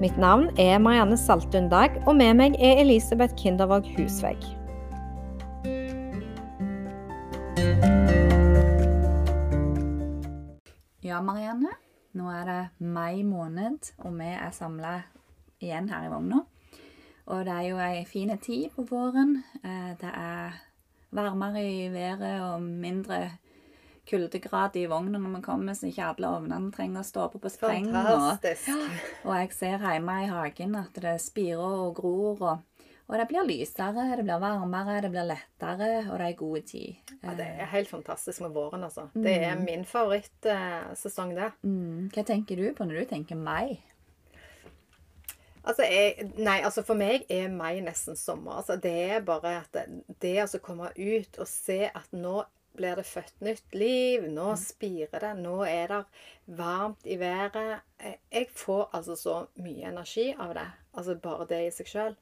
Mitt 0.00 0.18
navn 0.18 0.50
er 0.58 0.78
Marianne 0.78 1.16
Saltun 1.16 1.70
Dag, 1.72 1.94
og 2.06 2.16
med 2.16 2.34
meg 2.36 2.56
er 2.60 2.82
Elisabeth 2.82 3.32
Kindervåg 3.40 3.86
Husvegg. 3.96 4.42
Ja, 11.00 11.22
Marianne. 11.24 11.72
Nå 12.12 12.28
er 12.28 12.44
det 12.44 12.60
mai 12.84 13.22
måned, 13.24 13.88
og 14.04 14.12
vi 14.18 14.28
er 14.36 14.52
samla 14.52 14.92
igjen 15.64 15.88
her 15.88 16.04
i 16.04 16.12
vogna. 16.12 16.42
Og 17.26 17.44
det 17.48 17.54
er 17.56 17.66
jo 17.70 17.80
ei 17.80 18.04
fin 18.04 18.36
tid 18.38 18.68
på 18.76 18.84
våren. 18.90 19.38
Eh, 19.64 19.96
Det 20.00 20.12
er 20.12 20.60
varmere 21.10 21.64
i 21.64 21.88
været 21.92 22.40
og 22.42 22.62
mindre 22.62 23.30
kuldegrad 24.06 24.76
i 24.78 24.86
vogna 24.90 25.18
når 25.18 25.36
vi 25.38 25.42
kommer, 25.44 25.76
så 25.76 25.88
ikke 25.90 26.12
alle 26.12 26.30
ovnene 26.38 26.72
trenger 26.74 27.02
å 27.02 27.06
stå 27.06 27.26
på 27.32 27.40
på 27.42 27.52
spreng. 27.52 27.88
Og, 27.90 27.98
Fantastisk. 28.06 28.70
og 29.24 29.34
jeg 29.40 29.52
ser 29.56 29.82
hjemme 29.82 30.16
i 30.22 30.30
hagen 30.30 30.78
at 30.80 31.02
det 31.02 31.16
spirer 31.24 31.82
og 31.86 31.96
gror. 31.98 32.40
Og, 32.40 32.86
og 33.06 33.18
det 33.20 33.26
blir 33.30 33.46
lysere, 33.46 34.06
det 34.18 34.24
blir 34.26 34.42
varmere, 34.42 35.00
det 35.04 35.10
blir 35.14 35.26
lettere, 35.28 35.90
og 36.10 36.16
det 36.18 36.30
er 36.30 36.38
god 36.38 36.70
tid. 36.70 37.12
Ja, 37.20 37.34
det 37.38 37.48
er 37.48 37.74
helt 37.74 37.90
fantastisk 37.90 38.42
med 38.46 38.54
våren, 38.56 38.86
altså. 38.86 39.08
Det 39.14 39.36
er 39.46 39.58
min 39.60 39.84
favorittsesong, 39.86 41.36
det. 41.38 41.52
Mm. 41.62 42.08
Hva 42.14 42.26
tenker 42.26 42.58
du 42.58 42.72
på 42.74 42.86
når 42.86 43.04
du 43.04 43.12
tenker 43.14 43.38
mai? 43.38 43.78
Altså, 45.66 45.82
jeg, 45.82 46.28
nei, 46.38 46.60
altså 46.62 46.84
For 46.86 46.98
meg 46.98 47.24
er 47.32 47.48
mai 47.50 47.80
nesten 47.82 48.18
sommer. 48.18 48.60
Altså, 48.60 48.76
det 48.78 48.94
er 49.16 49.24
bare 49.26 49.56
at 49.64 49.80
det, 50.22 50.36
å 50.46 50.62
komme 50.62 50.92
ut 50.94 51.40
og 51.42 51.48
se 51.50 51.88
at 51.90 52.14
nå 52.14 52.44
blir 52.76 52.96
det 52.96 53.04
født 53.06 53.40
nytt 53.40 53.74
liv, 53.74 54.26
nå 54.32 54.52
spirer 54.60 55.20
det, 55.20 55.32
nå 55.42 55.60
er 55.66 55.88
det 55.88 56.00
varmt 56.58 57.06
i 57.06 57.16
været. 57.20 57.80
Jeg- 58.02 58.18
Jeg 58.32 58.48
får 58.54 58.90
altså 58.92 59.16
så 59.16 59.46
mye 59.56 59.88
energi 59.88 60.34
av 60.38 60.54
det. 60.54 60.66
Altså 60.94 61.14
bare 61.20 61.46
det 61.46 61.66
i 61.66 61.70
seg 61.70 61.86
sjøl. 61.86 62.16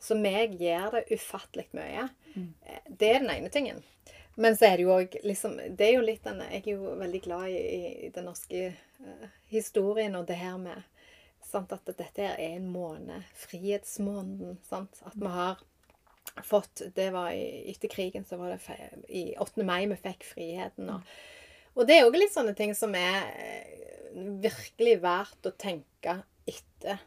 Så 0.00 0.14
meg 0.20 0.58
gjør 0.60 0.90
det 0.92 1.04
ufattelig 1.18 1.66
mye. 1.72 2.08
Eh, 2.36 2.80
Det 2.98 3.08
er 3.14 3.18
den 3.20 3.30
ene 3.30 3.48
tingen. 3.48 3.82
Men 4.36 4.54
så 4.56 4.66
er 4.66 4.76
det 4.76 4.82
jo 4.82 4.90
òg 4.98 5.12
liksom 5.24 5.56
Det 5.76 5.80
er 5.88 5.92
jo 5.94 6.00
litt 6.02 6.24
den 6.24 6.40
Jeg 6.40 6.66
er 6.66 6.70
jo 6.72 6.96
veldig 6.98 7.22
glad 7.22 7.48
i, 7.48 8.06
i 8.06 8.08
den 8.10 8.24
norske 8.24 8.74
uh, 9.00 9.28
historien 9.48 10.14
og 10.16 10.26
det 10.26 10.36
her 10.36 10.56
med 10.58 10.82
sant, 11.42 11.72
At 11.72 11.84
dette 11.86 12.18
er 12.18 12.36
en 12.38 12.66
måned. 12.72 13.22
Frihetsmåneden. 13.34 14.58
Sant? 14.68 15.00
At 15.06 15.14
vi 15.14 15.26
har 15.26 15.58
fått 16.42 16.82
Det 16.94 17.10
var 17.14 17.30
i, 17.30 17.70
etter 17.70 17.88
krigen, 17.88 18.24
så 18.24 18.38
var 18.40 18.54
det 18.54 18.58
fe, 18.64 18.76
i 19.08 19.34
8. 19.38 19.62
mai 19.66 19.86
vi 19.90 19.98
fikk 20.00 20.26
friheten. 20.26 20.90
Og, 20.90 21.16
og 21.74 21.88
det 21.88 21.98
er 21.98 22.08
òg 22.08 22.18
litt 22.18 22.34
sånne 22.34 22.54
ting 22.58 22.74
som 22.74 22.94
er 22.98 23.28
eh, 23.38 23.84
virkelig 24.42 24.98
verdt 25.02 25.50
å 25.50 25.54
tenke 25.58 26.20
etter. 26.46 27.02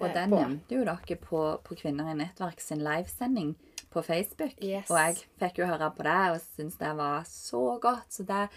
Og 0.00 0.08
eh, 0.08 0.14
den 0.16 0.34
på. 0.34 0.40
nevnte 0.40 0.76
jo 0.76 0.86
dere 0.86 1.18
på, 1.20 1.44
på 1.64 1.78
Kvinner 1.80 2.12
i 2.12 2.18
nettverk 2.18 2.60
sin 2.60 2.84
livesending 2.84 3.54
på 3.94 4.02
Facebook. 4.02 4.56
Yes. 4.60 4.90
Og 4.90 4.98
jeg 4.98 5.20
fikk 5.40 5.62
jo 5.62 5.70
høre 5.70 5.90
på 5.94 6.06
det 6.06 6.22
og 6.34 6.40
syntes 6.42 6.80
det 6.80 6.94
var 6.98 7.28
så 7.30 7.64
godt. 7.82 8.10
Så 8.12 8.26
det, 8.28 8.48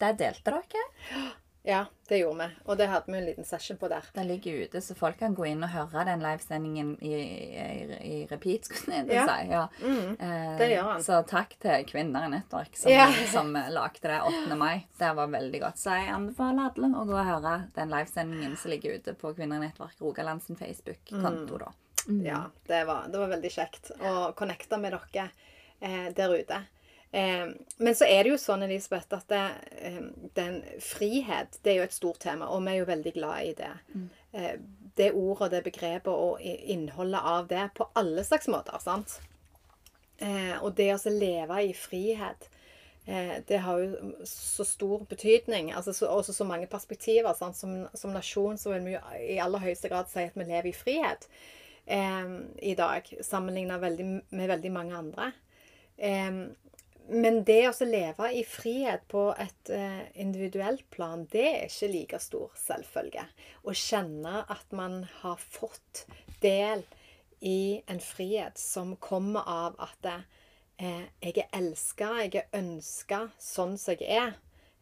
det 0.00 0.16
delte 0.22 0.56
dere. 0.58 0.88
Ja, 1.68 1.82
det 2.08 2.18
gjorde 2.22 2.46
vi. 2.46 2.54
Og 2.64 2.78
det 2.80 2.86
hadde 2.88 3.12
vi 3.12 3.18
en 3.18 3.24
liten 3.26 3.44
session 3.44 3.76
på 3.76 3.90
der. 3.92 4.06
Den 4.16 4.24
ligger 4.30 4.62
ute, 4.64 4.80
så 4.80 4.94
folk 4.96 5.18
kan 5.20 5.34
gå 5.36 5.44
inn 5.50 5.60
og 5.66 5.68
høre 5.68 6.04
den 6.08 6.22
livesendingen 6.24 6.94
i, 7.04 7.10
i, 7.12 7.98
i 8.08 8.14
repeat. 8.30 8.64
skulle 8.70 9.02
jeg 9.02 9.10
Ja. 9.12 9.26
si. 9.28 9.50
Ja. 9.50 9.66
Mm, 9.82 10.14
Eh, 10.18 10.54
det 10.58 10.68
gjør 10.70 10.88
han. 10.92 11.02
Så 11.04 11.18
takk 11.28 11.52
til 11.60 11.84
Kvinner 11.90 12.24
i 12.24 12.30
nettverk 12.32 12.72
som, 12.80 12.90
Ja. 12.90 13.10
som 13.34 13.52
lagde 13.52 14.00
det 14.00 14.16
8. 14.22 14.56
mai. 14.56 14.86
Det 14.98 15.10
var 15.20 15.26
veldig 15.28 15.60
godt. 15.60 15.76
Så 15.82 15.90
jeg 15.98 16.08
anbefaler 16.14 16.70
alle 16.72 16.88
å 16.96 17.04
gå 17.04 17.18
og 17.20 17.28
høre 17.34 17.54
den 17.76 17.92
livesendingen 17.92 18.56
som 18.56 18.70
ligger 18.72 18.96
ute 18.96 19.12
på 19.14 19.34
Kvinner 19.36 19.60
i 19.60 19.66
nettverk 19.66 20.00
Rogaland 20.00 20.42
sin 20.42 20.56
Facebook-konto. 20.56 21.58
da. 21.58 21.72
Ja, 22.24 22.46
det 22.66 22.86
var, 22.88 23.04
det 23.12 23.18
var 23.20 23.28
veldig 23.28 23.50
kjekt 23.52 23.90
å 24.00 24.32
connecte 24.32 24.78
med 24.80 24.96
dere 24.96 25.28
eh, 25.82 26.08
der 26.16 26.32
ute. 26.40 26.62
Eh, 27.12 27.46
men 27.78 27.94
så 27.96 28.04
er 28.04 28.24
det 28.24 28.34
jo 28.34 28.40
sånn, 28.40 28.66
Elisabeth, 28.66 29.16
at 29.16 29.28
det, 29.32 29.44
eh, 29.80 30.02
den 30.36 30.60
frihet 30.84 31.56
det 31.62 31.72
er 31.72 31.80
jo 31.80 31.86
et 31.88 31.96
stort 31.96 32.20
tema, 32.20 32.50
og 32.52 32.62
vi 32.66 32.74
er 32.74 32.82
jo 32.82 32.90
veldig 32.90 33.14
glad 33.16 33.46
i 33.46 33.54
det. 33.56 33.72
Eh, 34.32 34.54
det 34.98 35.12
ordet, 35.14 35.50
det 35.50 35.64
begrepet 35.64 36.12
og 36.12 36.40
innholdet 36.42 37.20
av 37.24 37.48
det 37.48 37.70
på 37.74 37.88
alle 37.94 38.24
slags 38.24 38.48
måter. 38.48 38.78
sant? 38.82 39.20
Eh, 40.18 40.56
og 40.62 40.74
det 40.74 40.90
å 40.94 41.10
leve 41.14 41.60
i 41.62 41.72
frihet, 41.72 42.48
eh, 43.06 43.38
det 43.46 43.60
har 43.62 43.78
jo 43.78 44.24
så 44.26 44.64
stor 44.66 45.06
betydning. 45.08 45.72
altså 45.72 45.92
så, 45.92 46.06
Også 46.06 46.32
så 46.32 46.44
mange 46.44 46.66
perspektiver. 46.66 47.32
Sant? 47.34 47.56
Som, 47.56 47.86
som 47.94 48.10
nasjon 48.10 48.58
så 48.58 48.72
vil 48.72 48.84
vi 48.84 48.96
jo 48.96 49.00
i 49.20 49.38
aller 49.38 49.58
høyeste 49.58 49.88
grad 49.88 50.10
si 50.10 50.26
at 50.26 50.34
vi 50.34 50.44
lever 50.44 50.68
i 50.68 50.72
frihet 50.72 51.28
eh, 51.86 52.26
i 52.62 52.74
dag, 52.74 53.02
sammenlignet 53.22 53.80
med 54.30 54.48
veldig 54.48 54.72
mange 54.72 54.96
andre. 54.96 55.32
Men 57.08 57.40
det 57.48 57.62
å 57.70 57.86
leve 57.88 58.28
i 58.36 58.42
frihet 58.44 59.06
på 59.08 59.30
et 59.40 59.70
eh, 59.72 60.02
individuelt 60.20 60.84
plan, 60.92 61.22
det 61.32 61.44
er 61.48 61.62
ikke 61.70 61.88
like 61.88 62.18
stor 62.20 62.50
selvfølge. 62.60 63.24
Å 63.64 63.72
kjenne 63.72 64.42
at 64.44 64.76
man 64.76 65.00
har 65.22 65.40
fått 65.40 66.04
del 66.42 66.84
i 67.40 67.80
en 67.88 68.00
frihet 68.04 68.60
som 68.60 68.92
kommer 69.00 69.48
av 69.48 69.78
at 69.80 70.10
eh, 70.10 71.08
jeg 71.24 71.38
er 71.46 71.48
elska, 71.56 72.10
jeg 72.26 72.42
er 72.42 72.60
ønska 72.60 73.22
sånn 73.40 73.78
som 73.80 73.96
jeg 73.96 74.12
er. 74.18 74.36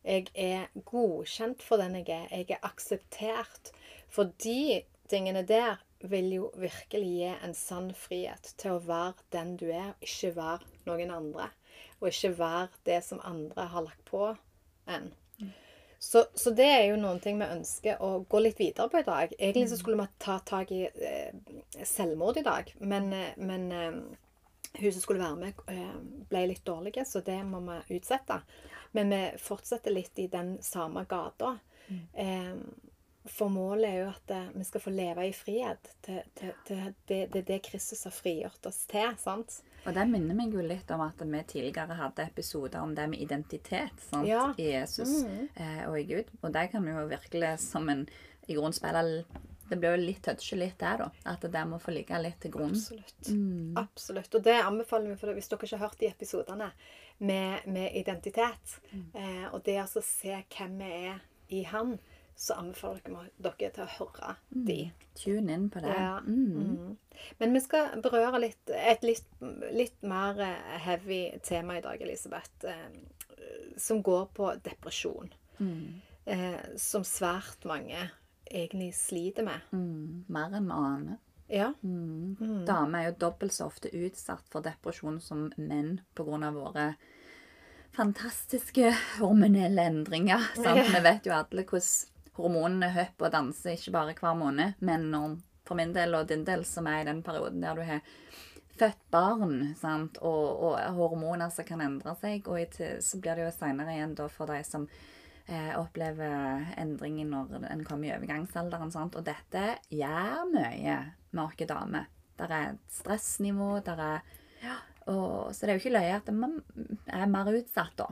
Jeg 0.06 0.31
er 0.34 0.66
godkjent 0.87 1.62
for 1.62 1.82
den 1.82 1.94
jeg 2.00 2.10
er. 2.14 2.26
Jeg 2.31 2.56
er 2.56 2.66
akseptert. 2.66 3.70
For 4.10 4.34
de 4.43 4.82
tingene 5.10 5.44
der 5.47 5.78
vil 6.03 6.32
jo 6.34 6.50
virkelig 6.58 7.12
gi 7.20 7.31
en 7.31 7.54
sann 7.54 7.93
frihet 7.94 8.50
til 8.58 8.76
å 8.76 8.82
være 8.82 9.26
den 9.34 9.54
du 9.58 9.69
er, 9.70 9.94
ikke 10.03 10.34
være 10.37 10.91
noen 10.91 11.14
andre. 11.14 11.48
Og 12.01 12.11
ikke 12.11 12.34
være 12.39 12.69
det 12.89 13.01
som 13.05 13.23
andre 13.25 13.69
har 13.73 13.87
lagt 13.87 14.05
på 14.09 14.29
en. 14.93 15.12
Så, 15.99 16.27
så 16.34 16.53
det 16.55 16.67
er 16.69 16.84
jo 16.91 16.99
noen 17.01 17.19
ting 17.25 17.39
vi 17.41 17.49
ønsker 17.49 18.03
å 18.05 18.21
gå 18.29 18.41
litt 18.45 18.61
videre 18.61 18.91
på 18.93 19.01
i 19.01 19.07
dag. 19.07 19.33
Egentlig 19.39 19.71
så 19.73 19.79
skulle 19.81 20.03
vi 20.03 20.21
ta 20.23 20.37
tak 20.45 20.71
i 20.75 20.85
eh, 20.87 21.33
selvmord 21.89 22.37
i 22.37 22.45
dag, 22.47 22.69
men, 22.79 23.09
eh, 23.17 23.33
men 23.41 23.65
eh, 23.73 23.97
hun 24.77 24.93
som 24.93 25.03
skulle 25.03 25.25
være 25.25 25.41
med, 25.41 25.62
eh, 25.73 25.97
ble 26.31 26.45
litt 26.53 26.65
dårlig, 26.69 26.99
så 27.09 27.25
det 27.25 27.39
må 27.49 27.62
vi 27.65 27.99
utsette. 27.99 28.43
Men 28.97 29.11
vi 29.11 29.23
fortsetter 29.41 29.95
litt 29.95 30.21
i 30.21 30.29
den 30.33 30.59
samme 30.62 31.06
gata. 31.09 31.56
Eh, 32.12 32.53
for 33.31 33.53
målet 33.53 33.88
er 33.88 33.97
jo 34.00 34.10
at 34.10 34.32
eh, 34.34 34.50
vi 34.54 34.64
skal 34.66 34.82
få 34.82 34.92
leve 34.94 35.26
i 35.28 35.32
frihet. 35.34 35.91
Til, 36.04 36.20
til, 36.38 36.53
til 36.66 36.82
det, 37.09 37.20
det 37.32 37.42
er 37.42 37.48
det 37.48 37.62
Kristus 37.66 38.04
har 38.06 38.14
frigjort 38.14 38.69
oss 38.69 38.84
til. 38.91 39.09
sant? 39.22 39.60
Og 39.87 39.94
det 39.94 40.06
minner 40.10 40.34
meg 40.34 40.54
jo 40.54 40.62
litt 40.66 40.91
om 40.91 41.03
at 41.04 41.20
vi 41.22 41.42
tidligere 41.47 41.98
hadde 41.98 42.26
episoder 42.26 42.82
om 42.82 42.94
det 42.94 43.06
med 43.10 43.22
identitet 43.22 44.06
sant? 44.09 44.26
Ja. 44.26 44.48
i 44.59 44.72
Jesus 44.72 45.20
eh, 45.54 45.84
og 45.87 46.00
i 46.00 46.06
Gud. 46.09 46.32
Og 46.42 46.54
det 46.54 46.69
kan 46.72 46.87
vi 46.87 46.94
jo 46.94 47.04
virkelig 47.10 47.53
som 47.62 47.87
en 47.92 48.06
i 48.47 48.54
grunnen 48.54 48.75
spille 48.75 49.25
Det 49.66 49.76
blir 49.76 49.97
jo 49.97 50.03
litt 50.03 50.22
touchy 50.22 50.54
litt 50.58 50.79
der, 50.79 51.00
da. 51.00 51.06
At 51.26 51.43
det 51.50 51.62
må 51.67 51.81
få 51.82 51.90
ligge 51.94 52.19
litt 52.22 52.38
til 52.43 52.52
grunn. 52.55 52.75
Absolutt. 52.75 53.31
Absolutt. 53.81 54.34
Og 54.38 54.44
det 54.46 54.61
anbefaler 54.62 55.11
vi, 55.11 55.17
for 55.19 55.34
hvis 55.34 55.50
dere 55.50 55.67
ikke 55.67 55.79
har 55.81 55.88
hørt 55.88 56.02
de 56.02 56.11
episodene 56.11 56.69
med, 57.19 57.67
med 57.67 57.96
identitet, 57.99 58.76
eh, 58.94 59.49
og 59.50 59.64
det 59.67 59.81
altså 59.82 60.05
se 60.06 60.38
hvem 60.55 60.79
vi 60.79 60.93
er 61.11 61.25
i 61.49 61.64
Han, 61.67 61.96
så 62.37 62.55
anbefaler 62.61 63.00
dere, 63.05 63.29
dere 63.41 63.71
til 63.73 63.85
å 63.87 63.93
høre 63.97 64.35
de. 64.69 64.79
Tune 65.17 65.55
inn 65.56 65.69
på 65.73 65.81
det. 65.81 65.93
Ja. 65.97 66.19
Mm. 66.21 66.67
Mm. 66.67 67.23
Men 67.41 67.56
vi 67.56 67.62
skal 67.65 67.94
berøre 68.05 68.43
litt, 68.43 68.73
et 68.77 69.05
litt, 69.06 69.29
litt 69.73 70.03
mer 70.05 70.41
eh, 70.44 70.77
heavy 70.85 71.21
tema 71.44 71.79
i 71.79 71.85
dag, 71.85 72.03
Elisabeth, 72.05 72.69
eh, 72.69 73.71
som 73.81 74.03
går 74.05 74.29
på 74.37 74.50
depresjon. 74.65 75.33
Eh, 76.27 76.61
som 76.77 77.05
svært 77.09 77.65
mange 77.65 78.11
egentlig 78.44 78.93
sliter 78.99 79.47
med. 79.47 79.65
Mm. 79.73 80.27
Mer 80.29 80.56
enn 80.59 80.69
vi 80.69 80.77
aner. 80.77 81.23
Ja. 81.49 81.71
Mm. 81.81 82.67
Damer 82.67 82.99
er 82.99 83.11
jo 83.11 83.19
dobbelt 83.27 83.55
så 83.55 83.71
ofte 83.71 83.93
utsatt 83.94 84.44
for 84.50 84.65
depresjon 84.67 85.21
som 85.23 85.49
menn 85.56 86.00
pga. 86.19 86.50
våre 86.53 86.94
fantastiske 87.97 88.91
hormonelle 89.21 89.87
endringer. 89.89 90.50
Sant? 90.59 90.91
Vi 90.93 91.00
vet 91.00 91.27
jo 91.27 91.32
alle 91.32 91.65
hvordan 91.65 92.16
hormonene 92.37 92.93
hopper 92.94 93.29
og 93.29 93.35
danser 93.35 93.77
ikke 93.77 93.94
bare 93.94 94.17
hver 94.19 94.37
måned, 94.38 94.79
men 94.85 95.09
når, 95.12 95.38
for 95.67 95.79
min 95.79 95.94
del 95.97 96.15
og 96.19 96.29
din 96.31 96.44
del, 96.47 96.65
som 96.69 96.88
er 96.91 97.03
i 97.03 97.09
den 97.09 97.23
perioden 97.27 97.65
der 97.65 97.79
du 97.79 97.85
har 97.87 98.05
født 98.77 99.05
barn, 99.11 99.75
sant? 99.81 100.19
Og, 100.25 100.62
og 100.69 100.97
hormoner 100.99 101.53
som 101.53 101.67
kan 101.69 101.83
endre 101.85 102.17
seg. 102.21 102.49
Og 102.49 102.77
til, 102.77 102.99
så 103.05 103.21
blir 103.23 103.38
det 103.38 103.47
jo 103.47 103.55
seinere 103.56 103.97
igjen 103.97 104.17
da 104.19 104.29
for 104.33 104.53
de 104.53 104.61
som 104.69 104.87
eh, 105.47 105.73
opplever 105.79 106.67
endringer 106.77 107.29
når 107.31 107.69
en 107.71 107.85
kommer 107.88 108.11
i 108.11 108.15
overgangsalderen. 108.17 108.93
Sant? 108.94 109.17
Og 109.17 109.27
dette 109.27 109.79
gjør 109.93 110.44
mye 110.53 110.99
med 111.32 111.44
oss 111.47 111.69
damer. 111.69 112.11
Der 112.37 112.53
er 112.53 112.75
et 112.75 112.93
stressnivå, 112.93 113.79
der 113.85 114.03
er 114.11 114.35
og, 115.06 115.55
Så 115.55 115.67
det 115.67 115.71
er 115.71 115.77
jo 115.77 115.82
ikke 115.85 115.94
løye 115.94 116.15
at 116.17 116.31
man 116.35 116.56
er 117.06 117.29
mer 117.31 117.47
utsatt 117.55 117.94
da, 117.94 118.09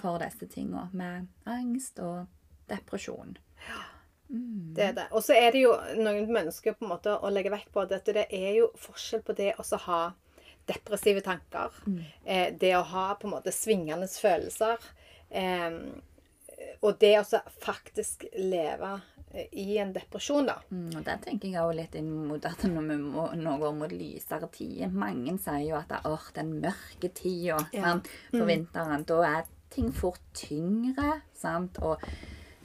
for 0.00 0.18
disse 0.18 0.48
tingene. 0.50 0.88
Med 0.92 1.28
angst 1.46 2.00
og 2.02 2.26
depresjon. 2.66 3.36
Det 4.28 4.82
er 4.82 4.92
det. 4.96 5.04
Og 5.14 5.22
så 5.22 5.36
er 5.38 5.52
det 5.54 5.60
jo 5.62 5.74
noen 6.02 6.26
mennesker 6.34 6.74
på 6.74 6.84
en 6.84 6.90
måte 6.96 7.12
å 7.22 7.30
legge 7.30 7.52
vekt 7.54 7.70
på 7.72 7.84
at 7.84 7.92
det 8.10 8.26
er 8.34 8.56
jo 8.58 8.70
forskjell 8.82 9.22
på 9.26 9.36
det 9.38 9.52
å 9.62 9.66
ha 9.86 10.00
depressive 10.66 11.22
tanker. 11.22 11.70
Eh, 12.24 12.48
det 12.58 12.72
å 12.76 12.82
ha 12.82 13.14
på 13.14 13.28
en 13.28 13.36
måte 13.36 13.52
svingende 13.54 14.08
følelser. 14.10 14.82
Eh, 15.30 15.78
og 16.82 16.98
det 16.98 17.12
å 17.20 17.40
faktisk 17.62 18.24
leve 18.34 18.96
eh, 19.30 19.46
i 19.62 19.78
en 19.78 19.92
depresjon, 19.94 20.48
da. 20.50 20.58
Mm, 20.74 20.88
og 20.96 21.04
Der 21.06 21.20
tenker 21.22 21.52
jeg 21.52 21.62
også 21.62 21.78
litt 21.78 21.94
inn 22.00 22.10
mot 22.26 22.44
at 22.50 22.66
når 22.66 22.88
vi 22.90 22.96
må, 23.04 23.28
nå 23.38 23.56
går 23.62 23.76
mot 23.78 23.92
lysere 23.94 24.48
tider 24.54 24.90
Mange 24.90 25.36
sier 25.38 25.68
jo 25.68 25.76
at 25.78 25.92
det 25.92 26.00
er 26.02 26.30
den 26.40 26.56
mørke 26.64 27.12
tida 27.14 27.60
Ja. 27.76 27.94
for 28.32 28.48
vinteren. 28.50 29.06
Da 29.06 29.20
er 29.36 29.52
ting 29.70 29.92
fort 29.94 30.22
tyngre. 30.34 31.20
sant, 31.36 31.78
og 31.78 32.02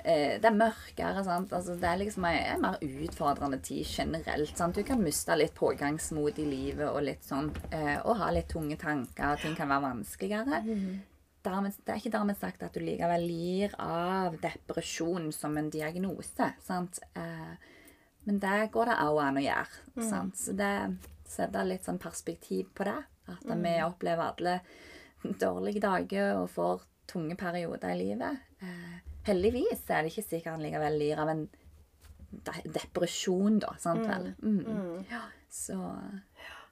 det 0.04 0.48
er 0.48 0.56
mørkere. 0.56 1.24
sant, 1.24 1.54
altså 1.54 1.76
Det 1.80 1.88
er 1.88 2.00
liksom 2.02 2.26
en, 2.26 2.62
mer 2.62 2.78
utfordrende 2.82 3.60
tid 3.62 3.86
generelt. 3.86 4.58
sant, 4.58 4.76
Du 4.76 4.84
kan 4.84 5.02
miste 5.04 5.36
litt 5.38 5.54
pågangsmot 5.56 6.40
i 6.40 6.46
livet 6.46 6.88
og 6.90 7.04
litt 7.04 7.24
sånn, 7.24 7.52
eh, 7.72 8.00
og 8.06 8.18
ha 8.18 8.32
litt 8.32 8.50
tunge 8.50 8.78
tanker. 8.78 9.38
Ting 9.42 9.56
kan 9.56 9.70
være 9.70 9.88
vanskeligere. 9.90 10.64
Dermed, 11.42 11.74
det 11.86 11.90
er 11.90 11.98
ikke 11.98 12.14
dermed 12.14 12.38
sagt 12.38 12.64
at 12.64 12.74
du 12.74 12.84
likevel 12.86 13.24
lir 13.26 13.72
av 13.82 14.36
depresjon 14.42 15.32
som 15.34 15.58
en 15.58 15.70
diagnose. 15.70 16.54
sant? 16.62 17.00
Eh, 17.16 17.56
men 18.26 18.40
det 18.40 18.72
går 18.72 18.86
det 18.86 19.00
òg 19.02 19.22
an 19.24 19.38
å 19.38 19.46
gjøre. 19.48 20.06
sant? 20.10 20.38
Så 20.38 20.54
det 20.54 20.98
setter 21.26 21.66
litt 21.66 21.86
sånn 21.86 22.00
perspektiv 22.00 22.70
på 22.76 22.86
det. 22.86 23.00
At 23.32 23.46
vi 23.46 23.82
opplever 23.82 24.34
alle 24.34 24.62
dårlige 25.24 25.82
dager 25.82 26.42
og 26.42 26.50
får 26.50 26.82
tunge 27.12 27.36
perioder 27.36 27.94
i 27.94 27.98
livet. 28.00 28.38
Eh, 28.62 29.11
heldigvis 29.28 29.84
er 29.90 30.04
det 30.04 30.14
ikke 30.14 30.28
sikkert 30.28 30.56
han 30.56 30.64
likevel 30.66 30.98
lir 31.00 31.22
av 31.22 31.32
en 31.34 31.46
de 32.32 32.72
depresjon, 32.72 33.60
da. 33.60 33.76
Sant 33.80 34.06
vel? 34.08 34.32
Mm. 34.42 35.04
Ja, 35.12 35.26
så 35.52 35.78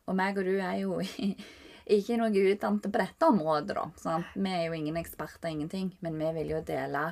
Og 0.10 0.16
meg 0.18 0.40
og 0.40 0.48
du 0.48 0.56
er 0.56 0.78
jo 0.82 1.00
ikke 1.98 2.18
noe 2.18 2.32
utdannede 2.32 2.90
på 2.90 3.02
dette 3.02 3.28
området, 3.30 3.76
da. 3.78 3.86
Sant? 4.00 4.32
Vi 4.34 4.54
er 4.54 4.68
jo 4.68 4.78
ingen 4.78 4.98
eksperter, 4.98 5.52
ingenting. 5.52 5.92
Men 6.06 6.18
vi 6.18 6.32
vil 6.40 6.56
jo 6.56 6.64
dele 6.66 7.12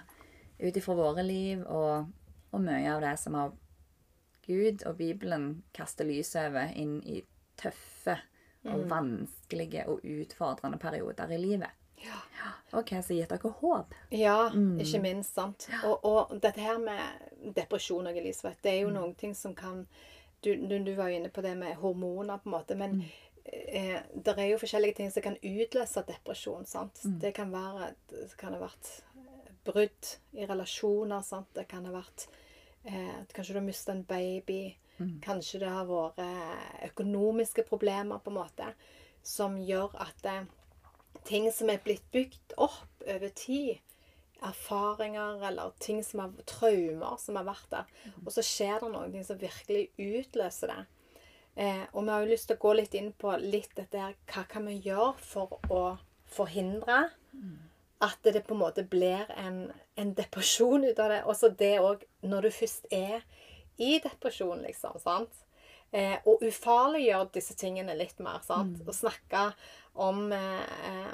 ut 0.58 0.80
ifra 0.80 0.96
våre 0.98 1.26
liv 1.26 1.62
og, 1.68 2.08
og 2.56 2.64
mye 2.64 2.88
av 2.96 3.04
det 3.04 3.14
som 3.22 3.38
har 3.38 3.54
Gud 4.48 4.86
og 4.88 4.96
Bibelen 4.98 5.50
kaster 5.76 6.08
lys 6.08 6.32
over 6.40 6.72
inn 6.80 7.02
i 7.04 7.20
tøffe 7.60 8.16
og 8.68 8.88
vanskelige 8.90 9.86
og 9.92 10.06
utfordrende 10.08 10.80
perioder 10.82 11.34
i 11.36 11.40
livet. 11.42 11.77
Ja. 12.04 12.20
Og 12.78 12.84
hva 12.92 13.02
som 13.02 13.16
gitt 13.16 13.32
dere 13.32 13.52
håp. 13.62 13.96
Ja, 14.14 14.50
ikke 14.54 15.02
minst. 15.02 15.34
sant? 15.34 15.68
Og, 15.88 16.06
og 16.06 16.36
dette 16.44 16.62
her 16.62 16.78
med 16.82 17.54
depresjon 17.56 18.08
og 18.08 18.18
Elisabeth, 18.20 18.60
det 18.64 18.74
er 18.74 18.82
jo 18.84 18.94
noen 18.94 19.16
ting 19.18 19.34
som 19.36 19.56
kan 19.58 19.86
du, 20.44 20.54
du, 20.56 20.78
du 20.84 20.94
var 20.96 21.10
jo 21.10 21.18
inne 21.18 21.32
på 21.34 21.42
det 21.42 21.56
med 21.58 21.80
hormoner, 21.82 22.38
på 22.38 22.50
en 22.50 22.54
måte. 22.54 22.76
Men 22.78 23.00
eh, 23.44 23.98
det 24.14 24.36
er 24.38 24.52
jo 24.52 24.60
forskjellige 24.62 25.00
ting 25.00 25.12
som 25.12 25.26
kan 25.26 25.38
utløse 25.42 26.04
depresjon. 26.08 26.66
sant? 26.70 27.02
Det 27.22 27.34
kan 27.36 27.52
være 27.52 27.94
det 28.12 28.30
kan 28.38 28.54
ha 28.54 28.62
vært 28.62 28.92
eh, 29.18 29.54
brudd 29.66 30.12
i 30.38 30.46
relasjoner. 30.46 31.26
sant? 31.26 31.50
Det 31.58 31.66
kan 31.72 31.88
ha 31.90 31.96
vært 31.96 32.28
eh, 32.86 33.24
Kanskje 33.34 33.56
du 33.56 33.60
har 33.62 33.66
mistet 33.66 33.96
en 33.96 34.06
baby. 34.08 34.62
Kanskje 35.22 35.60
det 35.62 35.70
har 35.70 35.90
vært 35.90 36.22
eh, 36.22 36.86
økonomiske 36.92 37.66
problemer, 37.68 38.22
på 38.22 38.32
en 38.34 38.40
måte, 38.40 38.70
som 39.24 39.58
gjør 39.58 39.94
at 40.06 40.26
eh, 40.26 40.46
ting 41.26 41.50
som 41.54 41.70
er 41.72 41.82
blitt 41.84 42.06
bygd 42.14 42.56
opp 42.58 43.06
over 43.08 43.30
tid, 43.36 43.78
erfaringer 44.46 45.42
eller 45.48 45.72
ting 45.82 46.04
som 46.06 46.22
har 46.22 46.34
traumer 46.46 47.18
som 47.22 47.40
har 47.40 47.48
vært 47.48 47.72
der, 47.72 47.88
og 48.26 48.30
så 48.36 48.44
skjer 48.46 48.84
det 48.84 48.92
noen 48.94 49.16
ting 49.16 49.26
som 49.26 49.40
virkelig 49.42 49.88
utløser 49.98 50.74
det. 50.74 50.84
Eh, 51.58 51.86
og 51.94 52.04
vi 52.04 52.14
har 52.14 52.22
jo 52.22 52.34
lyst 52.34 52.50
til 52.52 52.58
å 52.60 52.62
gå 52.62 52.74
litt 52.78 52.94
inn 52.94 53.10
på 53.18 53.32
litt 53.42 53.72
dette 53.74 53.98
her 53.98 54.12
Hva 54.30 54.44
kan 54.46 54.68
vi 54.70 54.76
gjøre 54.86 55.16
for 55.26 55.56
å 55.74 55.98
forhindre 56.30 57.08
at 58.06 58.20
det 58.22 58.44
på 58.46 58.54
en 58.54 58.62
måte 58.62 58.84
blir 58.86 59.26
en, 59.34 59.72
en 59.98 60.14
depresjon 60.14 60.86
ut 60.86 61.00
av 61.02 61.10
det? 61.10 61.24
Også 61.26 61.50
det 61.50 61.80
òg 61.82 62.06
når 62.22 62.46
du 62.46 62.52
først 62.60 62.86
er 62.94 63.26
i 63.82 63.98
depresjon, 64.04 64.62
liksom. 64.68 65.00
sant? 65.02 65.34
Eh, 65.94 66.18
og 66.28 66.42
ufarliggjøre 66.44 67.30
disse 67.34 67.56
tingene 67.56 67.96
litt 67.96 68.20
mer. 68.20 68.42
sant? 68.44 68.82
Og 68.88 68.94
snakke 68.96 69.54
om 69.96 70.32
eh, 70.36 71.14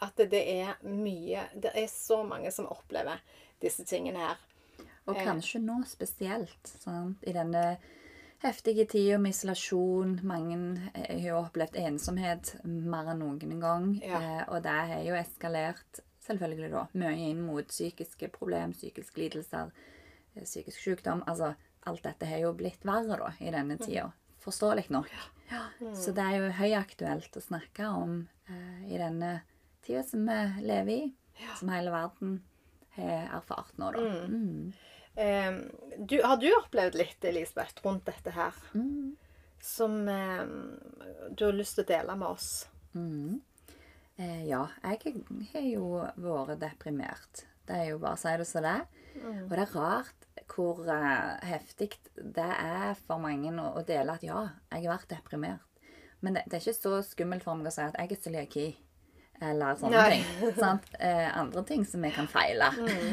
at 0.00 0.16
det 0.30 0.40
er 0.60 0.74
mye 0.84 1.46
Det 1.54 1.70
er 1.74 1.86
så 1.88 2.22
mange 2.24 2.50
som 2.52 2.66
opplever 2.72 3.20
disse 3.60 3.84
tingene 3.84 4.18
her. 4.18 4.36
Og 5.06 5.16
Eh. 5.16 5.24
kanskje 5.24 5.60
nå 5.62 5.82
spesielt, 5.86 6.66
sant? 6.66 7.18
i 7.26 7.32
denne 7.32 7.76
heftige 8.42 8.86
tida 8.88 9.18
med 9.18 9.30
isolasjon. 9.30 10.20
Mange 10.24 10.58
eh, 10.94 11.20
har 11.20 11.28
jo 11.28 11.38
opplevd 11.44 11.76
ensomhet 11.76 12.54
mer 12.64 13.12
enn 13.12 13.20
noen 13.20 13.60
gang. 13.60 13.94
Ja. 14.02 14.20
Eh, 14.20 14.44
og 14.48 14.62
det 14.62 14.72
har 14.90 15.02
jo 15.06 15.14
eskalert 15.14 16.00
selvfølgelig 16.26 16.70
da, 16.72 16.86
mye 16.98 17.28
inn 17.30 17.44
mot 17.46 17.68
psykiske 17.68 18.28
problem, 18.34 18.72
psykiske 18.72 19.16
lidelser, 19.20 19.70
eh, 20.34 20.42
psykisk 20.42 20.80
sykdom. 20.80 21.22
Altså, 21.26 21.54
alt 21.86 22.02
dette 22.04 22.28
har 22.28 22.42
jo 22.42 22.54
blitt 22.58 22.84
verre 22.86 23.18
da, 23.20 23.32
i 23.40 23.52
denne 23.54 23.78
tida. 23.80 24.10
Forståelig 24.42 24.88
nok. 24.94 25.12
Så 25.94 26.14
det 26.14 26.24
er 26.24 26.40
jo 26.40 26.50
høyaktuelt 26.58 27.38
å 27.38 27.42
snakke 27.42 27.86
om 27.90 28.18
eh, 28.50 28.82
i 28.90 28.98
denne 28.98 29.40
tida 29.86 30.02
som 30.06 30.26
vi 30.26 30.66
lever 30.66 30.92
i, 30.92 31.08
som 31.58 31.70
hele 31.70 31.94
verden 31.94 32.40
har 32.96 33.28
erfart 33.38 33.76
nå, 33.78 33.92
da. 33.94 34.04
Mm. 34.26 34.72
Eh, 35.16 35.52
du, 35.98 36.18
har 36.22 36.36
du 36.42 36.48
opplevd 36.58 36.98
litt, 36.98 37.24
Elisabeth, 37.24 37.80
rundt 37.84 38.06
dette 38.08 38.34
her? 38.36 38.56
Som 39.62 40.02
eh, 40.08 40.42
du 41.30 41.46
har 41.46 41.56
lyst 41.56 41.78
til 41.78 41.86
å 41.86 41.90
dele 41.92 42.16
med 42.18 42.28
oss? 42.28 42.50
Mm. 42.96 43.40
Eh, 44.16 44.42
ja, 44.48 44.66
jeg 44.82 45.22
har 45.52 45.68
jo 45.70 45.90
vært 46.20 46.60
deprimert. 46.62 47.46
Det 47.66 47.80
er 47.80 47.90
jo 47.92 48.00
bare 48.02 48.18
å 48.18 48.20
si 48.20 48.34
det 48.38 48.48
som 48.48 48.66
det 48.66 48.74
er. 48.80 48.86
Og 49.46 49.54
det 49.54 49.62
er 49.64 49.74
rart 49.74 50.25
hvor 50.52 50.82
uh, 50.86 51.36
heftig 51.46 51.92
det 52.14 52.46
er 52.46 52.96
for 53.06 53.22
mange 53.22 53.52
å, 53.52 53.68
å 53.78 53.84
dele 53.86 54.16
at 54.16 54.24
ja, 54.26 54.42
jeg 54.72 54.86
har 54.86 54.96
vært 54.96 55.12
deprimert. 55.14 55.62
Men 56.24 56.36
det, 56.36 56.46
det 56.46 56.58
er 56.58 56.64
ikke 56.64 56.80
så 56.80 56.98
skummelt 57.04 57.44
for 57.44 57.58
meg 57.58 57.70
å 57.70 57.74
si 57.74 57.84
at 57.84 57.96
jeg 58.00 58.12
er 58.16 58.22
cøliaki. 58.24 58.66
Eller 59.46 59.76
sånne 59.76 60.00
Nei. 60.00 60.16
ting. 60.16 60.52
Sant? 60.56 60.86
Eh, 60.98 61.26
andre 61.36 61.62
ting 61.68 61.84
som 61.84 62.04
jeg 62.06 62.14
kan 62.16 62.28
feile 62.30 62.70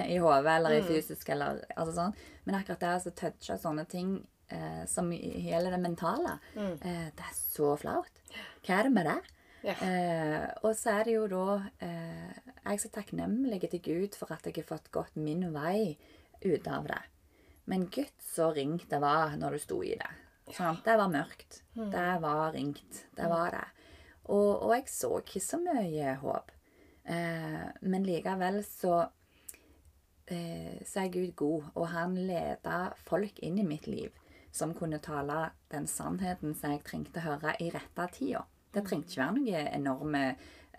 i 0.08 0.16
hodet 0.24 0.54
eller 0.56 0.78
i 0.78 0.84
fysisk 0.88 1.34
eller 1.36 1.60
altså 1.76 1.98
sånn. 1.98 2.16
Men 2.48 2.60
akkurat 2.62 2.80
det 2.80 3.12
å 3.12 3.16
touche 3.20 3.58
sånne 3.60 3.84
ting 3.92 4.16
eh, 4.48 4.84
som 4.88 5.12
gjelder 5.12 5.76
det 5.76 5.82
mentale, 5.84 6.38
eh, 6.56 7.10
det 7.12 7.28
er 7.28 7.36
så 7.36 7.74
flaut. 7.80 8.24
Hva 8.64 8.80
er 8.80 8.88
det 8.88 8.96
med 8.96 9.10
det? 9.12 9.20
Ja. 9.64 9.76
Eh, 9.80 10.46
og 10.64 10.74
så 10.76 10.98
er 10.98 11.08
det 11.08 11.14
jo 11.14 11.28
da 11.32 11.44
eh, 11.86 12.32
Jeg 12.66 12.74
er 12.74 12.80
så 12.82 12.90
takknemlig 12.92 13.62
til 13.72 13.80
Gud 13.86 14.18
for 14.20 14.34
at 14.36 14.44
jeg 14.44 14.58
har 14.58 14.68
fått 14.68 14.90
gått 14.92 15.16
min 15.16 15.46
vei 15.56 15.96
ut 16.44 16.68
av 16.68 16.88
det. 16.90 17.00
Men 17.66 17.88
gud, 17.88 18.12
så 18.20 18.52
ringt 18.52 18.90
det 18.92 19.00
var 19.00 19.38
når 19.40 19.56
du 19.56 19.64
sto 19.64 19.80
i 19.84 19.96
det. 20.00 20.10
Sant? 20.52 20.84
Det 20.86 20.98
var 21.00 21.12
mørkt. 21.12 21.62
Det 21.74 22.10
var 22.22 22.52
ringt. 22.52 23.06
Det 23.16 23.30
var 23.32 23.52
det. 23.56 23.68
Og, 24.24 24.64
og 24.64 24.74
jeg 24.76 24.90
så 24.92 25.12
ikke 25.20 25.42
så 25.44 25.60
mye 25.64 26.16
håp. 26.22 26.52
Eh, 27.04 27.64
men 27.82 28.06
likevel 28.08 28.62
så 28.64 29.02
eh, 30.32 30.80
så 30.88 31.04
er 31.04 31.12
Gud 31.12 31.36
god, 31.36 31.70
og 31.76 31.88
han 31.92 32.16
leda 32.16 32.94
folk 33.04 33.40
inn 33.44 33.60
i 33.60 33.68
mitt 33.68 33.88
liv 33.88 34.12
som 34.54 34.74
kunne 34.78 35.00
tale 35.02 35.50
den 35.74 35.88
sannheten 35.90 36.54
som 36.56 36.76
jeg 36.76 36.84
trengte 36.86 37.20
å 37.20 37.26
høre 37.26 37.56
i 37.64 37.72
rette 37.74 38.06
tida. 38.14 38.44
Det 38.74 38.84
trengte 38.86 39.12
ikke 39.12 39.24
være 39.24 39.40
noe 39.40 39.64
enorme 39.74 40.26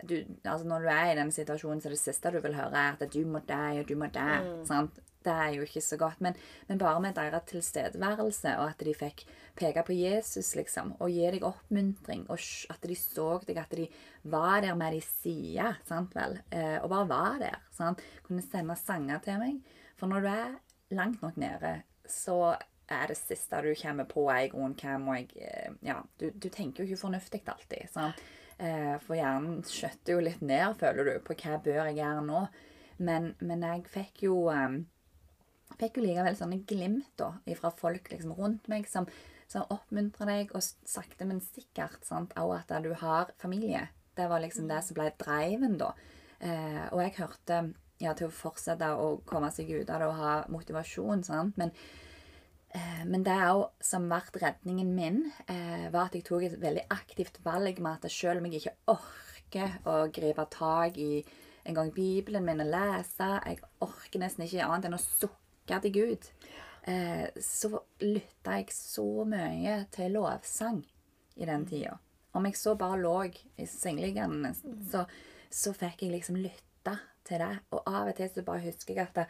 du, 0.03 0.17
altså 0.43 0.67
Når 0.67 0.81
du 0.83 0.87
er 0.91 1.09
i 1.11 1.15
den 1.15 1.29
situasjonen, 1.31 1.79
så 1.81 1.87
er 1.87 1.93
det 1.95 1.99
siste 2.01 2.31
du 2.33 2.41
vil 2.43 2.55
høre, 2.57 2.75
er 2.75 2.97
at 2.99 3.13
du 3.13 3.21
må 3.25 3.39
det, 3.47 3.79
og 3.79 3.87
du 3.87 3.95
må 3.95 4.09
dø. 4.11 4.25
sant? 4.67 4.97
Det 5.25 5.33
er 5.33 5.55
jo 5.55 5.65
ikke 5.65 5.81
så 5.81 5.97
godt. 5.99 6.21
Men, 6.21 6.37
men 6.69 6.81
bare 6.81 7.01
med 7.03 7.15
deres 7.17 7.47
tilstedeværelse, 7.49 8.53
og 8.61 8.69
at 8.69 8.83
de 8.85 8.93
fikk 8.97 9.25
peke 9.57 9.83
på 9.87 9.95
Jesus, 9.97 10.53
liksom, 10.59 10.93
og 10.99 11.09
gi 11.13 11.25
deg 11.35 11.47
oppmuntring, 11.47 12.27
og 12.29 12.39
at 12.73 12.85
de 12.85 12.97
så 12.99 13.31
deg, 13.47 13.57
at 13.61 13.73
de 13.77 13.87
var 14.31 14.61
der 14.65 14.77
med 14.77 14.95
de 14.97 15.01
sida, 15.05 15.73
sant 15.87 16.13
vel, 16.17 16.37
eh, 16.51 16.77
og 16.83 16.91
bare 16.93 17.09
var 17.09 17.41
der. 17.41 17.59
sant? 17.73 18.03
Kunne 18.27 18.45
sende 18.45 18.77
sanger 18.79 19.19
til 19.25 19.41
meg. 19.41 19.59
For 19.97 20.11
når 20.11 20.21
du 20.25 20.31
er 20.31 20.55
langt 20.95 21.21
nok 21.23 21.37
nede, 21.41 21.81
så 22.05 22.55
er 22.85 23.07
det 23.09 23.17
siste 23.17 23.61
du 23.65 23.71
kommer 23.79 24.05
på 24.05 24.27
er 24.29 24.45
i 24.45 24.49
grunnen 24.51 24.75
hva 24.77 24.97
må 25.01 25.15
jeg 25.17 25.31
eh, 25.41 25.71
Ja, 25.87 26.01
du, 26.19 26.29
du 26.29 26.49
tenker 26.53 26.83
jo 26.83 26.91
ikke 26.91 27.01
fornuftig 27.07 27.41
alltid. 27.49 27.89
sant? 27.93 28.21
Eh, 28.61 28.95
For 29.03 29.17
hjernen 29.17 29.63
skjøtter 29.67 30.15
jo 30.15 30.23
litt 30.23 30.43
ned, 30.45 30.77
føler 30.79 31.09
du, 31.09 31.15
på 31.25 31.35
hva 31.41 31.57
bør 31.63 31.81
jeg 31.89 31.97
gjøre 32.01 32.25
nå. 32.27 32.43
Men, 33.03 33.33
men 33.41 33.65
jeg 33.65 33.87
fikk 33.91 34.27
jo 34.27 34.37
eh, 34.53 34.77
fikk 35.79 35.99
jo 35.99 36.05
likevel 36.05 36.37
sånne 36.37 36.61
glimt 36.67 37.13
da, 37.19 37.31
fra 37.59 37.71
folk 37.75 38.09
liksom, 38.11 38.33
rundt 38.37 38.69
meg 38.71 38.87
som, 38.89 39.07
som 39.51 39.67
oppmuntrer 39.73 40.31
deg, 40.31 40.53
og 40.55 40.63
sakte, 40.63 41.27
men 41.27 41.43
sikkert 41.43 42.05
sant, 42.07 42.35
også 42.39 42.61
at 42.63 42.85
du 42.85 42.93
har 43.01 43.33
familie. 43.41 43.87
Det 44.15 44.29
var 44.31 44.43
liksom 44.43 44.69
det 44.71 44.81
som 44.85 44.97
ble 44.97 45.09
driven 45.19 45.77
da. 45.81 45.91
Eh, 46.39 46.85
og 46.91 47.01
jeg 47.03 47.15
hørte 47.19 47.59
ja, 48.01 48.13
til 48.15 48.27
å 48.27 48.33
fortsette 48.33 48.89
å 48.99 49.15
komme 49.27 49.51
seg 49.55 49.71
ut 49.71 49.89
av 49.89 50.01
det 50.01 50.09
og 50.09 50.19
ha 50.19 50.33
motivasjon, 50.51 51.23
sant? 51.27 51.55
Men, 51.59 51.71
eh, 52.75 53.03
men 53.07 53.23
det 53.27 53.35
også, 53.35 53.71
som 53.91 54.09
ble 54.11 54.21
redningen 54.43 54.91
min, 54.95 55.21
eh, 55.47 55.87
var 55.91 56.09
at 56.09 56.17
jeg 56.17 56.27
tok 56.27 56.47
et 56.47 56.59
veldig 56.61 56.87
aktivt 56.95 57.39
valg 57.45 57.79
med 57.79 58.05
at 58.05 58.11
selv 58.11 58.41
om 58.41 58.49
jeg 58.49 58.63
ikke 58.63 58.77
orker 58.95 59.79
å 59.87 59.97
gripe 60.11 60.47
tak 60.51 60.97
i 60.97 61.23
en 61.65 61.73
gang 61.73 61.91
Bibelen 61.93 62.45
min 62.45 62.61
og 62.61 62.69
lese, 62.69 63.29
jeg 63.45 63.63
orker 63.81 64.21
nesten 64.21 64.45
ikke 64.45 64.67
annet 64.67 64.89
enn 64.89 64.97
å 64.97 65.01
sukke 65.01 65.44
til 65.67 65.93
Gud, 65.93 66.27
eh, 66.87 67.27
så 67.41 67.71
lytta 68.01 68.59
jeg 68.59 68.73
så 68.73 69.25
mye 69.27 69.79
til 69.91 70.15
lovsang 70.17 70.83
i 71.35 71.45
den 71.45 71.65
tida. 71.65 71.97
Om 72.35 72.45
jeg 72.45 72.57
så 72.59 72.75
bare 72.75 72.99
lå 72.99 73.15
i 73.57 73.65
sengeliggende, 73.65 74.53
så, 74.91 75.05
så 75.49 75.73
fikk 75.73 76.03
jeg 76.03 76.15
liksom 76.17 76.39
lytta 76.39 76.97
til 77.25 77.41
det. 77.41 77.53
Og 77.71 77.83
av 77.87 78.11
og 78.11 78.15
til 78.17 78.29
så 78.29 78.43
bare 78.45 78.65
husker 78.67 78.93
jeg 78.93 79.07
at 79.07 79.21
det, 79.21 79.27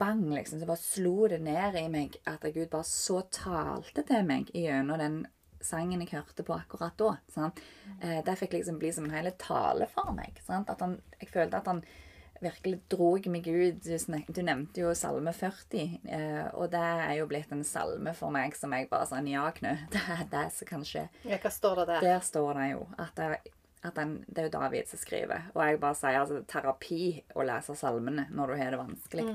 bang, 0.00 0.22
liksom, 0.32 0.60
så 0.60 0.68
bare 0.68 0.80
slo 0.80 1.28
det 1.28 1.42
ned 1.44 1.76
i 1.76 1.88
meg 1.92 2.16
at 2.30 2.46
Gud 2.54 2.70
bare 2.72 2.88
så 2.88 3.20
talte 3.34 4.04
til 4.08 4.24
meg 4.24 4.48
gjennom 4.56 5.00
den 5.00 5.18
sangen 5.60 6.00
jeg 6.00 6.14
hørte 6.14 6.44
på 6.46 6.54
akkurat 6.56 6.96
da. 6.96 7.10
Sant? 7.28 7.60
Eh, 8.00 8.22
det 8.24 8.36
fikk 8.40 8.56
liksom 8.56 8.78
bli 8.80 8.92
som 8.96 9.04
en 9.04 9.12
hel 9.12 9.28
tale 9.36 9.90
for 9.92 10.14
meg. 10.16 10.40
Sant? 10.46 10.70
At 10.72 10.80
han, 10.80 10.96
jeg 11.20 11.28
følte 11.34 11.60
at 11.60 11.68
han 11.68 11.82
virkelig 12.40 12.80
drog 12.90 13.26
meg 13.32 13.46
ut. 13.48 13.78
Du, 13.84 13.94
snak, 14.00 14.28
du 14.28 14.42
nevnte 14.44 14.82
jo 14.82 14.94
Salme 14.98 15.32
40, 15.36 16.00
eh, 16.08 16.48
og 16.54 16.70
det 16.72 16.82
er 16.82 17.14
jo 17.20 17.28
blitt 17.30 17.52
en 17.54 17.64
salme 17.66 18.14
for 18.16 18.32
meg 18.34 18.56
som 18.58 18.72
jeg 18.76 18.90
bare 18.90 19.08
sånn 19.10 19.30
Ja, 19.30 19.46
Knut, 19.56 19.86
det 19.94 20.02
er 20.16 20.26
det 20.32 20.46
som 20.56 20.70
kan 20.70 20.84
skje. 20.86 21.06
Ja, 21.28 21.40
hva 21.42 21.52
står 21.54 21.82
det 21.82 21.88
der? 21.94 22.06
Der 22.08 22.26
står 22.26 22.60
det 22.60 22.68
jo 22.72 22.84
at, 22.96 23.12
det, 23.20 23.54
at 23.84 24.00
den, 24.00 24.16
det 24.26 24.42
er 24.42 24.48
jo 24.48 24.54
David 24.56 24.90
som 24.90 25.02
skriver. 25.02 25.50
Og 25.54 25.62
jeg 25.64 25.80
bare 25.84 25.98
sier 26.00 26.20
altså 26.22 26.42
terapi 26.48 27.02
å 27.36 27.46
lese 27.46 27.76
salmene 27.78 28.26
når 28.32 28.52
du 28.54 28.60
har 28.62 28.74
det 28.74 28.82
vanskelig. 28.82 29.26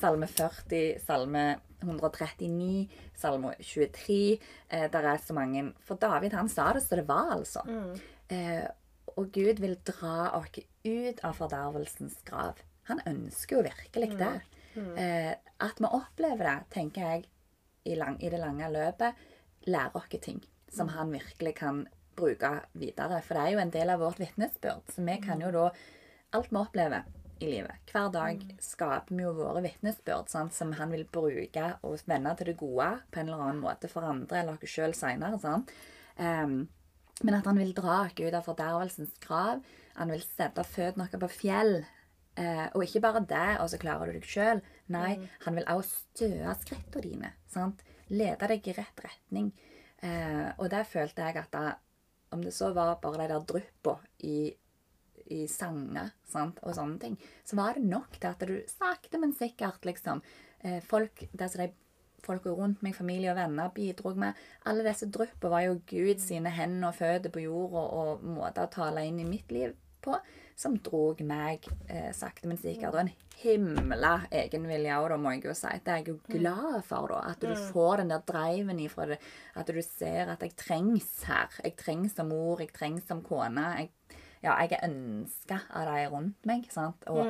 Salme 0.00 0.30
40, 0.30 1.00
salme 1.06 1.44
139, 1.80 2.88
salme 3.16 3.54
23. 3.62 4.20
Eh, 4.68 4.86
der 4.92 5.12
er 5.14 5.22
så 5.22 5.36
mange 5.36 5.70
For 5.86 6.00
David 6.00 6.36
han 6.36 6.50
sa 6.52 6.72
det 6.76 6.84
så 6.84 6.98
det 7.00 7.06
var, 7.08 7.32
altså. 7.38 7.64
Eh, 8.30 8.66
og 9.20 9.30
Gud 9.36 9.60
vil 9.60 9.76
dra 9.84 10.30
oss 10.38 10.56
ut 10.84 11.20
av 11.26 11.36
fordervelsens 11.36 12.20
grav. 12.24 12.60
Han 12.88 13.02
ønsker 13.06 13.58
jo 13.58 13.66
virkelig 13.68 14.16
det. 14.18 14.32
Eh, 14.96 15.34
at 15.60 15.80
vi 15.82 15.90
opplever 15.90 16.46
det, 16.46 16.56
tenker 16.72 17.06
jeg, 17.06 17.28
i, 17.84 17.94
lang, 17.96 18.16
i 18.22 18.30
det 18.32 18.40
lange 18.40 18.68
løpet, 18.72 19.16
lærer 19.68 19.96
oss 19.96 20.10
ting 20.22 20.40
som 20.70 20.88
han 20.94 21.12
virkelig 21.12 21.54
kan 21.58 21.84
bruke 22.16 22.52
videre. 22.78 23.20
For 23.24 23.36
det 23.36 23.44
er 23.44 23.54
jo 23.54 23.62
en 23.62 23.72
del 23.74 23.92
av 23.92 24.02
vårt 24.02 24.20
vitnesbyrd. 24.20 24.92
Så 24.92 25.04
vi 25.06 25.16
kan 25.24 25.42
jo 25.42 25.54
da 25.54 25.70
Alt 26.30 26.52
vi 26.52 26.60
opplever 26.60 27.08
i 27.42 27.48
livet, 27.50 27.88
hver 27.90 28.12
dag, 28.14 28.42
skaper 28.62 29.16
vi 29.16 29.24
jo 29.24 29.32
våre 29.34 29.64
vitnesbyrd 29.64 30.28
sant, 30.30 30.54
som 30.54 30.70
han 30.78 30.92
vil 30.94 31.02
bruke 31.10 31.72
og 31.82 32.04
vende 32.06 32.36
til 32.38 32.52
det 32.52 32.54
gode 32.60 32.86
på 33.10 33.18
en 33.18 33.26
eller 33.32 33.42
annen 33.48 33.62
måte 33.64 33.90
for 33.90 34.06
andre 34.06 34.38
eller 34.38 34.60
oss 34.60 34.70
sjøl 34.70 34.94
seinere. 34.94 35.56
Um, 36.20 36.54
men 37.20 37.36
at 37.36 37.48
han 37.48 37.58
vil 37.60 37.74
dra 37.76 38.02
oss 38.06 38.16
ut 38.18 38.34
av 38.34 38.46
fordervelsens 38.46 39.16
grav. 39.22 39.64
Han 39.98 40.12
vil 40.12 40.22
sette 40.24 40.64
føttene 40.64 41.08
våre 41.08 41.20
på 41.24 41.32
fjell. 41.40 41.74
Eh, 42.40 42.66
og 42.72 42.84
ikke 42.84 43.02
bare 43.04 43.24
det, 43.28 43.48
og 43.60 43.68
så 43.72 43.80
klarer 43.80 44.08
du 44.08 44.16
deg 44.16 44.28
sjøl. 44.28 44.62
Nei, 44.94 45.16
han 45.44 45.58
vil 45.58 45.68
også 45.68 46.04
støe 46.14 46.54
skrittene 46.62 47.04
dine. 47.04 47.32
Sant? 47.50 47.82
Lede 48.10 48.48
deg 48.50 48.70
i 48.70 48.76
rett 48.78 49.04
retning. 49.04 49.50
Eh, 50.00 50.48
og 50.56 50.70
der 50.72 50.88
følte 50.88 51.26
jeg 51.26 51.36
at 51.42 51.52
da, 51.52 51.74
om 52.32 52.44
det 52.44 52.54
så 52.56 52.70
var 52.76 52.96
bare 53.02 53.26
de 53.26 53.28
der 53.34 53.44
dryppa 53.50 53.98
i, 54.24 54.54
i 55.28 55.42
sanger 55.50 56.14
sant? 56.30 56.62
og 56.64 56.76
sånne 56.78 56.98
ting, 57.02 57.18
så 57.44 57.58
var 57.60 57.76
det 57.76 57.84
nok 57.90 58.16
til 58.16 58.30
at 58.30 58.46
du 58.48 58.56
sakte, 58.70 59.20
men 59.20 59.36
sikkert 59.36 59.84
liksom 59.84 60.22
eh, 60.64 60.80
folk, 60.86 61.26
det 61.32 61.50
som 61.52 61.66
de 61.66 61.72
folka 62.24 62.52
rundt 62.56 62.82
meg, 62.84 62.96
familie 62.96 63.32
og 63.32 63.38
venner, 63.40 63.72
bidro 63.74 64.14
med. 64.18 64.38
Alle 64.68 64.86
disse 64.86 65.08
dryppene 65.12 65.52
var 65.52 65.66
jo 65.66 65.78
Gud 65.90 66.22
sine 66.22 66.52
hender 66.54 66.90
og 66.90 66.98
føtter 66.98 67.32
på 67.32 67.44
jorda 67.44 67.86
og 68.00 68.26
måter 68.26 68.66
å 68.66 68.72
tale 68.72 69.06
inn 69.08 69.20
i 69.22 69.28
mitt 69.28 69.52
liv 69.54 69.74
på, 70.00 70.16
som 70.56 70.76
drog 70.84 71.20
meg 71.24 71.66
eh, 71.88 72.10
sakte, 72.16 72.48
men 72.48 72.60
sikkert. 72.60 72.94
Og 72.94 73.02
en 73.02 73.12
himla 73.40 74.14
egenvilje 74.42 74.96
òg, 75.00 75.08
da, 75.12 75.18
må 75.20 75.34
jeg 75.34 75.46
jo 75.48 75.56
si. 75.56 75.72
Det 75.84 75.92
er 75.92 76.02
jeg 76.02 76.12
jo 76.12 76.18
glad 76.28 76.80
for, 76.88 77.12
da. 77.12 77.20
At 77.32 77.44
du 77.44 77.52
får 77.70 78.02
den 78.02 78.12
der 78.12 78.24
driven 78.28 78.82
ifra 78.82 79.08
det. 79.12 79.20
At 79.56 79.72
du 79.72 79.80
ser 79.84 80.32
at 80.34 80.44
jeg 80.44 80.56
trengs 80.60 81.24
her. 81.28 81.52
Jeg 81.64 81.76
trengs 81.80 82.16
som 82.16 82.32
mor, 82.32 82.60
jeg 82.60 82.74
trengs 82.76 83.08
som 83.08 83.24
kone. 83.24 83.70
Jeg 83.78 83.92
ja, 84.40 84.54
jeg 84.62 84.72
er 84.72 84.86
ønska 84.86 85.58
av 85.76 85.88
de 85.90 86.04
rundt 86.08 86.46
meg. 86.48 86.68
sant? 86.72 87.04
Og, 87.12 87.26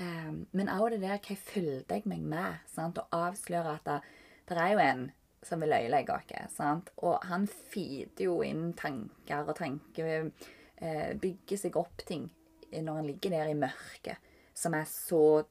eh, 0.00 0.30
men 0.56 0.70
òg 0.72 0.94
det 0.94 1.02
der 1.02 1.20
hva 1.20 1.36
fylte 1.36 1.98
jeg 1.98 2.08
meg 2.08 2.22
med? 2.24 2.62
sant? 2.72 2.96
Og 2.96 3.12
avsløre 3.12 3.76
at 3.76 3.90
det, 4.54 4.62
er 4.62 4.74
jo 4.74 4.84
en 4.84 5.04
som 5.46 5.62
vil 5.62 5.74
øyelegge 5.76 6.14
oss. 6.14 6.54
sant? 6.56 6.92
Og 7.02 7.18
han 7.26 7.46
feeder 7.46 8.26
jo 8.28 8.40
inn 8.46 8.72
tanker 8.78 9.46
og 9.46 9.56
tanker 9.58 10.30
eh, 10.76 11.12
Bygger 11.18 11.60
seg 11.66 11.76
opp 11.80 12.06
ting 12.06 12.30
når 12.76 12.98
han 12.98 13.06
ligger 13.06 13.32
der 13.32 13.50
i 13.52 13.56
mørket, 13.56 14.32
som 14.52 14.74
er 14.74 14.88
så 14.90 15.44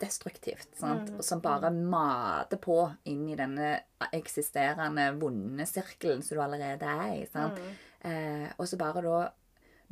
destruktivt. 0.00 0.70
sant? 0.78 1.10
Og 1.18 1.24
som 1.26 1.42
bare 1.44 1.72
mater 1.74 2.60
på 2.62 2.78
inn 3.10 3.26
i 3.30 3.38
denne 3.38 3.76
eksisterende 4.14 5.10
vonde 5.20 5.66
sirkelen 5.68 6.22
som 6.22 6.38
du 6.38 6.44
allerede 6.44 6.90
er 6.90 7.16
i. 7.18 7.24
sant? 7.30 7.60
Eh, 8.04 8.48
og 8.56 8.68
så 8.68 8.78
bare 8.80 9.04
da 9.04 9.18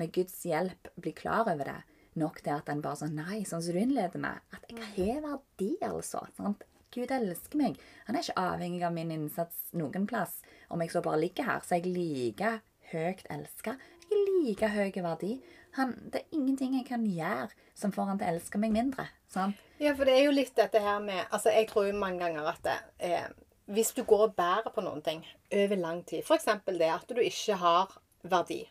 med 0.00 0.12
Guds 0.14 0.40
hjelp 0.48 0.92
bli 1.00 1.14
klar 1.16 1.46
over 1.46 1.68
det. 1.68 1.80
Nok 2.20 2.42
til 2.44 2.52
at 2.54 2.68
en 2.68 2.82
bare 2.84 3.00
sånn 3.00 3.16
Nei, 3.16 3.42
sånn 3.48 3.62
som 3.64 3.76
du 3.76 3.80
innleder 3.80 4.20
med. 4.20 4.42
At 4.52 4.68
jeg 4.68 5.14
har 5.14 5.22
verdi, 5.24 5.72
altså. 5.86 6.26
Sant? 6.36 6.64
Gud 6.92 7.10
elsker 7.14 7.58
meg. 7.60 7.80
Han 8.06 8.16
er 8.16 8.24
ikke 8.24 8.42
avhengig 8.42 8.82
av 8.86 8.94
min 8.94 9.10
innsats 9.14 9.72
noen 9.78 10.06
plass. 10.10 10.38
Om 10.72 10.84
jeg 10.84 10.92
så 10.92 11.02
bare 11.04 11.20
ligger 11.22 11.48
her, 11.48 11.64
så 11.64 11.76
er 11.76 11.86
jeg 11.86 11.94
like 11.96 12.52
høyt 12.92 13.26
elska. 13.32 13.76
Jeg 14.10 14.18
er 14.18 14.32
like 14.44 14.68
høy 14.74 15.02
verdi. 15.04 15.32
Han, 15.78 15.94
det 16.12 16.20
er 16.20 16.36
ingenting 16.36 16.74
jeg 16.76 16.86
kan 16.90 17.04
gjøre 17.08 17.48
som 17.78 17.94
får 17.94 18.10
han 18.10 18.18
til 18.20 18.28
å 18.28 18.34
elske 18.34 18.60
meg 18.60 18.74
mindre. 18.74 19.06
Sant? 19.32 19.56
Ja, 19.80 19.94
for 19.96 20.04
det 20.04 20.18
er 20.18 20.26
jo 20.26 20.34
litt 20.36 20.52
dette 20.58 20.82
her 20.84 21.00
med 21.00 21.24
Altså, 21.32 21.48
jeg 21.54 21.70
tror 21.70 21.88
jo 21.88 21.96
mange 21.96 22.20
ganger 22.20 22.50
at 22.52 22.60
det, 22.66 22.76
eh, 23.08 23.30
hvis 23.72 23.94
du 23.96 24.02
går 24.04 24.26
og 24.28 24.34
bærer 24.36 24.74
på 24.74 24.84
noen 24.84 25.00
ting 25.02 25.24
over 25.48 25.80
lang 25.80 26.02
tid, 26.04 26.26
f.eks. 26.26 26.50
det 26.68 26.90
at 26.92 27.08
du 27.08 27.22
ikke 27.22 27.56
har 27.62 27.96
verdi 28.22 28.66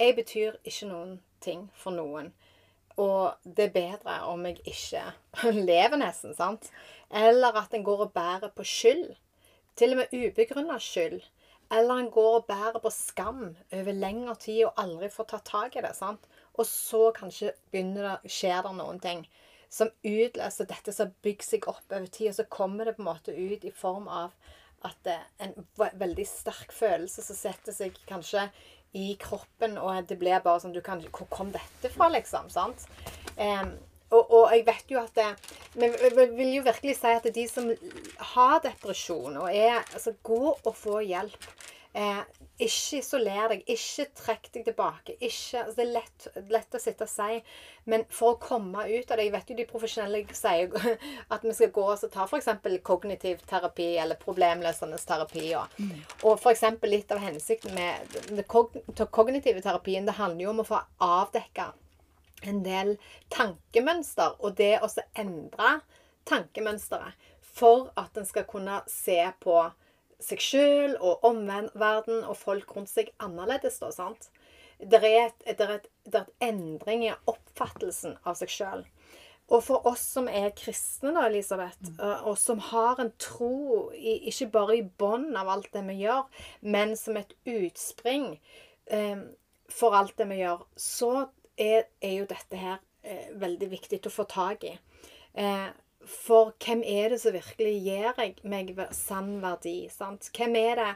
Jeg 0.00 0.16
betyr 0.16 0.56
ikke 0.64 0.88
noen 0.88 1.18
ting 1.44 1.66
for 1.76 1.92
noen. 1.92 2.32
Og 3.00 3.36
det 3.44 3.68
er 3.68 3.74
bedre 3.74 4.16
om 4.28 4.46
jeg 4.48 4.58
ikke 4.64 5.04
lever, 5.68 6.00
nesten. 6.00 6.34
sant? 6.36 6.70
Eller 7.10 7.56
at 7.58 7.74
en 7.74 7.84
går 7.84 8.06
og 8.06 8.14
bærer 8.14 8.52
på 8.54 8.64
skyld. 8.64 9.14
Til 9.76 9.94
og 9.94 10.02
med 10.02 10.14
ubegrunna 10.14 10.78
skyld. 10.78 11.20
Eller 11.70 11.94
en 11.94 12.10
går 12.10 12.40
og 12.40 12.46
bærer 12.46 12.78
på 12.82 12.90
skam 12.90 13.56
over 13.72 13.92
lengre 13.92 14.34
tid 14.42 14.64
og 14.66 14.78
aldri 14.82 15.10
får 15.10 15.28
tatt 15.30 15.46
tak 15.46 15.76
i 15.76 15.84
det. 15.84 15.94
sant? 15.96 16.26
Og 16.58 16.66
så 16.66 17.10
kanskje 17.16 17.52
begynner 17.70 18.08
det, 18.08 18.30
skjer 18.30 18.62
det 18.66 18.74
noen 18.78 18.98
ting 19.02 19.26
som 19.70 19.90
utløser 20.02 20.66
dette 20.66 20.92
som 20.92 21.12
bygger 21.22 21.46
seg 21.46 21.68
opp 21.70 21.92
over 21.92 22.08
tid, 22.10 22.32
og 22.32 22.38
så 22.40 22.46
kommer 22.50 22.88
det 22.88 22.96
på 22.96 23.04
en 23.04 23.10
måte 23.12 23.34
ut 23.36 23.64
i 23.64 23.70
form 23.70 24.08
av 24.10 24.34
at 24.86 24.96
det 25.04 25.14
er 25.14 25.50
en 25.50 25.94
veldig 26.00 26.26
sterk 26.26 26.72
følelse 26.74 27.22
som 27.22 27.38
setter 27.38 27.76
seg 27.76 27.98
kanskje 28.08 28.48
i 28.96 29.12
kroppen, 29.22 29.76
og 29.78 30.08
det 30.10 30.18
blir 30.18 30.42
bare 30.42 30.64
sånn 30.64 30.74
du 30.74 30.80
kan, 30.82 31.02
Hvor 31.14 31.28
kom 31.30 31.52
dette 31.54 31.92
fra, 31.94 32.08
liksom? 32.10 32.50
sant? 32.50 32.88
Em, 33.36 33.76
og, 34.10 34.30
og 34.30 34.52
jeg 34.54 34.66
vet 34.66 34.90
jo 34.90 35.00
at 35.00 35.14
det, 35.14 35.56
Men 35.74 35.92
jeg 36.02 36.14
vil- 36.36 36.54
jo 36.56 36.62
virkelig 36.66 36.96
si 36.98 37.06
at 37.14 37.34
de 37.34 37.48
som 37.48 37.70
har 38.34 38.60
depresjon 38.60 39.36
og 39.36 39.50
er 39.54 39.78
altså, 39.94 40.14
Gå 40.22 40.58
og 40.64 40.74
få 40.76 41.00
hjelp. 41.06 41.46
Eh, 41.94 42.22
ikke 42.60 42.98
isoler 43.00 43.48
deg. 43.50 43.62
Ikke 43.66 44.04
trekk 44.14 44.48
deg 44.54 44.64
tilbake. 44.68 45.16
Ikke, 45.18 45.62
altså, 45.64 45.74
det 45.76 45.86
er 45.86 45.92
lett, 45.94 46.26
lett 46.50 46.76
å 46.76 46.80
sitte 46.82 47.06
og 47.06 47.10
si, 47.10 47.40
men 47.90 48.04
for 48.14 48.34
å 48.34 48.38
komme 48.38 48.84
ut 48.86 49.10
av 49.10 49.16
det 49.18 49.24
Jeg 49.24 49.32
vet 49.32 49.50
jo 49.50 49.56
de 49.56 49.66
profesjonelle 49.66 50.20
sier 50.36 50.70
at 51.34 51.42
vi 51.42 51.54
skal 51.56 51.72
gå 51.74 51.86
og 51.88 51.98
så 51.98 52.10
ta 52.12 52.26
f.eks. 52.28 52.50
kognitiv 52.86 53.42
terapi 53.50 53.96
eller 53.98 54.20
problemløsende 54.22 54.98
terapi. 55.02 55.54
Og, 55.58 55.82
og 56.22 56.38
f.eks. 56.38 56.66
litt 56.86 57.10
av 57.10 57.22
hensikten 57.24 57.74
med 57.74 58.18
den 58.28 58.44
kognitive 58.46 59.62
terapien 59.62 60.06
det 60.06 60.18
handler 60.20 60.44
jo 60.44 60.50
om 60.54 60.62
å 60.62 60.68
få 60.70 60.82
avdekka 61.00 61.72
en 62.42 62.62
del 62.64 62.96
tankemønster, 63.30 64.36
og 64.40 64.56
det 64.56 64.78
å 64.82 64.88
endre 65.14 65.80
tankemønsteret. 66.28 67.14
for 67.50 67.90
at 67.98 68.16
en 68.16 68.24
skal 68.24 68.44
kunne 68.44 68.76
se 68.86 69.18
på 69.42 69.56
seg 70.22 70.38
sjøl 70.38 70.92
og 71.00 71.24
omverdenen 71.26 72.22
og 72.24 72.36
folk 72.38 72.76
rundt 72.76 72.88
seg 72.88 73.10
annerledes. 73.18 73.78
da, 73.82 73.90
sant? 73.90 74.30
Det 74.78 75.00
er, 75.04 75.26
et, 75.26 75.58
det, 75.58 75.66
er 75.66 75.74
et, 75.74 75.88
det 76.06 76.14
er 76.20 76.28
et 76.28 76.46
endring 76.48 77.04
i 77.04 77.12
oppfattelsen 77.26 78.16
av 78.24 78.38
seg 78.38 78.48
sjøl. 78.48 78.84
Og 79.50 79.64
for 79.66 79.86
oss 79.90 80.04
som 80.14 80.28
er 80.30 80.52
kristne, 80.54 81.10
da, 81.16 81.26
Elisabeth, 81.26 81.90
og- 81.98 82.28
og 82.30 82.38
som 82.38 82.58
har 82.70 83.00
en 83.00 83.12
tro 83.18 83.90
i, 83.92 84.30
ikke 84.30 84.50
bare 84.52 84.76
i 84.78 84.82
bånn 84.82 85.36
av 85.36 85.48
alt 85.48 85.72
det 85.72 85.82
vi 85.88 86.04
gjør, 86.04 86.24
men 86.62 86.96
som 86.96 87.16
et 87.16 87.34
utspring 87.44 88.38
eh, 88.86 89.18
for 89.68 89.92
alt 89.92 90.16
det 90.16 90.28
vi 90.28 90.38
gjør, 90.44 90.62
så 90.76 91.28
er, 91.60 91.86
er 92.00 92.16
jo 92.18 92.26
dette 92.30 92.58
her 92.58 92.80
eh, 93.04 93.30
veldig 93.40 93.70
viktig 93.70 94.00
å 94.06 94.12
få 94.12 94.26
tak 94.30 94.66
i. 94.68 94.74
Eh, 95.38 95.68
for 96.00 96.54
hvem 96.64 96.82
er 96.86 97.12
det 97.12 97.20
som 97.20 97.34
virkelig 97.36 97.74
gir 97.84 98.20
meg 98.48 98.72
sann 98.96 99.34
verdi? 99.42 99.84
Sant? 99.92 100.30
Hvem 100.36 100.56
er 100.56 100.80
det 100.80 100.90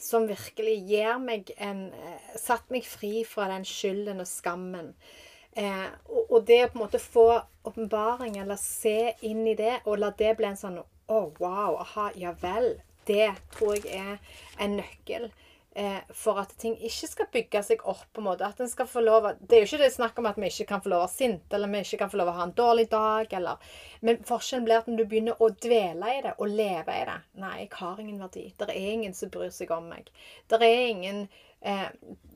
som 0.00 0.28
virkelig 0.28 0.76
gir 0.88 1.18
meg 1.20 1.52
en 1.56 1.88
eh, 1.92 2.36
Satt 2.40 2.68
meg 2.72 2.84
fri 2.88 3.24
fra 3.28 3.48
den 3.52 3.64
skylden 3.68 4.20
og 4.20 4.28
skammen? 4.28 4.92
Eh, 5.56 5.88
og, 6.12 6.26
og 6.28 6.44
det 6.46 6.60
å 6.66 6.70
på 6.70 6.78
en 6.78 6.84
måte 6.84 7.02
få 7.02 7.26
åpenbaring, 7.66 8.36
eller 8.38 8.60
se 8.60 9.14
inn 9.26 9.42
i 9.48 9.56
det, 9.58 9.80
og 9.86 9.98
la 9.98 10.12
det 10.16 10.36
bli 10.38 10.48
en 10.52 10.60
sånn 10.60 10.80
Å, 10.80 11.20
wow, 11.40 11.80
aha, 11.82 12.10
ja 12.14 12.30
vel. 12.38 12.76
Det 13.08 13.32
tror 13.56 13.80
jeg 13.80 13.96
er 13.96 14.20
en 14.62 14.76
nøkkel 14.78 15.30
eh, 15.74 15.98
for 16.14 16.40
at 16.40 16.54
ting 16.58 16.76
ikke 16.76 17.08
skal 17.10 17.28
bygge 17.32 17.62
seg 17.66 17.84
opp. 17.84 18.06
på 18.12 18.20
en 18.22 18.28
måte, 18.30 18.46
at 18.46 18.60
en 18.60 18.68
skal 18.68 18.86
få 18.86 19.00
lov 19.00 19.28
Det 19.40 19.56
er 19.56 19.64
jo 19.64 19.68
ikke 19.68 19.84
det 19.84 19.92
snakk 19.94 20.18
om 20.18 20.26
at 20.26 20.36
vi 20.36 20.46
ikke 20.50 20.68
kan 20.72 20.82
få 20.82 20.92
lov 20.92 21.02
å 21.02 21.06
være 21.06 21.16
sinte, 21.16 21.56
eller 21.56 21.68
vi 21.68 21.82
ikke 21.84 21.98
kan 21.98 22.10
få 22.10 22.20
lov 22.20 22.32
å 22.32 22.36
ha 22.38 22.46
en 22.48 22.56
dårlig 22.56 22.88
dag. 22.90 23.32
eller, 23.32 23.56
Men 24.00 24.24
forskjellen 24.24 24.64
blir 24.64 24.78
at 24.78 24.88
når 24.88 24.96
du 24.96 25.04
begynner 25.04 25.42
å 25.42 25.50
dvele 25.50 26.16
i 26.16 26.22
det 26.22 26.34
og 26.38 26.48
leve 26.48 26.96
i 26.96 27.04
det 27.04 27.20
Nei, 27.40 27.58
jeg 27.60 27.70
har 27.72 28.00
ingen 28.00 28.20
verdi. 28.20 28.54
Det 28.58 28.68
er 28.68 28.92
ingen 28.92 29.14
som 29.14 29.30
bryr 29.30 29.50
seg 29.50 29.70
om 29.70 29.88
meg. 29.88 30.10
Det 30.48 30.60
er 30.60 30.88
ingen 30.88 31.28
eh, 31.60 31.88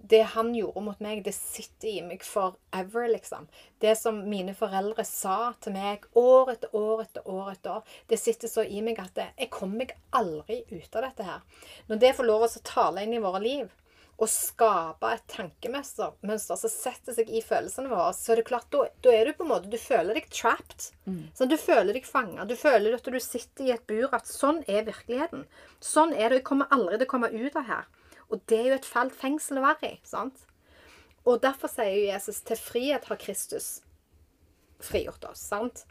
Det 0.05 0.21
han 0.35 0.51
gjorde 0.55 0.83
mot 0.85 0.99
meg, 1.01 1.23
det 1.25 1.33
sitter 1.33 1.89
i 1.89 2.03
meg 2.05 2.25
forever, 2.29 3.07
liksom. 3.09 3.47
Det 3.81 3.95
som 3.97 4.19
mine 4.29 4.53
foreldre 4.55 5.05
sa 5.09 5.55
til 5.65 5.73
meg 5.73 6.05
år 6.15 6.53
etter 6.53 6.77
år 6.77 7.07
etter 7.07 7.25
år, 7.25 7.55
etter 7.55 7.79
år, 7.79 7.95
det 8.09 8.19
sitter 8.21 8.53
så 8.53 8.67
i 8.69 8.83
meg 8.85 9.01
at 9.01 9.15
det, 9.17 9.31
jeg 9.39 9.51
kommer 9.55 9.85
meg 9.85 9.97
aldri 10.13 10.61
ut 10.69 11.01
av 11.01 11.09
dette 11.09 11.31
her. 11.31 11.41
Når 11.89 12.03
det 12.05 12.13
får 12.19 12.29
lov 12.29 12.45
å 12.45 12.53
tale 12.63 13.07
inn 13.07 13.17
i 13.17 13.23
våre 13.25 13.41
liv, 13.41 13.73
og 14.15 14.31
skape 14.31 15.09
et 15.11 15.25
tankemønster 15.33 16.13
mønster 16.23 16.59
som 16.59 16.71
setter 16.71 17.17
seg 17.17 17.31
i 17.35 17.41
følelsene 17.43 17.91
våre, 17.91 18.13
så 18.15 18.33
er 18.33 18.41
det 18.41 18.47
klart, 18.47 18.69
da, 18.71 18.85
da 19.03 19.11
er 19.11 19.27
du 19.27 19.33
på 19.35 19.43
en 19.43 19.51
måte 19.51 19.73
Du 19.73 19.79
føler 19.81 20.15
deg 20.15 20.29
trapped. 20.31 20.93
Sånn, 21.35 21.51
du 21.51 21.57
føler 21.59 21.93
deg 21.97 22.07
fanga. 22.07 22.45
Du 22.47 22.55
føler 22.55 22.95
at 22.95 23.11
du 23.11 23.19
sitter 23.19 23.65
i 23.67 23.73
et 23.75 23.87
bur. 23.91 24.07
At 24.15 24.31
sånn 24.31 24.63
er 24.71 24.87
virkeligheten. 24.87 25.47
Sånn 25.83 26.15
er 26.15 26.31
det. 26.31 26.43
Jeg 26.43 26.47
kommer 26.53 26.71
aldri 26.71 27.01
til 27.01 27.09
å 27.09 27.11
komme 27.11 27.33
ut 27.35 27.57
av 27.59 27.67
her. 27.67 27.91
Og 28.31 28.41
det 28.51 28.59
er 28.61 28.69
jo 28.73 28.79
et 28.81 28.89
fælt 28.89 29.15
fengsel 29.19 29.59
å 29.61 29.67
være 29.67 29.93
i. 29.93 30.01
sant? 30.07 30.45
Og 31.25 31.41
derfor 31.43 31.69
sier 31.73 31.93
jo 31.97 32.09
Jesus 32.13 32.41
til 32.45 32.57
frihet 32.61 33.05
har 33.09 33.17
Kristus 33.21 33.81
frigjort 34.85 35.25
oss. 35.31 35.41
sant? 35.49 35.85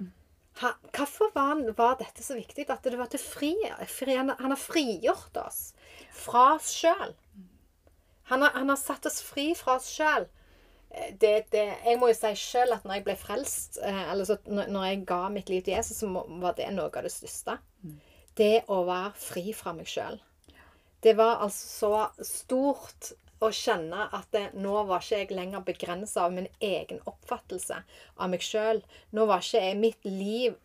Ha, 0.61 0.69
hvorfor 0.93 1.31
var, 1.33 1.57
var 1.77 1.95
dette 1.97 2.21
så 2.21 2.35
viktig 2.37 2.67
at 2.69 2.83
det 2.85 2.97
var 2.99 3.09
til 3.09 3.19
frihet? 3.21 3.89
fri 3.89 4.13
han, 4.19 4.29
han 4.37 4.53
har 4.53 4.59
frigjort 4.59 5.37
oss 5.41 5.73
fra 6.13 6.53
oss 6.59 6.69
sjøl. 6.77 7.15
Han, 8.29 8.41
har- 8.45 8.53
han 8.59 8.69
har 8.69 8.77
satt 8.77 9.05
oss 9.09 9.21
fri 9.25 9.53
fra 9.57 9.79
oss 9.79 9.89
sjøl. 9.89 10.27
Det, 11.17 11.47
det, 11.49 11.63
jeg 11.87 11.97
må 11.97 12.11
jo 12.11 12.13
si 12.19 12.29
sjøl 12.37 12.75
at 12.75 12.83
når 12.85 12.99
jeg 12.99 13.05
ble 13.07 13.15
frelst, 13.17 13.79
eh, 13.81 14.03
eller 14.11 14.27
så, 14.29 14.35
når, 14.45 14.67
når 14.69 14.83
jeg 14.91 14.99
ga 15.09 15.21
mitt 15.33 15.49
liv 15.49 15.63
til 15.65 15.73
Jesus, 15.73 16.03
så 16.03 16.09
var 16.43 16.53
det 16.59 16.67
noe 16.75 16.91
av 16.93 17.01
det 17.07 17.11
største. 17.15 17.55
Det 18.37 18.63
å 18.69 18.83
være 18.85 19.09
fri 19.17 19.47
fra 19.57 19.73
meg 19.73 19.89
sjøl. 19.89 20.19
Det 21.03 21.13
var 21.19 21.43
altså 21.43 21.67
så 21.67 22.23
stort 22.23 23.11
å 23.43 23.49
kjenne 23.51 24.05
at 24.15 24.29
det, 24.31 24.43
nå 24.55 24.83
var 24.87 25.03
ikke 25.03 25.19
jeg 25.19 25.35
lenger 25.35 25.65
begrensa 25.67 26.27
av 26.27 26.35
min 26.35 26.47
egen 26.63 27.01
oppfattelse 27.09 27.81
av 28.15 28.31
meg 28.31 28.45
sjøl. 28.45 28.79
Nå 29.11 29.25
var 29.27 29.43
ikke 29.43 29.63
jeg 29.65 29.79
mitt 29.81 30.07
liv 30.07 30.55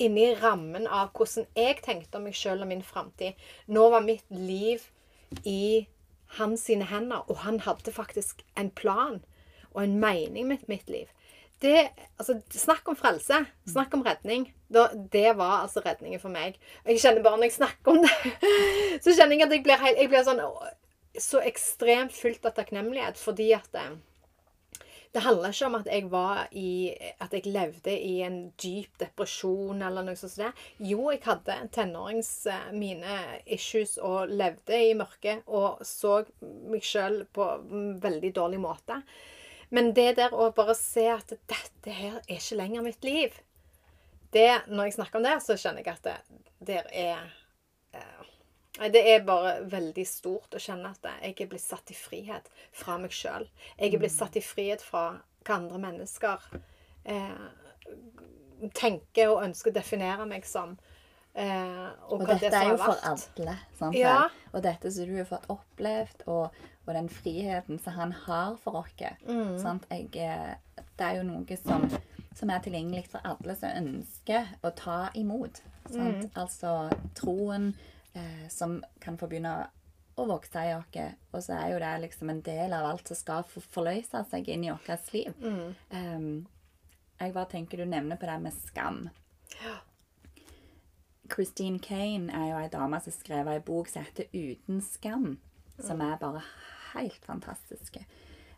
inni 0.00 0.28
rammen 0.38 0.86
av 0.86 1.10
hvordan 1.16 1.48
jeg 1.58 1.80
tenkte 1.84 2.20
om 2.20 2.28
meg 2.28 2.38
sjøl 2.38 2.62
og 2.62 2.70
min 2.70 2.84
framtid. 2.86 3.34
Nå 3.66 3.88
var 3.92 4.06
mitt 4.06 4.26
liv 4.30 4.86
i 5.42 5.86
hans 6.38 6.68
sine 6.68 6.86
hender, 6.86 7.24
og 7.26 7.42
han 7.42 7.58
hadde 7.66 7.92
faktisk 7.94 8.44
en 8.54 8.70
plan 8.70 9.18
og 9.72 9.82
en 9.82 9.98
mening 10.02 10.46
med 10.50 10.66
mitt 10.70 10.90
liv. 10.90 11.10
Det, 11.60 11.90
altså, 12.16 12.38
snakk 12.56 12.88
om 12.88 12.96
frelse. 12.96 13.42
Snakk 13.68 13.94
om 13.94 14.04
redning. 14.06 14.46
Da, 14.72 14.86
det 15.12 15.36
var 15.36 15.64
altså 15.64 15.82
redningen 15.84 16.22
for 16.22 16.32
meg. 16.32 16.56
Jeg 16.86 17.02
kjenner 17.02 17.24
bare 17.24 17.40
når 17.40 17.50
jeg 17.50 17.58
snakker 17.58 17.92
om 17.92 18.04
det, 18.04 18.34
så 19.04 19.12
kjenner 19.16 19.36
jeg 19.36 19.48
at 19.48 19.56
jeg 19.56 19.64
blir, 19.66 19.88
jeg 19.98 20.12
blir 20.12 20.24
sånn 20.24 20.44
så 21.18 21.40
ekstremt 21.42 22.14
fylt 22.14 22.46
av 22.46 22.54
takknemlighet 22.54 23.18
fordi 23.18 23.48
at 23.56 23.66
det, 23.74 23.82
det 25.10 25.24
handler 25.24 25.50
ikke 25.50 25.66
om 25.66 25.78
at 25.80 25.88
jeg 25.90 26.04
var 26.12 26.44
i 26.54 26.92
At 27.18 27.32
jeg 27.34 27.50
levde 27.50 27.90
i 27.90 28.20
en 28.22 28.38
dyp 28.62 28.94
depresjon 29.00 29.82
eller 29.82 30.06
noe 30.06 30.16
sånt. 30.16 30.36
Der. 30.38 30.54
Jo, 30.78 31.10
jeg 31.10 31.24
hadde 31.24 31.56
tenårings 31.74 32.30
eh, 32.46 32.70
mine 32.72 33.18
issues 33.44 33.96
og 33.98 34.30
levde 34.30 34.78
i 34.78 34.94
mørket 34.94 35.42
og 35.50 35.82
så 35.86 36.20
meg 36.70 36.86
sjøl 36.86 37.24
på 37.34 37.50
en 37.58 37.92
veldig 38.00 38.32
dårlig 38.38 38.62
måte. 38.62 39.00
Men 39.70 39.92
det 39.94 40.16
der 40.18 40.34
å 40.34 40.50
bare 40.54 40.74
se 40.78 41.06
at 41.12 41.30
dette 41.30 41.94
her 41.94 42.18
er 42.24 42.36
ikke 42.36 42.58
lenger 42.58 42.84
mitt 42.86 43.06
liv 43.06 43.36
det, 44.34 44.62
Når 44.68 44.84
jeg 44.84 44.96
snakker 44.98 45.18
om 45.18 45.26
det, 45.26 45.36
så 45.42 45.56
kjenner 45.58 45.82
jeg 45.82 45.94
at 45.94 46.06
det 46.06 46.18
der 46.60 46.90
er 46.92 47.30
eh, 47.94 48.90
Det 48.92 49.02
er 49.14 49.24
bare 49.26 49.56
veldig 49.70 50.06
stort 50.06 50.54
å 50.54 50.62
kjenne 50.62 50.92
at 50.92 51.08
jeg 51.22 51.34
er 51.34 51.50
blitt 51.50 51.64
satt 51.64 51.90
i 51.90 51.96
frihet 51.96 52.46
fra 52.72 52.98
meg 52.98 53.14
sjøl. 53.14 53.48
Jeg 53.78 53.94
er 53.94 54.02
blitt 54.02 54.14
satt 54.14 54.38
i 54.38 54.44
frihet 54.44 54.82
fra 54.82 55.04
hva 55.46 55.56
andre 55.56 55.80
mennesker 55.82 56.46
eh, 57.04 57.48
tenker 58.76 59.32
og 59.32 59.44
ønsker 59.48 59.72
å 59.72 59.78
definere 59.80 60.26
meg 60.28 60.46
som. 60.46 60.76
Eh, 61.34 61.89
og, 62.10 62.20
Og 62.20 62.26
dette 62.28 62.50
det 62.50 62.58
er 62.58 62.68
jo 62.72 62.76
for 62.80 63.06
alle. 63.06 63.56
sant 63.78 63.96
Ja. 63.96 64.16
Og 64.52 64.62
dette 64.66 64.90
som 64.92 65.06
du 65.06 65.16
har 65.16 65.28
fått 65.28 65.48
opplevd, 65.52 66.24
og, 66.26 66.60
og 66.86 66.94
den 66.96 67.08
friheten 67.12 67.78
som 67.82 67.96
han 67.96 68.14
har 68.26 68.56
for 68.62 68.82
oss. 68.82 68.94
Mm. 69.28 69.58
eh, 70.18 70.54
det 70.98 71.06
er 71.06 71.20
jo 71.20 71.26
noe 71.28 71.58
som, 71.60 71.86
som 72.36 72.50
er 72.50 72.64
tilgjengelig 72.64 73.06
for 73.12 73.24
alle 73.24 73.56
som 73.56 73.76
ønsker 73.82 74.54
å 74.66 74.72
ta 74.76 75.00
imot. 75.14 75.62
Sant? 75.90 76.26
Mm. 76.26 76.30
Altså 76.34 76.74
troen 77.18 77.70
eh, 78.12 78.48
som 78.52 78.80
kan 79.00 79.18
få 79.20 79.30
begynne 79.30 79.54
å 80.20 80.26
vokse 80.28 80.64
i 80.66 80.74
oss. 80.76 80.96
Og 81.32 81.44
så 81.44 81.56
er 81.56 81.74
jo 81.74 81.82
det 81.82 81.92
liksom 82.04 82.32
en 82.32 82.42
del 82.44 82.74
av 82.76 82.88
alt 82.90 83.10
som 83.10 83.18
skal 83.18 83.46
forløse 83.48 84.24
seg 84.30 84.50
inn 84.52 84.66
i 84.66 84.72
vårt 84.72 85.14
liv. 85.14 85.32
Mm. 85.40 85.76
Um, 85.94 86.32
jeg 87.20 87.36
bare 87.36 87.52
tenker 87.52 87.80
du 87.80 87.88
nevner 87.88 88.20
på 88.20 88.28
det 88.28 88.38
med 88.40 88.56
skam. 88.64 89.02
Christine 91.30 91.78
Kane 91.78 92.32
er 92.34 92.50
jo 92.50 92.58
ei 92.60 92.72
dame 92.72 93.00
som 93.00 93.14
skrev 93.14 93.48
ei 93.48 93.60
bok 93.64 93.88
som 93.88 94.04
heter 94.04 94.26
'Uten 94.32 94.80
skam', 94.82 95.38
som 95.78 96.00
er 96.00 96.16
bare 96.20 96.42
helt 96.94 97.24
fantastiske. 97.24 98.04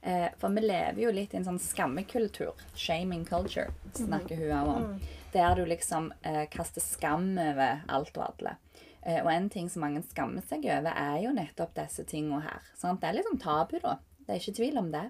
Eh, 0.02 0.28
for 0.38 0.48
vi 0.48 0.60
lever 0.60 1.02
jo 1.02 1.10
litt 1.12 1.34
i 1.34 1.36
en 1.36 1.44
sånn 1.44 1.60
skammekultur. 1.62 2.58
Shaming 2.74 3.24
culture 3.24 3.70
snakker 3.94 4.36
hun 4.36 4.54
òg 4.56 4.70
om. 4.76 5.00
Der 5.32 5.54
du 5.54 5.64
liksom 5.64 6.12
eh, 6.22 6.46
kaster 6.50 6.80
skam 6.80 7.38
over 7.38 7.84
alt 7.88 8.16
og 8.18 8.24
alle. 8.26 8.56
Eh, 9.02 9.20
og 9.22 9.30
en 9.32 9.48
ting 9.50 9.70
som 9.70 9.82
mange 9.82 10.02
skammer 10.02 10.42
seg 10.46 10.66
over, 10.66 10.90
er 10.90 11.22
jo 11.22 11.32
nettopp 11.34 11.74
disse 11.74 12.04
tingene 12.04 12.42
her. 12.42 12.66
Sant? 12.74 13.00
Det 13.00 13.08
er 13.08 13.18
liksom 13.20 13.38
tabu, 13.38 13.78
da. 13.82 13.98
Det 14.26 14.34
er 14.34 14.42
ikke 14.42 14.58
tvil 14.58 14.78
om 14.78 14.90
det. 14.90 15.06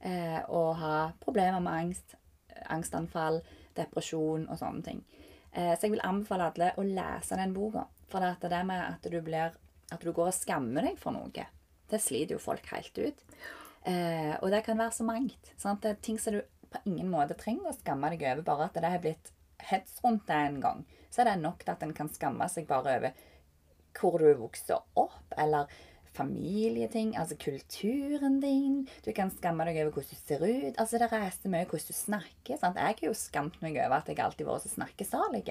Eh, 0.00 0.40
å 0.48 0.72
ha 0.80 1.12
problemer 1.20 1.60
med 1.60 1.72
angst, 1.72 2.16
angstanfall, 2.72 3.42
depresjon 3.76 4.48
og 4.48 4.60
sånne 4.60 4.84
ting. 4.84 5.04
Eh, 5.52 5.72
så 5.74 5.86
jeg 5.86 5.96
vil 5.96 6.04
anbefale 6.06 6.50
alle 6.50 6.70
å 6.78 6.84
lese 6.86 7.38
den 7.38 7.54
boka. 7.56 7.86
For 8.10 8.22
det, 8.22 8.36
er 8.46 8.54
det 8.54 8.62
med 8.68 8.84
at 8.84 9.10
du, 9.10 9.18
blir, 9.24 9.56
at 9.90 10.04
du 10.04 10.12
går 10.12 10.30
og 10.30 10.36
skammer 10.36 10.86
deg 10.86 10.98
for 10.98 11.14
noe, 11.14 11.46
det 11.90 11.98
sliter 12.02 12.36
jo 12.36 12.42
folk 12.42 12.66
helt 12.70 12.98
ut. 12.98 13.24
Eh, 13.88 14.34
og 14.38 14.50
det 14.52 14.62
kan 14.66 14.78
være 14.78 14.94
så 14.94 15.06
mangt. 15.06 15.52
Sant? 15.58 15.82
Det 15.82 15.94
er 15.94 16.02
ting 16.04 16.18
som 16.20 16.36
du 16.36 16.42
på 16.70 16.82
ingen 16.86 17.10
måte 17.10 17.34
trenger 17.38 17.70
å 17.70 17.76
skamme 17.76 18.12
deg 18.12 18.22
over, 18.28 18.44
bare 18.46 18.68
at 18.68 18.78
det 18.78 18.92
har 18.92 19.02
blitt 19.02 19.32
hets 19.70 19.98
rundt 20.04 20.28
deg 20.28 20.52
en 20.52 20.60
gang. 20.62 20.84
Så 21.10 21.22
er 21.22 21.32
det 21.32 21.40
nok 21.42 21.64
at 21.68 21.82
en 21.82 21.94
kan 21.96 22.10
skamme 22.12 22.46
seg 22.50 22.68
bare 22.70 22.96
over 23.00 23.26
hvor 23.98 24.22
du 24.22 24.28
vokste 24.38 24.76
opp, 24.98 25.34
eller 25.34 25.70
familieting, 26.16 27.14
altså 27.18 27.36
kulturen 27.40 28.40
din. 28.42 28.86
Du 29.04 29.12
kan 29.16 29.30
skamme 29.30 29.64
deg 29.68 29.80
over 29.84 29.98
hvordan 29.98 30.10
du 30.14 30.22
ser 30.28 30.44
ut. 30.44 30.78
Altså 30.78 30.98
Det 31.00 31.10
reiser 31.12 31.52
mye 31.52 31.66
hvordan 31.66 31.90
du 31.90 31.96
snakker. 31.96 32.58
sant? 32.60 32.76
Jeg 32.76 32.96
har 33.00 33.04
jo 33.08 33.14
skamt 33.14 33.60
meg 33.62 33.76
over 33.78 33.98
at 34.00 34.08
jeg 34.08 34.18
alltid 34.18 34.46
har 34.46 34.54
vært 34.56 34.66
så 34.68 34.74
snakkesalig. 34.76 35.44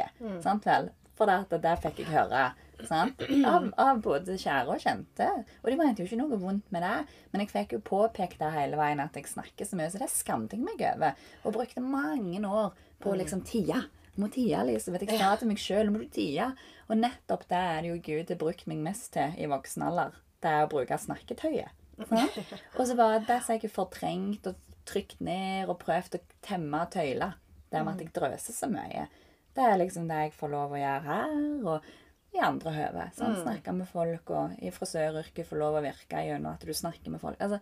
Sant 0.43 0.65
vel? 0.65 0.89
For 1.19 1.27
det, 1.27 1.59
det 1.63 1.75
fikk 1.83 1.97
jeg 1.99 2.13
høre 2.13 2.43
sant? 2.87 3.19
Av, 3.43 3.65
av 3.77 3.97
både 4.03 4.37
kjære 4.39 4.71
og 4.71 4.79
kjente. 4.79 5.27
Og 5.63 5.67
de 5.71 5.75
mente 5.79 5.99
jo 6.03 6.07
ikke 6.07 6.19
noe 6.21 6.39
vondt 6.39 6.69
med 6.71 6.85
det. 6.85 6.97
Men 7.31 7.43
jeg 7.43 7.51
fikk 7.51 7.75
jo 7.75 7.81
påpekt 7.83 8.39
det 8.39 8.53
hele 8.55 8.79
veien 8.79 9.01
at 9.03 9.15
jeg 9.19 9.27
snakker 9.27 9.67
så 9.67 9.75
mye, 9.79 9.89
så 9.91 9.99
det 9.99 10.07
skamte 10.13 10.55
jeg 10.55 10.63
meg 10.63 10.79
over. 10.93 11.19
Og 11.43 11.55
brukte 11.57 11.83
mange 11.83 12.39
år 12.47 12.71
på 12.99 13.11
å 13.11 13.19
liksom 13.19 13.43
tie 13.47 13.81
må 14.19 14.27
tie, 14.27 14.51
Elisabeth. 14.59 15.05
Jeg 15.07 15.19
sa 15.21 15.35
til 15.39 15.47
meg 15.47 15.61
sjøl 15.61 15.91
må 15.93 16.01
du 16.03 16.09
tie. 16.11 16.49
Og 16.89 16.97
nettopp 16.99 17.45
det 17.47 17.59
er 17.59 17.77
det 17.85 17.91
jo 17.93 17.99
Gud 18.03 18.33
har 18.33 18.39
brukt 18.41 18.65
meg 18.67 18.81
mest 18.83 19.13
til 19.15 19.37
i 19.39 19.47
voksen 19.47 19.85
alder. 19.87 20.17
Det 20.39 20.51
er 20.51 20.65
å 20.65 20.71
bruke 20.71 20.97
snakketøyet. 20.99 21.75
Og 21.99 22.85
så 22.87 22.95
bare 22.95 23.23
det 23.27 23.39
så 23.43 23.57
jeg 23.57 23.71
fortrengt 23.73 24.47
og 24.47 24.59
trykt 24.87 25.19
ned 25.23 25.69
og 25.69 25.79
prøvd 25.81 26.17
å 26.17 26.25
temme 26.45 26.83
og 26.85 26.93
tøyle. 26.95 27.33
Det 27.69 27.81
med 27.85 27.97
at 27.97 28.05
jeg 28.05 28.13
drøser 28.15 28.55
så 28.55 28.69
mye. 28.71 29.07
Det 29.53 29.65
er 29.65 29.81
liksom 29.81 30.07
det 30.09 30.21
jeg 30.23 30.37
får 30.37 30.53
lov 30.53 30.73
å 30.73 30.79
gjøre 30.79 31.03
her, 31.05 31.33
og 31.67 31.89
i 32.33 32.41
andre 32.45 32.71
høve. 32.73 33.05
Sånn, 33.17 33.35
Snakke 33.41 33.73
med 33.73 33.89
folk, 33.89 34.31
og 34.33 34.57
i 34.61 34.71
frisøryrket 34.73 35.47
få 35.49 35.57
lov 35.59 35.79
å 35.79 35.83
virke 35.83 36.21
gjennom 36.25 36.53
at 36.53 36.65
du 36.65 36.73
snakker 36.77 37.13
med 37.13 37.21
folk. 37.21 37.39
Altså, 37.41 37.59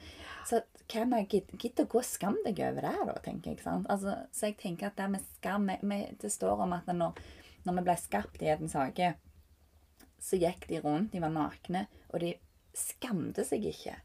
så 0.47 0.61
hvem 0.91 1.15
er 1.15 1.27
gidd 1.31 1.83
å 1.83 1.87
gå 1.87 2.01
og 2.01 2.07
skam 2.07 2.39
deg 2.45 2.59
over 2.67 2.87
det, 2.89 2.95
da, 3.09 3.15
tenker 3.23 3.53
jeg. 3.53 3.63
sant? 3.63 3.87
Altså, 3.91 4.15
så 4.35 4.49
jeg 4.49 4.57
tenker 4.59 4.89
at 4.89 4.99
det 4.99 5.07
med 5.13 5.23
skam 5.37 5.69
Det 6.19 6.31
står 6.31 6.65
om 6.67 6.75
at 6.75 6.91
når, 6.91 7.21
når 7.65 7.79
vi 7.79 7.85
ble 7.87 7.97
skapt 8.01 8.43
i 8.43 8.51
Edens 8.51 8.75
hage, 8.77 9.13
så 10.19 10.39
gikk 10.39 10.67
de 10.67 10.81
rundt, 10.83 11.13
de 11.13 11.23
var 11.23 11.31
nakne, 11.31 11.85
og 12.11 12.19
de 12.23 12.33
skamte 12.77 13.43
seg 13.47 13.65
ikke. 13.65 13.95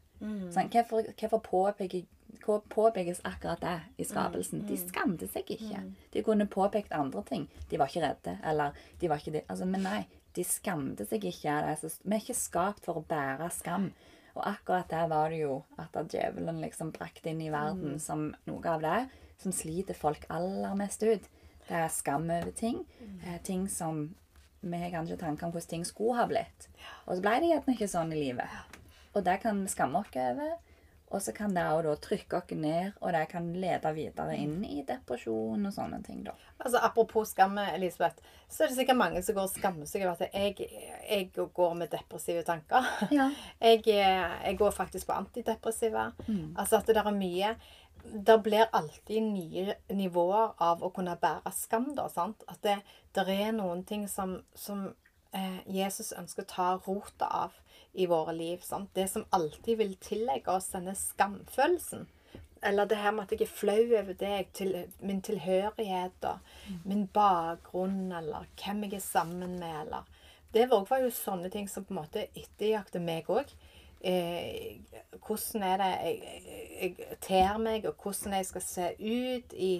Sånn, 0.53 0.69
hvorfor, 0.71 1.03
hvorfor 1.19 2.61
påpekes 2.69 3.19
akkurat 3.27 3.59
det 3.61 3.73
i 3.97 4.05
skapelsen? 4.07 4.65
De 4.67 4.77
skamte 4.79 5.27
seg 5.31 5.49
ikke. 5.51 5.81
De 6.13 6.23
kunne 6.23 6.47
påpekt 6.47 6.93
andre 6.95 7.23
ting. 7.27 7.47
De 7.69 7.77
var 7.77 7.87
ikke 7.91 8.03
redde, 8.05 8.37
eller 8.43 8.71
de 9.01 9.07
var 9.11 9.17
ikke 9.21 9.33
det. 9.35 9.43
Altså, 9.49 9.65
men 9.67 9.83
nei, 9.83 10.05
de 10.33 10.43
skamte 10.47 11.05
seg 11.05 11.23
ikke. 11.29 11.57
Vi 12.03 12.15
er 12.15 12.21
ikke 12.21 12.33
skapt 12.39 12.85
for 12.85 13.01
å 13.01 13.05
bære 13.09 13.51
skam. 13.51 13.91
Og 14.35 14.41
akkurat 14.49 14.87
der 14.89 15.07
var 15.11 15.29
det 15.29 15.43
jo 15.43 15.59
at 15.77 15.93
djevelen 16.09 16.61
liksom 16.63 16.91
brakte 16.95 17.29
inn 17.29 17.41
i 17.41 17.51
verden 17.53 17.99
som 17.99 18.31
noe 18.47 18.65
av 18.71 18.81
det 18.81 19.09
som 19.43 19.51
sliter 19.51 19.93
folk 19.93 20.25
aller 20.29 20.73
mest 20.79 21.03
ut. 21.03 21.27
Det 21.67 21.75
er 21.77 21.87
skam 21.89 22.29
over 22.31 22.51
ting. 22.51 22.85
eh, 23.25 23.37
Ting 23.43 23.67
som 23.69 24.15
vi 24.63 24.79
har 24.79 24.93
kanskje 24.93 25.19
tanker 25.19 25.47
om 25.47 25.53
hvordan 25.53 25.69
ting 25.69 25.85
skulle 25.85 26.17
ha 26.19 26.27
blitt. 26.29 26.69
Og 27.05 27.17
så 27.17 27.23
ble 27.23 27.39
det 27.43 27.49
gjerne 27.51 27.75
ikke 27.75 27.91
sånn 27.91 28.13
i 28.15 28.21
livet. 28.21 28.79
Og 29.13 29.25
det 29.25 29.41
kan 29.43 29.59
vi 29.61 29.71
skamme 29.71 29.99
oss 30.01 30.15
over. 30.17 30.55
Og 31.13 31.21
så 31.21 31.29
kan 31.31 31.51
det 31.53 31.61
da 31.85 31.91
trykke 32.01 32.39
oss 32.39 32.53
ned, 32.57 32.95
og 32.97 33.11
det 33.13 33.27
kan 33.29 33.51
lede 33.53 33.91
videre 33.93 34.33
inn 34.33 34.63
i 34.65 34.79
depresjon 34.87 35.67
og 35.69 35.73
sånne 35.75 35.99
ting. 36.01 36.23
da. 36.25 36.33
Altså, 36.57 36.79
Apropos 36.81 37.29
skam, 37.29 37.59
Elisabeth, 37.61 38.23
så 38.49 38.63
er 38.63 38.71
det 38.71 38.79
sikkert 38.79 38.97
mange 38.97 39.21
som 39.21 39.37
går 39.37 39.45
og 39.45 39.53
skammer 39.53 39.85
seg 39.89 40.07
over 40.07 40.25
at 40.25 40.33
jeg, 40.33 40.71
jeg 41.05 41.29
går 41.35 41.77
med 41.77 41.91
depressive 41.93 42.41
tanker. 42.47 42.89
Ja. 43.13 43.29
Jeg, 43.61 43.85
jeg 43.85 44.57
går 44.57 44.71
faktisk 44.75 45.07
på 45.07 45.13
antidepressiva. 45.15 46.09
Altså 46.57 46.77
at 46.79 46.87
det 46.89 46.95
der 46.97 47.07
er 47.07 47.15
mye 47.15 47.53
Det 48.03 48.37
blir 48.43 48.67
alltid 48.71 49.23
nye 49.23 49.75
nivåer 49.95 50.53
av 50.61 50.83
å 50.83 50.91
kunne 50.91 51.15
bære 51.21 51.51
skam, 51.55 51.93
da. 51.95 52.09
sant? 52.11 52.43
At 52.47 52.61
det 52.65 52.81
det 53.13 53.29
er 53.29 53.51
noen 53.53 53.83
ting 53.85 54.07
som, 54.09 54.39
som 54.57 54.87
eh, 55.31 55.59
Jesus 55.69 56.13
ønsker 56.17 56.43
å 56.43 56.49
ta 56.49 56.69
rota 56.87 57.27
av 57.45 57.59
i 57.93 58.07
våre 58.09 58.33
liv. 58.33 58.59
sant? 58.65 58.89
Det 58.93 59.07
som 59.07 59.25
alltid 59.29 59.77
vil 59.77 59.95
tillegge 60.01 60.51
oss 60.51 60.71
denne 60.73 60.95
skamfølelsen. 60.97 62.07
Eller 62.63 62.87
det 62.87 62.97
her 63.03 63.11
med 63.11 63.25
at 63.25 63.35
jeg 63.35 63.45
er 63.45 63.51
flau 63.51 63.81
over 63.99 64.15
deg, 64.17 64.49
til, 64.55 64.73
min 65.03 65.21
tilhørighet 65.21 66.25
og 66.29 66.87
min 66.87 67.05
bakgrunn, 67.13 68.11
eller 68.15 68.47
hvem 68.57 68.85
jeg 68.87 68.97
er 68.97 69.05
sammen 69.05 69.59
med, 69.59 69.81
eller 69.85 70.09
Det 70.53 70.67
var 70.69 70.85
var 70.89 70.99
jo 71.01 71.09
sånne 71.09 71.49
ting 71.49 71.67
som 71.69 71.83
på 71.83 71.93
en 71.93 72.01
måte 72.03 72.27
etterjakter 72.37 73.01
meg 73.01 73.29
òg. 73.29 73.49
Eh, 74.03 74.81
hvordan 75.23 75.63
er 75.63 75.77
det 75.79 75.91
jeg, 76.03 76.39
jeg, 76.81 77.17
ter 77.23 77.57
meg, 77.57 77.85
og 77.87 77.95
hvordan 78.03 78.35
jeg 78.37 78.49
skal 78.49 78.65
se 78.65 78.89
ut 78.99 79.53
i, 79.55 79.73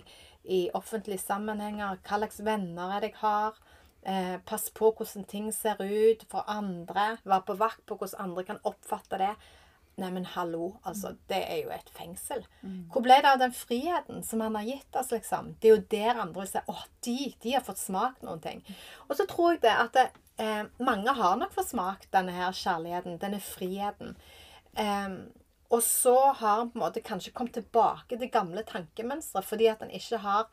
i 0.44 0.60
offentlige 0.74 1.20
sammenhenger. 1.20 2.00
Hva 2.08 2.22
slags 2.22 2.44
venner 2.46 2.96
er 2.96 3.04
det 3.04 3.14
jeg 3.14 3.22
har. 3.24 3.60
Eh, 4.04 4.38
pass 4.48 4.70
på 4.76 4.92
hvordan 4.96 5.28
ting 5.28 5.52
ser 5.56 5.80
ut 5.80 6.24
for 6.32 6.48
andre. 6.48 7.18
Være 7.24 7.48
på 7.48 7.60
vakt 7.60 7.84
på 7.88 8.00
hvordan 8.00 8.30
andre 8.30 8.48
kan 8.48 8.64
oppfatte 8.64 9.20
det. 9.20 9.34
Neimen, 10.00 10.26
hallo. 10.26 10.74
Altså, 10.88 11.14
det 11.30 11.44
er 11.44 11.60
jo 11.66 11.74
et 11.76 11.92
fengsel. 11.94 12.48
Hvor 12.92 13.04
ble 13.06 13.20
det 13.22 13.30
av 13.30 13.44
den 13.44 13.54
friheten 13.54 14.24
som 14.26 14.42
han 14.42 14.56
har 14.58 14.66
gitt 14.66 14.96
oss, 14.98 15.12
liksom? 15.14 15.54
Det 15.62 15.70
er 15.70 15.76
jo 15.76 15.84
der 15.92 16.22
andre 16.24 16.42
vil 16.42 16.50
si 16.50 16.64
Å, 16.66 16.76
de, 17.06 17.18
de 17.44 17.54
har 17.54 17.66
fått 17.68 17.84
smakt 17.84 18.24
noen 18.26 18.42
ting. 18.42 18.64
Og 19.08 19.16
så 19.20 19.28
tror 19.30 19.54
jeg 19.54 19.66
det 19.68 19.76
at 19.76 19.94
det, 20.00 20.08
eh, 20.38 20.66
mange 20.78 21.16
har 21.20 21.38
nok 21.40 21.54
fått 21.56 21.72
smakt 21.74 22.12
denne 22.16 22.36
her 22.36 22.56
kjærligheten, 22.56 23.20
denne 23.22 23.42
friheten. 23.44 24.16
Eh, 24.78 25.10
og 25.74 25.82
så 25.84 26.18
har 26.32 26.60
han 26.60 26.70
på 26.70 26.78
en 26.78 26.86
måte 26.86 27.02
kanskje 27.02 27.34
kommet 27.34 27.56
tilbake 27.58 28.18
til 28.18 28.30
gamle 28.34 28.62
tankemønstre 28.68 29.42
fordi 29.42 29.72
at 29.72 29.82
han 29.82 29.94
ikke 29.94 30.20
har 30.22 30.44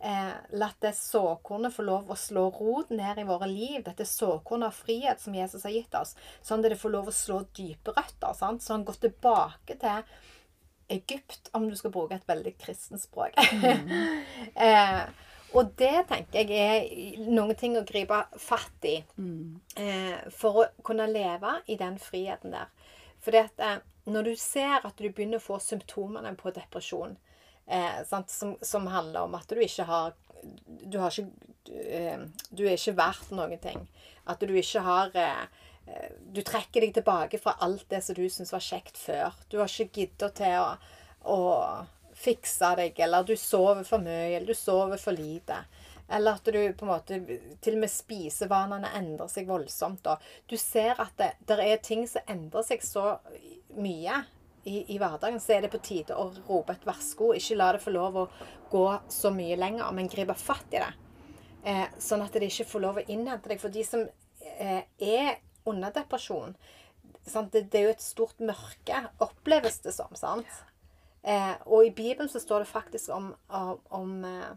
eh, 0.00 0.32
latt 0.56 0.78
det 0.80 0.94
såkornet 0.96 1.74
få 1.74 1.84
lov 1.84 2.08
å 2.08 2.16
slå 2.16 2.46
rot 2.56 2.92
ned 2.94 3.20
i 3.20 3.26
våre 3.28 3.48
liv. 3.50 3.82
Dette 3.84 4.08
såkornet 4.08 4.70
av 4.70 4.78
frihet 4.80 5.20
som 5.20 5.36
Jesus 5.36 5.66
har 5.68 5.74
gitt 5.74 5.96
oss. 6.00 6.14
Sånn 6.40 6.64
at 6.64 6.72
det 6.72 6.80
får 6.80 6.94
lov 6.96 7.10
å 7.10 7.16
slå 7.16 7.42
dype 7.56 7.92
røtter. 7.96 8.32
Sant? 8.38 8.64
Så 8.64 8.72
han 8.72 8.86
går 8.88 9.00
tilbake 9.04 9.76
til 9.82 10.06
Egypt, 10.90 11.52
om 11.52 11.68
du 11.68 11.76
skal 11.78 11.92
bruke 11.94 12.16
et 12.16 12.26
veldig 12.26 12.56
kristent 12.58 13.04
språk. 13.04 13.36
eh, 14.66 15.04
og 15.56 15.72
det 15.80 16.04
tenker 16.10 16.50
jeg 16.52 16.82
er 16.86 17.30
noen 17.30 17.56
ting 17.58 17.74
å 17.78 17.84
gripe 17.86 18.20
fatt 18.38 18.86
i 18.86 18.96
eh, 19.76 20.18
for 20.30 20.62
å 20.62 20.66
kunne 20.86 21.08
leve 21.10 21.56
i 21.66 21.76
den 21.80 21.98
friheten 21.98 22.54
der. 22.54 22.70
For 23.20 23.34
eh, 23.34 23.80
når 24.10 24.30
du 24.30 24.36
ser 24.36 24.86
at 24.86 24.96
du 24.96 25.08
begynner 25.08 25.40
å 25.40 25.44
få 25.44 25.58
symptomene 25.62 26.32
på 26.38 26.52
depresjon, 26.54 27.16
eh, 27.66 28.02
som, 28.06 28.56
som 28.62 28.86
handler 28.86 29.26
om 29.26 29.34
at 29.34 29.48
du 29.50 29.60
ikke 29.60 29.84
har 29.90 30.14
Du 30.90 30.98
har 30.98 31.10
ikke 31.10 31.74
eh, 31.76 32.22
Du 32.50 32.64
er 32.64 32.78
ikke 32.78 32.96
verdt 32.96 33.30
noen 33.30 33.58
ting. 33.60 33.88
At 34.26 34.40
du 34.40 34.54
ikke 34.54 34.80
har 34.80 35.10
eh, 35.14 35.44
eh, 35.86 36.10
Du 36.32 36.42
trekker 36.42 36.80
deg 36.80 36.94
tilbake 36.94 37.38
fra 37.38 37.58
alt 37.60 37.88
det 37.90 38.02
som 38.04 38.14
du 38.14 38.28
syns 38.28 38.52
var 38.52 38.64
kjekt 38.64 38.96
før. 38.96 39.34
Du 39.50 39.58
har 39.58 39.68
ikke 39.68 40.00
giddet 40.00 40.38
til 40.40 40.56
å, 40.62 40.76
å 41.26 41.38
fikse 42.20 42.74
deg, 42.78 42.98
eller 43.00 43.24
du 43.26 43.36
sover 43.38 43.84
for 43.88 44.02
mye, 44.04 44.34
eller 44.36 44.50
du 44.50 44.58
sover 44.58 45.00
for 45.00 45.16
lite. 45.16 45.62
Eller 46.10 46.40
at 46.40 46.44
du 46.44 46.72
på 46.74 46.84
en 46.84 46.90
måte 46.90 47.18
Til 47.62 47.76
og 47.76 47.84
med 47.84 47.90
spisevanene 47.92 48.90
endrer 48.98 49.30
seg 49.30 49.46
voldsomt. 49.46 50.08
Og 50.10 50.30
du 50.50 50.56
ser 50.58 50.98
at 50.98 51.14
det, 51.20 51.32
det 51.46 51.58
er 51.62 51.82
ting 51.84 52.02
som 52.10 52.26
endrer 52.30 52.66
seg 52.66 52.82
så 52.82 53.12
mye 53.78 54.24
i, 54.64 54.94
i 54.94 54.98
hverdagen. 54.98 55.38
Så 55.40 55.54
er 55.54 55.64
det 55.64 55.72
på 55.72 55.82
tide 55.86 56.16
å 56.18 56.32
rope 56.48 56.74
et 56.74 56.88
varsko. 56.88 57.30
Ikke 57.38 57.58
la 57.60 57.70
det 57.76 57.84
få 57.84 57.94
lov 57.94 58.18
å 58.24 58.26
gå 58.72 58.88
så 59.10 59.30
mye 59.34 59.58
lenger, 59.58 59.92
men 59.94 60.10
gripe 60.10 60.34
fatt 60.38 60.74
i 60.74 60.82
det. 60.82 60.90
Eh, 61.70 61.86
sånn 62.00 62.24
at 62.24 62.34
det 62.34 62.50
ikke 62.50 62.68
får 62.72 62.84
lov 62.86 63.00
å 63.00 63.06
innhente 63.06 63.52
deg. 63.52 63.62
For 63.62 63.72
de 63.72 63.86
som 63.86 64.02
eh, 64.58 64.82
er 64.98 65.38
under 65.68 65.94
depresjon? 65.94 66.56
Det, 67.30 67.66
det 67.70 67.78
er 67.78 67.84
jo 67.84 67.94
et 67.94 68.02
stort 68.02 68.42
mørke, 68.42 69.04
oppleves 69.22 69.78
det 69.84 69.92
som. 69.94 70.10
sant? 70.18 70.48
Eh, 71.22 71.54
og 71.66 71.86
i 71.86 71.92
Bibelen 71.92 72.28
så 72.28 72.40
står 72.40 72.64
det 72.64 72.70
faktisk 72.70 73.12
om, 73.12 73.34
om, 73.48 73.78
om 73.88 74.24
eh, 74.24 74.50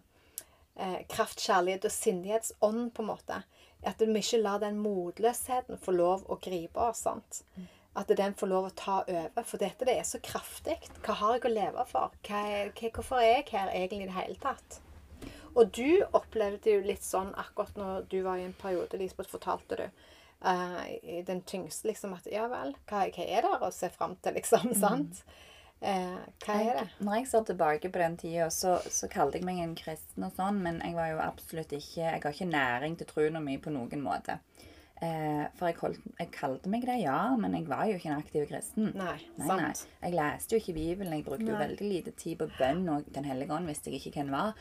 eh, 0.76 0.99
kraft, 1.10 1.41
kjærlighet 1.43 1.86
og 1.89 1.91
sindighetsånd, 1.91 2.91
på 2.95 3.04
en 3.04 3.12
måte. 3.12 3.41
At 3.84 3.99
vi 3.99 4.15
ikke 4.15 4.39
lar 4.39 4.62
den 4.63 4.80
motløsheten 4.80 5.82
få 5.84 5.95
lov 5.95 6.23
å 6.32 6.39
gripe 6.43 6.80
oss. 6.80 7.04
sant? 7.04 7.43
At 7.99 8.10
den 8.10 8.34
får 8.34 8.49
lov 8.49 8.69
å 8.69 8.76
ta 8.78 9.02
over. 9.04 9.43
For 9.43 9.62
dette 9.62 9.86
det 9.86 9.97
er 9.99 10.08
så 10.08 10.21
kraftig. 10.23 10.80
Hva 11.04 11.17
har 11.19 11.36
jeg 11.36 11.45
å 11.49 11.54
leve 11.54 11.86
for? 11.91 12.15
Er, 12.32 12.71
hvorfor 12.71 13.19
er 13.19 13.43
jeg 13.43 13.52
her 13.52 13.73
egentlig 13.76 14.08
i 14.08 14.10
det 14.10 14.17
hele 14.17 14.39
tatt? 14.41 14.80
Og 15.54 15.69
du 15.76 16.02
opplevde 16.15 16.71
jo 16.71 16.82
litt 16.82 17.04
sånn 17.06 17.30
akkurat 17.38 17.76
når 17.78 18.08
du 18.10 18.21
var 18.26 18.39
i 18.39 18.47
en 18.47 18.56
periode, 18.58 18.97
Lisbeth, 18.97 19.30
fortalte 19.30 19.78
du. 19.78 19.86
Uh, 20.43 20.80
den 21.28 21.43
tyngste, 21.47 21.88
liksom 21.88 22.15
at 22.17 22.26
Ja 22.28 22.49
vel, 22.52 22.73
hva, 22.89 23.06
hva 23.13 23.23
er 23.23 23.45
det 23.45 23.52
å 23.63 23.69
se 23.71 23.88
fram 23.93 24.17
til, 24.23 24.36
liksom? 24.39 24.73
Sant? 24.82 25.21
Eh, 25.84 26.19
hva 26.46 26.54
er 26.56 26.67
det? 26.69 26.84
Jeg, 26.86 26.89
når 27.04 27.17
jeg 27.19 27.28
ser 27.28 27.43
tilbake 27.50 27.89
på 27.91 28.00
den 28.00 28.13
tida, 28.22 28.46
så, 28.56 28.78
så 28.88 29.10
kalte 29.12 29.39
jeg 29.39 29.46
meg 29.48 29.60
en 29.63 29.74
kristen 29.76 30.24
og 30.24 30.32
sånn, 30.38 30.62
men 30.63 30.78
jeg 30.80 30.96
var 30.96 31.10
jo 31.12 31.17
absolutt 31.19 31.74
ikke 31.76 32.06
Jeg 32.06 32.22
har 32.24 32.32
ikke 32.32 32.48
næring 32.54 32.96
til 33.02 33.10
troen 33.10 33.39
min 33.43 33.60
på 33.63 33.74
noen 33.76 34.04
måte. 34.06 34.38
Eh, 35.04 35.43
for 35.58 35.67
jeg, 35.67 35.76
holdt, 35.82 36.00
jeg 36.22 36.30
kalte 36.32 36.69
meg 36.72 36.86
det, 36.88 37.02
ja, 37.04 37.17
men 37.36 37.58
jeg 37.58 37.67
var 37.67 37.89
jo 37.89 37.98
ikke 37.98 38.12
en 38.13 38.22
aktiv 38.22 38.46
kristen. 38.48 38.93
Nei, 38.96 39.17
Nei, 39.36 39.48
nei. 39.50 39.58
sant. 39.74 39.82
Jeg 40.06 40.15
leste 40.15 40.56
jo 40.56 40.62
ikke 40.63 40.78
Bibelen. 40.78 41.17
Jeg 41.17 41.26
brukte 41.28 41.50
jo 41.52 41.58
veldig 41.60 41.89
lite 41.89 42.13
tid 42.15 42.38
på 42.39 42.48
bønn, 42.60 42.86
og 42.93 43.10
Den 43.12 43.28
hellige 43.28 43.52
ånd 43.52 43.67
visste 43.67 43.91
jeg 43.91 44.00
ikke 44.00 44.22
hvem 44.22 44.32
var. 44.38 44.54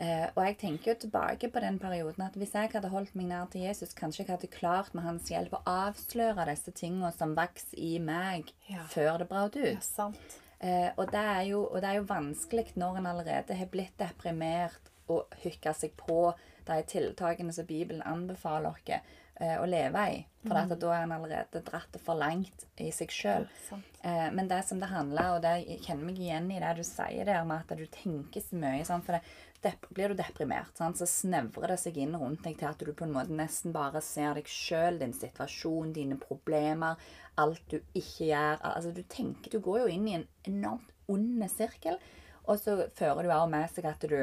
Eh, 0.00 0.28
og 0.36 0.44
jeg 0.46 0.54
tenker 0.62 0.92
jo 0.92 0.98
tilbake 1.02 1.50
på 1.52 1.60
den 1.60 1.80
perioden 1.82 2.22
at 2.24 2.36
hvis 2.38 2.54
jeg 2.56 2.70
hadde 2.72 2.88
holdt 2.88 3.16
meg 3.18 3.26
nær 3.32 3.50
til 3.52 3.66
Jesus, 3.66 3.90
kanskje 3.98 4.22
jeg 4.22 4.30
hadde 4.30 4.48
klart 4.54 4.94
med 4.96 5.04
hans 5.04 5.26
hjelp 5.28 5.58
å 5.58 5.64
avsløre 5.68 6.46
disse 6.48 6.72
tingene 6.78 7.10
som 7.12 7.34
vokser 7.36 7.74
i 7.76 7.98
meg, 8.00 8.54
Ja. 8.70 8.86
før 8.88 9.18
det 9.18 9.28
brøt 9.28 9.58
ut. 9.58 9.66
Ja, 9.74 9.82
sant. 9.84 10.38
Eh, 10.60 10.90
og, 10.96 11.06
det 11.12 11.24
jo, 11.48 11.64
og 11.64 11.80
det 11.80 11.88
er 11.88 12.00
jo 12.00 12.08
vanskelig 12.10 12.74
når 12.76 13.00
en 13.00 13.10
allerede 13.14 13.56
har 13.56 13.70
blitt 13.72 13.96
deprimert 14.00 14.90
og 15.10 15.32
hooka 15.42 15.72
seg 15.74 15.94
på 15.98 16.34
de 16.68 16.76
tiltakene 16.86 17.54
som 17.56 17.66
Bibelen 17.66 18.04
anbefaler 18.06 18.76
oss. 18.76 19.00
Eh, 19.40 19.56
å 19.60 19.66
leve 19.68 20.04
i. 20.12 20.18
For 20.44 20.56
mm. 20.56 20.72
da 20.80 20.92
er 20.94 21.04
en 21.04 21.14
allerede 21.16 21.60
dratt 21.66 21.90
det 21.92 22.00
for 22.00 22.16
langt 22.16 22.64
i 22.80 22.88
seg 22.94 23.12
sjøl. 23.12 23.46
Eh, 23.72 24.28
men 24.32 24.48
det 24.48 24.62
som 24.68 24.80
det 24.80 24.88
handler, 24.92 25.34
og 25.34 25.44
det 25.44 25.56
jeg 25.66 25.82
kjenner 25.84 26.08
meg 26.08 26.20
igjen 26.20 26.48
i 26.54 26.60
det 26.62 26.74
du 26.78 26.84
sier 26.86 27.28
der 27.28 27.44
med 27.48 27.64
at 27.64 27.76
du 27.76 27.86
tenker 27.92 28.44
så 28.44 28.60
mye 28.60 28.86
sant? 28.88 29.04
For 29.08 29.18
det, 29.18 29.22
dep 29.64 29.88
blir 29.92 30.12
du 30.12 30.20
deprimert, 30.20 30.72
sant? 30.78 31.00
så 31.00 31.08
snevrer 31.08 31.74
det 31.74 31.80
seg 31.82 31.98
inn 32.00 32.16
rundt 32.16 32.46
deg 32.46 32.56
til 32.60 32.70
at 32.70 32.80
du 32.80 32.92
på 32.96 33.04
en 33.04 33.12
måte 33.16 33.36
nesten 33.36 33.74
bare 33.76 34.00
ser 34.04 34.38
deg 34.38 34.48
sjøl, 34.48 35.00
din 35.02 35.12
situasjon, 35.16 35.92
dine 35.96 36.16
problemer, 36.20 37.00
alt 37.40 37.60
du 37.68 37.78
ikke 37.92 38.30
gjør. 38.30 38.64
Altså, 38.72 38.94
du 38.96 39.04
tenker 39.08 39.52
Du 39.52 39.60
går 39.64 39.82
jo 39.82 39.92
inn 39.92 40.08
i 40.08 40.16
en 40.20 40.26
enormt 40.48 40.96
ond 41.10 41.44
sirkel, 41.52 42.00
og 42.48 42.56
så 42.62 42.76
fører 42.96 43.26
du 43.26 43.34
av 43.34 43.50
med 43.50 43.68
seg 43.74 43.86
at 43.90 44.08
du 44.08 44.16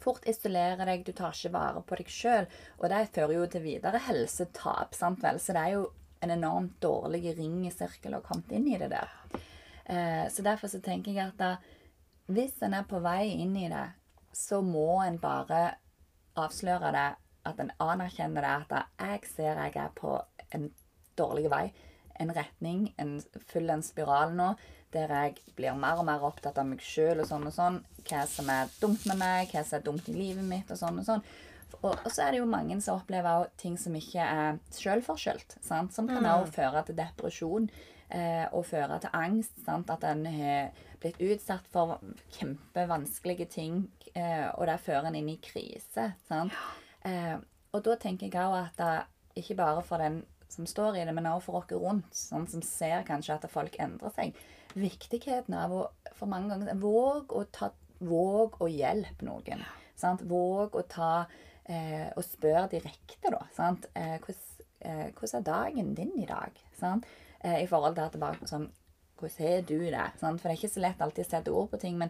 fort 0.00 0.26
isolerer 0.28 0.88
deg, 0.88 1.04
du 1.04 1.12
tar 1.16 1.34
ikke 1.36 1.52
vare 1.54 1.82
på 1.84 1.98
deg 2.00 2.12
sjøl. 2.12 2.48
Og 2.80 2.88
det 2.92 3.06
fører 3.14 3.36
jo 3.36 3.46
til 3.52 3.64
videre 3.64 4.00
helsetap, 4.06 4.96
sant 4.96 5.22
vel. 5.24 5.40
Så 5.42 5.56
det 5.56 5.64
er 5.64 5.76
jo 5.76 5.86
en 6.20 6.34
enormt 6.34 6.76
dårlig 6.82 7.34
ringesirkel 7.38 8.16
å 8.16 8.20
ha 8.20 8.26
kommet 8.26 8.52
inn 8.56 8.68
i 8.68 8.78
det 8.80 8.90
der. 8.92 9.12
Eh, 9.84 10.26
så 10.32 10.44
derfor 10.46 10.72
så 10.72 10.82
tenker 10.84 11.16
jeg 11.16 11.32
at 11.32 11.40
da, 11.40 11.54
hvis 12.30 12.60
en 12.62 12.76
er 12.76 12.86
på 12.88 13.00
vei 13.02 13.32
inn 13.32 13.56
i 13.58 13.68
det, 13.72 13.86
så 14.36 14.60
må 14.62 15.00
en 15.02 15.18
bare 15.20 15.62
avsløre 16.38 16.92
det, 16.94 17.08
at 17.48 17.62
en 17.62 17.72
anerkjenner 17.80 18.44
det, 18.44 18.50
at 18.50 18.74
da, 18.74 18.82
jeg 19.00 19.30
ser 19.32 19.62
jeg 19.64 19.78
er 19.80 19.94
på 19.96 20.18
en 20.54 20.68
dårlig 21.18 21.48
vei, 21.50 21.64
en 22.20 22.32
retning, 22.36 22.90
en 23.00 23.16
full 23.48 23.72
en 23.72 23.82
spiral 23.82 24.36
nå, 24.36 24.52
der 24.94 25.12
jeg 25.14 25.36
blir 25.56 25.76
mer 25.78 26.00
og 26.00 26.08
mer 26.08 26.24
opptatt 26.26 26.58
av 26.58 26.66
meg 26.68 26.82
sjøl 26.84 27.22
og 27.22 27.28
sånn 27.28 27.46
og 27.48 27.54
sånn, 27.54 27.78
hva 28.08 28.24
som 28.28 28.50
er 28.52 28.72
dumt 28.80 29.06
med 29.10 29.20
meg, 29.20 29.52
hva 29.52 29.62
som 29.66 29.78
er 29.78 29.86
dumt 29.86 30.10
i 30.10 30.16
livet 30.16 30.46
mitt 30.46 30.70
og 30.72 30.80
sånn 30.80 31.00
og 31.02 31.06
sånn. 31.06 31.24
Og, 31.80 31.92
og 31.94 32.08
så 32.10 32.24
er 32.24 32.34
det 32.34 32.40
jo 32.40 32.50
mange 32.50 32.76
som 32.82 32.98
opplever 32.98 33.46
ting 33.60 33.76
som 33.78 33.94
ikke 33.96 34.24
er 34.24 34.58
sjølforskyldt, 34.74 35.60
som 35.62 36.10
kan 36.10 36.26
også 36.26 36.56
føre 36.56 36.82
til 36.88 36.98
depresjon 36.98 37.70
eh, 38.10 38.46
og 38.50 38.66
føre 38.68 38.98
til 39.02 39.14
angst. 39.16 39.54
Sant? 39.64 39.92
At 39.92 40.04
en 40.08 40.26
har 40.26 40.74
blitt 41.00 41.20
utsatt 41.22 41.70
for 41.72 42.00
kjempevanskelige 42.36 43.48
ting, 43.54 43.84
eh, 44.12 44.48
og 44.56 44.66
det 44.68 44.80
fører 44.84 45.08
en 45.08 45.20
inn 45.20 45.30
i 45.32 45.38
krise. 45.42 46.10
Sant? 46.28 46.56
Eh, 47.06 47.38
og 47.70 47.86
da 47.86 47.96
tenker 48.02 48.26
jeg 48.26 48.42
òg 48.42 48.58
at 48.64 48.80
det, 48.80 48.92
ikke 49.40 49.60
bare 49.62 49.82
for 49.86 50.02
den 50.02 50.24
som 50.50 50.66
står 50.66 50.98
i 50.98 51.04
det, 51.06 51.14
men 51.14 51.28
også 51.30 51.46
for 51.46 51.60
oss 51.60 51.74
rundt, 51.78 52.16
sånn, 52.16 52.48
som 52.50 52.62
ser 52.66 53.04
kanskje 53.06 53.36
at 53.38 53.46
folk 53.52 53.76
endrer 53.80 54.12
seg. 54.16 54.34
Viktigheten 54.78 55.56
av 55.58 55.74
å 55.74 55.84
for 56.14 56.30
mange 56.30 56.52
ganger 56.52 56.78
våg 56.80 57.32
å 57.36 57.44
ta 57.52 57.72
Våg 58.00 58.54
å 58.64 58.66
hjelpe 58.72 59.26
noen. 59.26 59.60
Sant? 60.00 60.22
Våg 60.24 60.72
å 60.72 60.82
ta 60.88 61.26
eh, 61.68 62.08
og 62.16 62.24
spørre 62.24 62.70
direkte, 62.72 63.28
da. 63.28 63.42
Sant? 63.52 63.90
Eh, 63.92 64.14
hvordan, 64.24 64.64
eh, 64.80 65.10
hvordan 65.12 65.42
er 65.42 65.44
dagen 65.44 65.90
din 65.98 66.14
i 66.16 66.24
dag? 66.24 66.56
Sant? 66.78 67.04
Eh, 67.44 67.58
I 67.60 67.68
forhold 67.68 67.98
til 67.98 68.06
at 68.06 68.16
det 68.16 68.22
bare 68.22 68.48
sånn 68.48 68.70
Hvordan 69.20 69.50
har 69.50 69.66
du 69.68 69.76
det? 69.84 70.06
Sant? 70.16 70.40
For 70.40 70.48
det 70.48 70.54
er 70.54 70.58
ikke 70.62 70.72
så 70.72 70.80
lett 70.80 71.02
alltid 71.04 71.26
å 71.26 71.28
sette 71.28 71.52
ord 71.52 71.68
på 71.74 71.82
ting. 71.82 71.98
men 72.00 72.08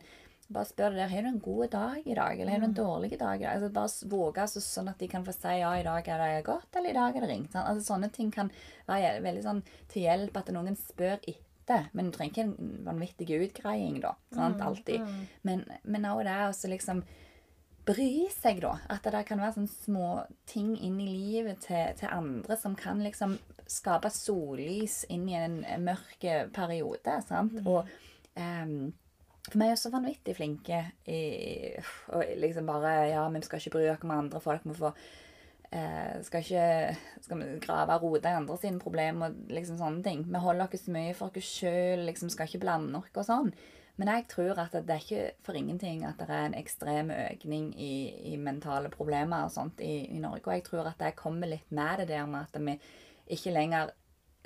bare 0.50 0.66
spør 0.66 0.94
deg, 0.94 0.98
der, 0.98 1.10
Har 1.10 1.22
du 1.22 1.28
en 1.28 1.42
god 1.42 1.68
dag 1.70 2.06
i 2.06 2.14
dag, 2.14 2.40
eller 2.40 2.52
har 2.52 2.58
du 2.58 2.64
en 2.68 2.74
dårlig 2.74 3.10
dag? 3.18 3.40
i 3.40 3.42
dag? 3.42 3.50
Altså, 3.50 3.68
bare 3.74 4.10
våge 4.14 4.40
altså, 4.46 4.62
sånn 4.62 4.88
at 4.90 4.98
de 4.98 5.08
kan 5.08 5.26
få 5.26 5.34
si 5.34 5.58
ja, 5.58 5.74
i 5.74 5.82
dag 5.82 6.08
er 6.08 6.22
det 6.22 6.46
godt, 6.46 6.70
eller 6.76 6.90
i 6.90 6.98
dag 6.98 7.16
er 7.16 7.26
det 7.26 7.30
ringt. 7.30 7.52
Sant? 7.52 7.66
Altså, 7.66 7.92
sånne 7.92 8.10
ting 8.14 8.30
kan 8.30 8.50
være 8.86 9.20
veldig 9.26 9.42
sånn 9.42 9.62
til 9.90 10.06
hjelp 10.06 10.36
at 10.38 10.50
noen 10.54 10.78
spør 10.78 11.18
etter. 11.18 11.49
Men 11.92 12.10
du 12.10 12.16
trenger 12.16 12.32
ikke 12.32 12.46
en 12.48 12.84
vanvittig 12.86 13.40
utgreiing, 13.40 13.98
da. 14.02 14.14
Sant? 14.34 14.62
Alltid. 14.64 15.04
Men, 15.46 15.64
men 15.82 16.08
også 16.10 16.28
det 16.28 16.38
å 16.44 16.72
liksom 16.74 17.02
bry 17.90 18.10
seg, 18.34 18.60
da. 18.64 18.76
At 18.92 19.06
det 19.06 19.24
kan 19.28 19.42
være 19.42 19.56
sånne 19.58 19.74
små 19.86 20.10
ting 20.50 20.74
inn 20.76 21.00
i 21.02 21.08
livet 21.08 21.64
til, 21.66 21.94
til 22.00 22.12
andre 22.12 22.58
som 22.60 22.76
kan 22.78 23.02
liksom 23.04 23.38
skape 23.70 24.10
sollys 24.12 25.04
inn 25.12 25.28
i 25.30 25.38
en 25.38 25.60
mørk 25.84 26.26
periode. 26.54 27.20
Sant? 27.26 27.60
Og 27.64 27.86
um, 28.34 28.90
for 29.46 29.56
vi 29.56 29.66
er 29.66 29.72
jo 29.72 29.80
så 29.80 29.90
vanvittig 29.90 30.36
flinke 30.36 30.82
i 31.08 31.20
og 32.12 32.36
liksom 32.38 32.68
bare 32.68 32.92
Ja, 33.08 33.24
vi 33.32 33.42
skal 33.42 33.62
ikke 33.62 33.78
bry 33.78 33.88
oss 33.90 34.04
om 34.04 34.12
andre. 34.14 34.42
Folk 34.42 34.66
må 34.68 34.76
få 34.76 34.92
eh, 34.92 35.29
Skal 35.70 36.42
ikke 36.42 36.62
skal 37.22 37.38
vi 37.38 37.58
grave 37.62 37.94
og 37.94 38.02
rote 38.02 38.26
i 38.26 38.34
andre 38.40 38.56
sine 38.58 38.80
problemer 38.82 39.30
og 39.30 39.52
liksom 39.54 39.76
sånne 39.78 40.02
ting. 40.02 40.24
Vi 40.26 40.40
holder 40.42 40.66
oss 40.66 40.88
mye 40.90 41.12
for 41.14 41.30
oss 41.30 41.52
sjøl, 41.60 42.02
liksom 42.08 42.32
skal 42.32 42.50
ikke 42.50 42.64
blande 42.64 42.98
oss 42.98 43.12
og 43.14 43.28
sånn. 43.28 43.52
Men 44.00 44.08
jeg 44.14 44.26
tror 44.32 44.58
at 44.62 44.72
det 44.72 44.94
er 44.94 45.02
ikke 45.04 45.24
for 45.44 45.58
ingenting 45.58 46.06
at 46.08 46.18
det 46.18 46.32
er 46.32 46.46
en 46.48 46.56
ekstrem 46.56 47.10
økning 47.12 47.70
i, 47.76 47.92
i 48.32 48.36
mentale 48.40 48.88
problemer 48.92 49.44
og 49.44 49.52
sånt 49.52 49.82
i, 49.84 50.06
i 50.08 50.18
Norge. 50.22 50.46
Og 50.46 50.54
jeg 50.56 50.64
tror 50.66 50.88
at 50.88 51.02
det 51.02 51.18
kommer 51.18 51.50
litt 51.50 51.68
med 51.68 52.00
det 52.00 52.08
der 52.14 52.24
med 52.30 52.48
at 52.48 52.56
vi 52.64 52.78
ikke 53.36 53.54
lenger 53.54 53.92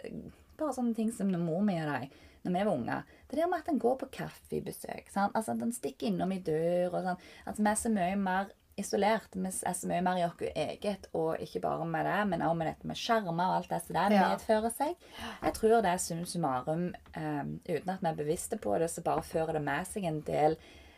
eh, 0.02 0.24
Bare 0.54 0.70
sånne 0.70 0.94
ting 0.94 1.08
som 1.10 1.26
når 1.32 1.40
mor 1.42 1.64
mi 1.66 1.74
og 1.82 1.88
de 1.88 2.08
når 2.44 2.52
vi 2.52 2.60
var 2.60 2.72
unger. 2.76 3.14
Det 3.26 3.38
der 3.40 3.48
med 3.50 3.62
at 3.64 3.70
en 3.72 3.80
går 3.82 3.96
på 3.98 4.06
kaffebesøk. 4.14 5.08
Sant? 5.10 5.34
Altså 5.34 5.54
At 5.54 5.62
en 5.64 5.72
stikker 5.74 6.06
innom 6.06 6.30
i 6.30 6.38
dør. 6.38 6.92
og 6.92 7.00
sånn. 7.02 7.24
At 7.50 7.58
vi 7.58 7.66
er 7.70 7.80
så 7.80 7.90
mye 7.90 8.18
mer 8.20 8.52
isolert. 8.76 9.28
Vi 9.34 9.46
er 9.48 9.72
så 9.78 9.86
mye 9.90 10.02
mer 10.02 10.18
i 10.18 10.24
vårt 10.26 10.44
eget, 10.56 11.06
og 11.14 11.36
ikke 11.42 11.60
bare 11.62 11.84
med 11.86 12.04
det, 12.06 12.20
men 12.28 12.42
også 12.42 12.56
med 12.60 12.66
dette 12.72 12.86
med 12.90 12.96
skjermer 12.98 13.44
og 13.50 13.56
alt 13.60 13.68
det 13.70 13.82
som 13.86 13.94
det 13.96 14.12
Ja. 14.16 14.28
medfører 14.30 14.72
seg. 14.74 14.94
Jeg 15.42 15.54
tror 15.54 15.82
det 15.82 15.92
er 15.92 15.96
sum 15.98 16.24
summarum, 16.24 16.86
eh, 17.14 17.44
uten 17.68 17.88
at 17.94 18.00
vi 18.02 18.08
er 18.08 18.14
bevisste 18.24 18.56
på 18.58 18.78
det, 18.78 18.90
så 18.90 19.02
bare 19.02 19.22
fører 19.22 19.52
det 19.52 19.62
med 19.62 19.86
seg 19.86 20.04
en 20.04 20.20
del 20.20 20.56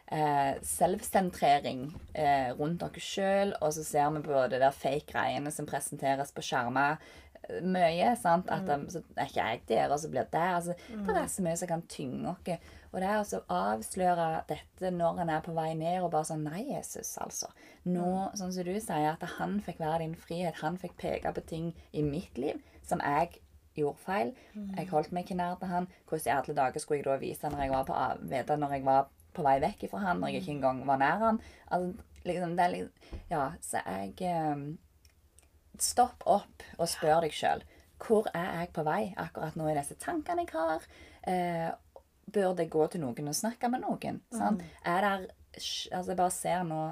eh, 0.08 0.54
selvsentrering 0.62 1.94
eh, 2.14 2.52
rundt 2.58 2.82
oss 2.86 3.02
sjøl, 3.02 3.54
og 3.60 3.72
så 3.74 3.84
ser 3.84 4.10
vi 4.16 4.22
på 4.26 4.48
det 4.52 4.60
der 4.62 4.70
fake 4.74 5.06
greiene 5.12 5.50
som 5.52 5.66
presenteres 5.66 6.32
på 6.32 6.44
skjermer 6.46 6.96
eh, 7.48 7.60
mye. 7.62 8.12
sant? 8.20 8.48
At 8.52 8.68
um, 8.68 8.86
så 8.90 9.02
er 9.16 9.26
ikke 9.26 9.46
jeg 9.48 9.62
der, 9.68 9.90
og 9.92 9.98
så 10.00 10.08
blir 10.12 10.26
det 10.30 10.40
altså, 10.40 10.74
Det 10.88 11.16
er 11.16 11.26
så 11.32 11.42
mye 11.42 11.56
som 11.56 11.68
kan 11.68 11.82
tynge 11.90 12.28
oss. 12.34 12.58
Og 12.96 13.02
det 13.02 13.08
er 13.10 13.18
altså 13.18 13.42
å 13.42 13.56
avsløre 13.74 14.26
dette 14.48 14.88
når 14.88 15.18
en 15.20 15.30
er 15.34 15.42
på 15.44 15.52
vei 15.52 15.74
ned, 15.76 15.98
og 16.00 16.14
bare 16.14 16.24
sånn 16.30 16.46
Nei, 16.46 16.62
Jesus, 16.70 17.10
altså. 17.20 17.50
Nå, 17.84 18.06
sånn 18.40 18.54
som 18.56 18.64
du 18.64 18.72
sier, 18.72 19.10
at 19.10 19.26
han 19.36 19.58
fikk 19.60 19.82
være 19.82 20.06
din 20.06 20.14
frihet. 20.16 20.62
Han 20.62 20.78
fikk 20.80 20.96
peke 21.02 21.34
på 21.36 21.44
ting 21.44 21.66
i 21.92 22.00
mitt 22.06 22.40
liv 22.40 22.62
som 22.88 23.04
jeg 23.04 23.42
gjorde 23.76 24.00
feil. 24.00 24.32
Jeg 24.78 24.88
holdt 24.94 25.12
meg 25.12 25.26
ikke 25.26 25.36
nær 25.36 25.60
til 25.60 25.74
han. 25.74 25.90
Hvordan 26.08 26.30
i 26.30 26.34
alle 26.38 26.56
dager 26.62 26.80
skulle 26.80 27.02
jeg 27.02 27.08
da 27.10 27.20
vise 27.20 27.52
når 27.52 27.66
jeg 27.66 27.74
var 27.74 27.86
på, 27.90 28.00
vite 28.32 28.58
når 28.64 28.76
jeg 28.78 28.88
var 28.88 29.14
på 29.36 29.44
vei 29.44 29.56
vekk 29.66 29.86
fra 29.92 30.04
han, 30.06 30.20
når 30.22 30.32
jeg 30.32 30.46
ikke 30.46 30.54
engang 30.56 30.82
var 30.88 31.04
nær 31.04 31.24
han? 31.26 31.44
Altså, 31.68 32.10
liksom, 32.24 32.56
det 32.56 32.64
er 32.64 32.76
liksom 32.78 33.24
Ja, 33.30 33.46
så 33.60 33.84
jeg 33.84 34.36
um, 34.56 34.68
Stopp 35.76 36.24
opp 36.24 36.64
og 36.78 36.88
spør 36.88 37.26
deg 37.26 37.36
sjøl. 37.36 37.60
Hvor 38.00 38.30
er 38.32 38.62
jeg 38.62 38.72
på 38.72 38.84
vei 38.88 39.10
akkurat 39.20 39.56
nå 39.60 39.68
i 39.68 39.76
disse 39.76 40.00
tankene 40.00 40.46
jeg 40.46 40.56
har? 40.56 40.86
Eh, 41.28 41.68
burde 42.32 42.62
det 42.62 42.70
gå 42.72 42.86
til 42.90 43.02
noen 43.02 43.32
og 43.32 43.36
snakke 43.38 43.70
med 43.72 43.84
noen? 43.84 44.20
Sant? 44.34 44.62
Er 44.84 45.04
der, 45.04 45.26
altså 45.56 46.10
Jeg 46.10 46.16
bare 46.18 46.34
ser 46.34 46.64
nå 46.68 46.84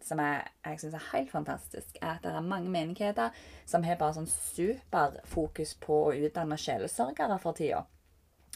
som 0.00 0.20
jeg, 0.22 0.44
jeg 0.64 0.80
syns 0.80 0.94
er 0.96 1.08
helt 1.10 1.30
fantastisk, 1.30 1.96
er 2.00 2.14
at 2.14 2.22
det 2.24 2.30
er 2.32 2.44
mange 2.44 2.70
menigheter 2.72 3.34
som 3.68 3.84
har 3.84 3.98
bare 4.00 4.16
sånn 4.16 4.30
superfokus 4.32 5.74
på 5.82 5.98
å 6.06 6.14
utdanne 6.16 6.56
sjelesørgere 6.60 7.36
for 7.42 7.58
tida. 7.58 7.82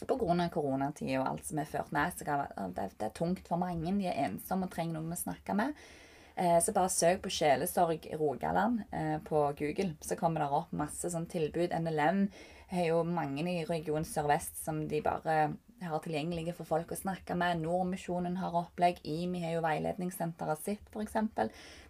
Av 0.01 0.09
koronatida 0.51 1.21
og 1.21 1.27
alt 1.29 1.45
som 1.47 1.61
er 1.61 1.69
ført 1.69 1.93
med 1.95 2.17
seg. 2.17 2.31
av 2.33 2.73
Det, 2.75 2.89
det 2.97 3.07
er 3.07 3.13
tungt 3.15 3.45
for 3.47 3.61
mange. 3.61 3.93
De 3.95 4.09
er 4.09 4.25
ensomme 4.25 4.67
og 4.67 4.73
trenger 4.73 4.97
noen 4.97 5.13
å 5.15 5.19
snakke 5.19 5.55
med. 5.55 5.77
Eh, 6.35 6.57
så 6.59 6.73
bare 6.75 6.91
søk 6.91 7.21
på 7.23 7.31
Sjelesorg 7.31 8.09
Rogaland 8.19 8.81
eh, 8.91 9.21
på 9.23 9.45
Google, 9.55 9.93
så 10.03 10.17
kommer 10.19 10.43
det 10.43 10.49
opp 10.51 10.73
masse 10.75 11.07
sånn 11.13 11.29
tilbud. 11.31 11.71
NLM 11.71 12.25
har 12.73 12.89
jo 12.89 13.03
mange 13.07 13.45
i 13.47 13.63
region 13.69 14.03
Sør-Vest 14.03 14.59
som 14.65 14.81
de 14.91 14.99
bare 15.05 15.53
har 15.83 15.99
tilgjengelige 16.03 16.53
for 16.55 16.67
folk 16.67 16.91
å 16.93 16.97
snakke 16.97 17.35
med. 17.37 17.59
Nordmisjonen 17.63 18.37
har 18.39 18.55
opplegg. 18.55 19.01
IMI 19.03 19.41
har 19.43 19.55
jo 19.57 19.63
veiledningssenteret 19.65 20.61
sitt, 20.63 20.87
f.eks. 20.93 21.17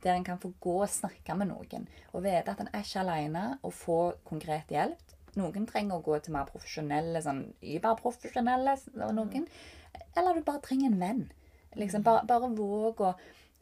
Der 0.03 0.13
en 0.15 0.25
kan 0.25 0.41
få 0.41 0.51
gå 0.61 0.79
og 0.81 0.91
snakke 0.91 1.37
med 1.37 1.51
noen. 1.51 1.85
Og 2.13 2.25
vite 2.25 2.55
at 2.55 2.63
en 2.63 2.71
er 2.71 2.85
ikke 2.85 3.03
alene, 3.03 3.45
og 3.61 3.75
få 3.77 3.99
konkret 4.27 4.73
hjelp. 4.73 5.15
Noen 5.35 5.67
trenger 5.67 5.99
å 5.99 6.03
gå 6.03 6.17
til 6.23 6.33
mer 6.35 6.49
profesjonelle, 6.49 7.21
sånn 7.21 7.43
überprofesjonelle, 7.75 8.77
og 9.05 9.15
noen. 9.17 9.47
Eller 10.15 10.37
du 10.37 10.45
bare 10.47 10.63
trenger 10.65 10.91
en 10.91 11.01
venn. 11.01 11.23
Liksom, 11.75 12.05
bare, 12.07 12.23
bare 12.27 12.53
våg 12.55 13.03
å, 13.03 13.13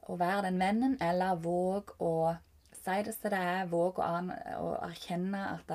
å 0.07 0.17
være 0.19 0.47
den 0.47 0.61
vennen, 0.61 0.97
eller 1.01 1.39
våg 1.41 1.95
å 2.03 2.13
si 2.77 2.99
det 3.03 3.15
som 3.15 3.33
det 3.33 3.39
er. 3.41 3.69
Våg 3.71 3.99
å, 3.99 4.07
an, 4.19 4.31
å 4.59 4.75
erkjenne 4.85 5.47
at 5.55 5.73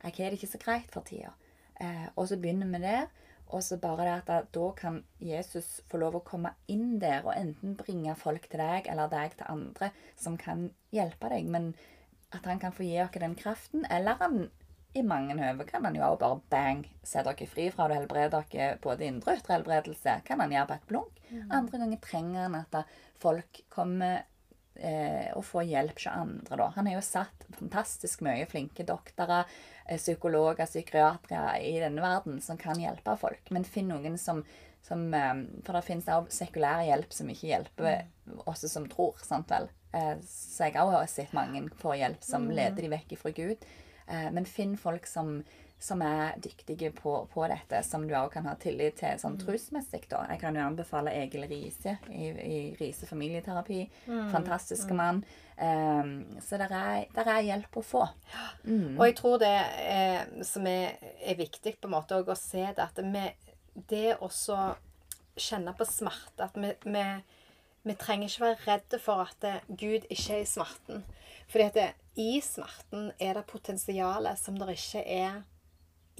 jeg 0.00 0.16
har 0.16 0.32
det 0.32 0.38
ikke 0.38 0.54
så 0.54 0.60
greit 0.62 0.92
for 0.94 1.04
tida. 1.04 1.34
Eh, 1.80 2.06
og 2.14 2.28
så 2.30 2.38
begynner 2.40 2.70
vi 2.70 2.80
der. 2.84 3.10
Og 3.50 3.64
så 3.66 3.78
bare 3.82 4.06
det 4.06 4.16
at 4.20 4.28
da, 4.28 4.40
da 4.54 4.66
kan 4.78 5.00
Jesus 5.18 5.80
få 5.90 5.98
lov 6.02 6.20
å 6.20 6.24
komme 6.26 6.52
inn 6.70 6.98
der 7.02 7.24
og 7.26 7.34
enten 7.34 7.74
bringe 7.78 8.14
folk 8.18 8.46
til 8.50 8.62
deg 8.62 8.86
eller 8.90 9.10
deg 9.10 9.34
til 9.38 9.50
andre 9.50 9.90
som 10.18 10.38
kan 10.38 10.68
hjelpe 10.94 11.32
deg. 11.32 11.50
Men 11.50 11.72
at 12.30 12.46
han 12.46 12.62
kan 12.62 12.74
få 12.74 12.86
gi 12.86 12.96
dere 12.98 13.24
den 13.24 13.36
kraften. 13.38 13.86
Eller 13.90 14.18
han 14.22 14.44
i 14.94 15.02
mange 15.06 15.36
høve 15.38 15.66
kan 15.68 15.84
han 15.86 15.94
jo 15.94 16.02
også 16.02 16.20
bare 16.22 16.40
bang 16.50 16.82
sette 17.02 17.30
dere 17.30 17.50
fri 17.50 17.68
fra 17.74 17.86
det 17.90 17.96
og 17.96 18.02
helbrede 18.02 18.42
dere 18.50 18.78
både 18.82 19.06
indre 19.06 19.34
og 19.34 19.42
ytre 19.42 19.56
helbredelse. 19.58 20.16
Kan 20.26 20.42
han 20.42 20.54
gjøre 20.54 20.70
på 20.70 20.78
et 20.78 20.88
blunk. 20.90 21.22
Andre 21.50 21.82
ganger 21.82 22.02
trenger 22.02 22.46
han 22.46 22.58
at 22.58 22.96
folk 23.20 23.62
kommer 23.70 24.24
eh, 24.80 25.28
å 25.36 25.42
få 25.44 25.62
hjelp 25.66 25.98
hos 25.98 26.08
andre, 26.10 26.56
da. 26.56 26.68
Han 26.76 26.88
har 26.88 26.96
jo 26.96 27.04
satt 27.04 27.46
fantastisk 27.58 28.24
mye 28.26 28.46
flinke 28.50 28.86
doktorer, 28.88 29.48
eh, 29.86 29.98
psykologer, 30.00 30.66
psykiatere 30.66 31.60
i 31.66 31.76
denne 31.82 32.02
verden 32.04 32.40
som 32.44 32.58
kan 32.60 32.80
hjelpe 32.80 33.16
folk. 33.20 33.50
Men 33.50 33.68
finn 33.68 33.90
noen 33.92 34.18
som, 34.18 34.42
som 34.86 35.06
eh, 35.14 35.44
For 35.66 35.76
det 35.76 35.84
finnes 35.86 36.08
også 36.08 36.44
sekulær 36.44 36.86
hjelp 36.88 37.12
som 37.16 37.30
ikke 37.32 37.52
hjelper 37.52 38.46
oss 38.50 38.66
som 38.72 38.88
tror. 38.88 39.20
sant 39.24 39.50
vel? 39.50 39.70
Så 40.22 40.68
jeg 40.68 40.76
også 40.78 40.92
har 40.94 41.08
sett 41.10 41.32
mange 41.34 41.64
få 41.80 41.96
hjelp 41.98 42.22
som 42.22 42.44
leder 42.46 42.84
de 42.84 42.92
vekk 42.92 43.16
fra 43.18 43.32
Gud. 43.34 43.64
Men 44.06 44.46
finn 44.46 44.76
folk 44.78 45.08
som, 45.10 45.40
som 45.80 46.02
er 46.04 46.34
dyktige 46.44 46.90
på, 46.92 47.14
på 47.32 47.46
dette, 47.48 47.78
som 47.82 48.02
du 48.04 48.12
også 48.12 48.34
kan 48.34 48.48
ha 48.50 48.52
tillit 48.60 48.98
til 49.00 49.16
sånn 49.20 49.38
trosmessig. 49.40 50.02
da. 50.10 50.26
Jeg 50.28 50.42
kan 50.42 50.56
jo 50.58 50.64
anbefale 50.66 51.14
Egil 51.22 51.46
Riise 51.48 51.94
i, 52.12 52.26
i 52.28 52.58
Riise 52.76 53.08
familieterapi. 53.08 53.86
Fantastiske 54.32 54.96
mann. 54.96 55.22
Um, 55.56 56.12
så 56.44 56.58
der 56.60 56.74
er, 56.76 57.06
der 57.16 57.30
er 57.32 57.46
hjelp 57.46 57.78
å 57.80 57.84
få. 57.84 58.02
Og 58.98 59.00
jeg 59.08 59.16
tror 59.16 59.40
det 59.40 59.54
er, 59.86 60.28
som 60.44 60.68
er, 60.68 61.00
er 61.24 61.40
viktig 61.40 61.78
på 61.80 61.88
en 61.88 61.96
måte 61.96 62.20
å 62.20 62.36
se 62.36 62.66
det, 62.66 62.84
at 62.84 63.00
vi, 63.00 63.24
det 63.88 64.18
også 64.20 64.58
kjenne 65.40 65.72
på 65.78 65.86
smerte 65.88 66.44
At 66.44 66.58
vi, 66.60 66.74
vi, 66.84 67.04
vi 67.88 67.96
trenger 67.96 68.28
ikke 68.28 68.44
være 68.44 68.60
redde 68.66 69.00
for 69.00 69.24
at 69.24 69.40
det, 69.40 69.54
Gud 69.68 70.04
ikke 70.12 70.36
er 70.36 70.44
i 70.44 70.48
smerten. 70.48 71.06
Fordi 71.48 71.66
at 71.70 71.78
det, 71.78 71.88
i 72.20 72.36
smerten 72.44 73.14
er 73.16 73.38
det 73.38 73.46
potensialet 73.48 74.40
som 74.40 74.60
det 74.60 74.76
ikke 74.76 75.04
er 75.06 75.40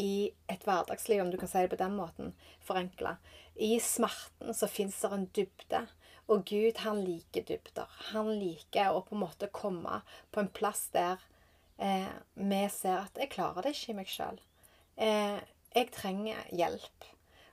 i 0.01 0.31
et 0.49 0.65
hverdagsliv, 0.65 1.21
om 1.23 1.31
du 1.31 1.37
kan 1.41 1.51
si 1.51 1.63
det 1.65 1.73
på 1.73 1.81
den 1.81 1.97
måten, 1.99 2.33
forenkla. 2.65 3.19
I 3.61 3.77
smerten 3.85 4.57
så 4.57 4.69
fins 4.71 5.01
det 5.03 5.13
en 5.13 5.27
dybde. 5.37 5.83
Og 6.31 6.45
Gud, 6.47 6.79
han 6.85 7.03
liker 7.05 7.45
dybder. 7.45 7.91
Han 8.13 8.31
liker 8.39 8.95
å 8.95 9.03
på 9.05 9.17
en 9.17 9.25
måte 9.25 9.51
komme 9.53 10.01
på 10.31 10.43
en 10.43 10.51
plass 10.55 10.87
der 10.95 11.21
eh, 11.77 12.13
vi 12.35 12.61
ser 12.71 13.03
at 13.03 13.19
'jeg 13.19 13.33
klarer 13.35 13.63
det 13.63 13.75
ikke 13.75 13.93
i 13.93 13.99
meg 13.99 14.07
sjøl'. 14.07 14.41
Eh, 14.97 15.41
jeg 15.75 15.91
trenger 15.93 16.39
hjelp. 16.53 17.09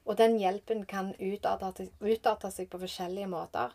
Og 0.06 0.18
den 0.18 0.38
hjelpen 0.40 0.86
kan 0.86 1.14
utarte, 1.20 2.52
seg 2.52 2.70
på 2.70 2.80
forskjellige 2.80 3.28
måter. 3.28 3.74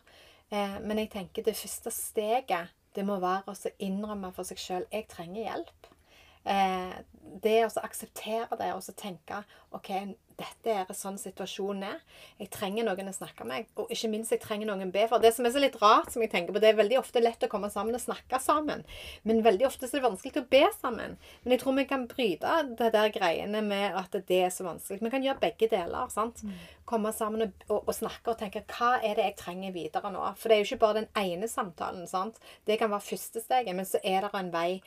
Eh, 0.49 0.79
men 0.81 0.97
jeg 0.97 1.11
tenker 1.11 1.43
det 1.43 1.57
første 1.57 1.91
steget 1.91 2.73
det 2.95 3.05
må 3.05 3.17
være 3.19 3.53
å 3.53 3.71
innrømme 3.79 4.33
for 4.33 4.43
seg 4.43 4.57
sjøl 4.57 4.85
'jeg 4.91 5.07
trenger 5.07 5.43
hjelp'. 5.43 5.92
Eh, 6.43 7.01
det 7.43 7.59
å 7.65 7.71
akseptere 7.81 8.59
det 8.59 8.69
og 8.75 8.83
så 8.85 8.93
tenke 8.97 9.41
OK, 9.73 9.89
dette 10.37 10.73
er 10.73 10.89
sånn 10.95 11.17
situasjonen 11.17 11.85
er. 11.87 12.01
Jeg 12.41 12.49
trenger 12.53 12.85
noen 12.85 13.09
å 13.09 13.15
snakke 13.15 13.45
med, 13.47 13.69
og 13.79 13.91
ikke 13.93 14.09
minst 14.11 14.33
jeg 14.33 14.41
trenger 14.43 14.69
noen 14.69 14.87
å 14.87 14.93
be 14.93 15.05
for. 15.09 15.21
Det 15.21 15.31
som 15.35 15.47
er 15.47 15.53
så 15.55 15.61
litt 15.61 15.77
rart, 15.81 16.11
som 16.13 16.23
jeg 16.23 16.31
tenker 16.33 16.53
på, 16.53 16.61
det 16.61 16.71
er 16.71 16.77
veldig 16.77 16.99
ofte 16.99 17.21
lett 17.23 17.45
å 17.45 17.49
komme 17.51 17.69
sammen 17.73 17.97
og 17.97 18.03
snakke 18.03 18.39
sammen. 18.41 18.83
Men 19.27 19.43
veldig 19.45 19.67
ofte 19.69 19.87
så 19.87 19.97
er 19.97 20.01
det 20.01 20.09
vanskelig 20.09 20.43
å 20.43 20.49
be 20.51 20.63
sammen. 20.75 21.17
Men 21.43 21.55
jeg 21.55 21.63
tror 21.63 21.77
vi 21.79 21.87
kan 21.89 22.05
bryte 22.09 22.57
det 22.81 22.91
der 22.95 23.13
greiene 23.13 23.63
med 23.65 23.97
at 23.99 24.17
det 24.29 24.41
er 24.47 24.53
så 24.53 24.67
vanskelig. 24.67 25.01
Vi 25.03 25.13
kan 25.13 25.25
gjøre 25.25 25.41
begge 25.41 25.69
deler. 25.71 26.11
sant? 26.13 26.43
Komme 26.89 27.13
sammen 27.15 27.47
og, 27.47 27.65
og, 27.69 27.79
og 27.87 27.97
snakke 27.97 28.33
og 28.33 28.41
tenke 28.41 28.65
hva 28.75 28.97
er 29.01 29.17
det 29.17 29.29
jeg 29.29 29.39
trenger 29.41 29.73
videre 29.75 30.13
nå? 30.13 30.25
For 30.37 30.49
det 30.49 30.57
er 30.57 30.63
jo 30.63 30.69
ikke 30.71 30.85
bare 30.85 31.01
den 31.01 31.11
ene 31.17 31.49
samtalen. 31.49 32.05
sant? 32.09 32.41
Det 32.67 32.77
kan 32.81 32.93
være 32.93 33.09
første 33.13 33.41
steget, 33.41 33.73
men 33.77 33.89
så 33.89 34.01
er 34.03 34.25
det 34.25 34.33
en 34.37 34.53
vei 34.53 34.81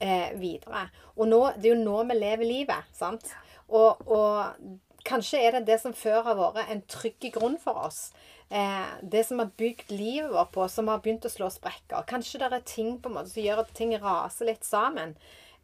eh, 0.00 0.32
videre. 0.40 0.88
Og 1.16 1.28
nå, 1.30 1.40
det 1.56 1.70
er 1.70 1.76
jo 1.76 1.84
nå 1.84 2.02
vi 2.10 2.18
lever 2.18 2.48
livet. 2.48 2.90
sant? 2.96 3.30
Og, 3.68 4.00
og 4.10 5.00
kanskje 5.06 5.40
er 5.40 5.56
det 5.56 5.66
det 5.68 5.80
som 5.82 5.94
før 5.96 6.24
har 6.26 6.38
vært 6.38 6.72
en 6.72 6.82
trygg 6.90 7.30
grunn 7.36 7.58
for 7.60 7.86
oss. 7.86 8.10
Eh, 8.50 8.94
det 9.02 9.24
som 9.28 9.38
har 9.38 9.52
bygd 9.60 9.92
livet 9.94 10.32
vårt 10.32 10.52
på, 10.56 10.66
som 10.68 10.88
har 10.90 11.02
begynt 11.04 11.28
å 11.28 11.32
slå 11.32 11.50
sprekker. 11.54 12.06
Kanskje 12.10 12.42
det 12.42 12.50
er 12.50 12.66
ting 12.66 12.96
på 12.98 13.10
en 13.10 13.20
måte 13.20 13.32
som 13.34 13.44
gjør 13.44 13.62
at 13.62 13.76
ting 13.78 13.94
raser 14.02 14.50
litt 14.50 14.66
sammen. 14.66 15.14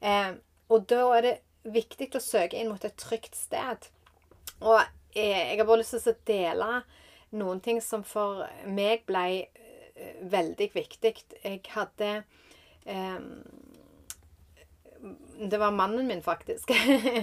Eh, 0.00 0.36
og 0.70 0.86
da 0.90 1.02
er 1.16 1.26
det 1.26 1.34
viktig 1.66 2.12
å 2.14 2.22
søke 2.22 2.58
inn 2.58 2.70
mot 2.70 2.84
et 2.86 2.96
trygt 3.00 3.34
sted. 3.38 3.88
Og 4.62 4.78
eh, 4.78 5.50
jeg 5.50 5.58
har 5.58 5.66
bare 5.66 5.82
lyst 5.82 5.96
til 5.98 6.14
å 6.14 6.24
dele 6.28 6.70
noen 7.36 7.60
ting 7.60 7.82
som 7.82 8.04
for 8.06 8.46
meg 8.70 9.02
ble 9.08 9.26
eh, 9.42 10.18
veldig 10.30 10.70
viktig. 10.74 11.14
Jeg 11.42 11.62
hadde 11.74 12.12
eh, 12.86 13.18
det 15.50 15.58
var 15.58 15.70
mannen 15.70 16.06
min, 16.06 16.22
faktisk. 16.22 16.70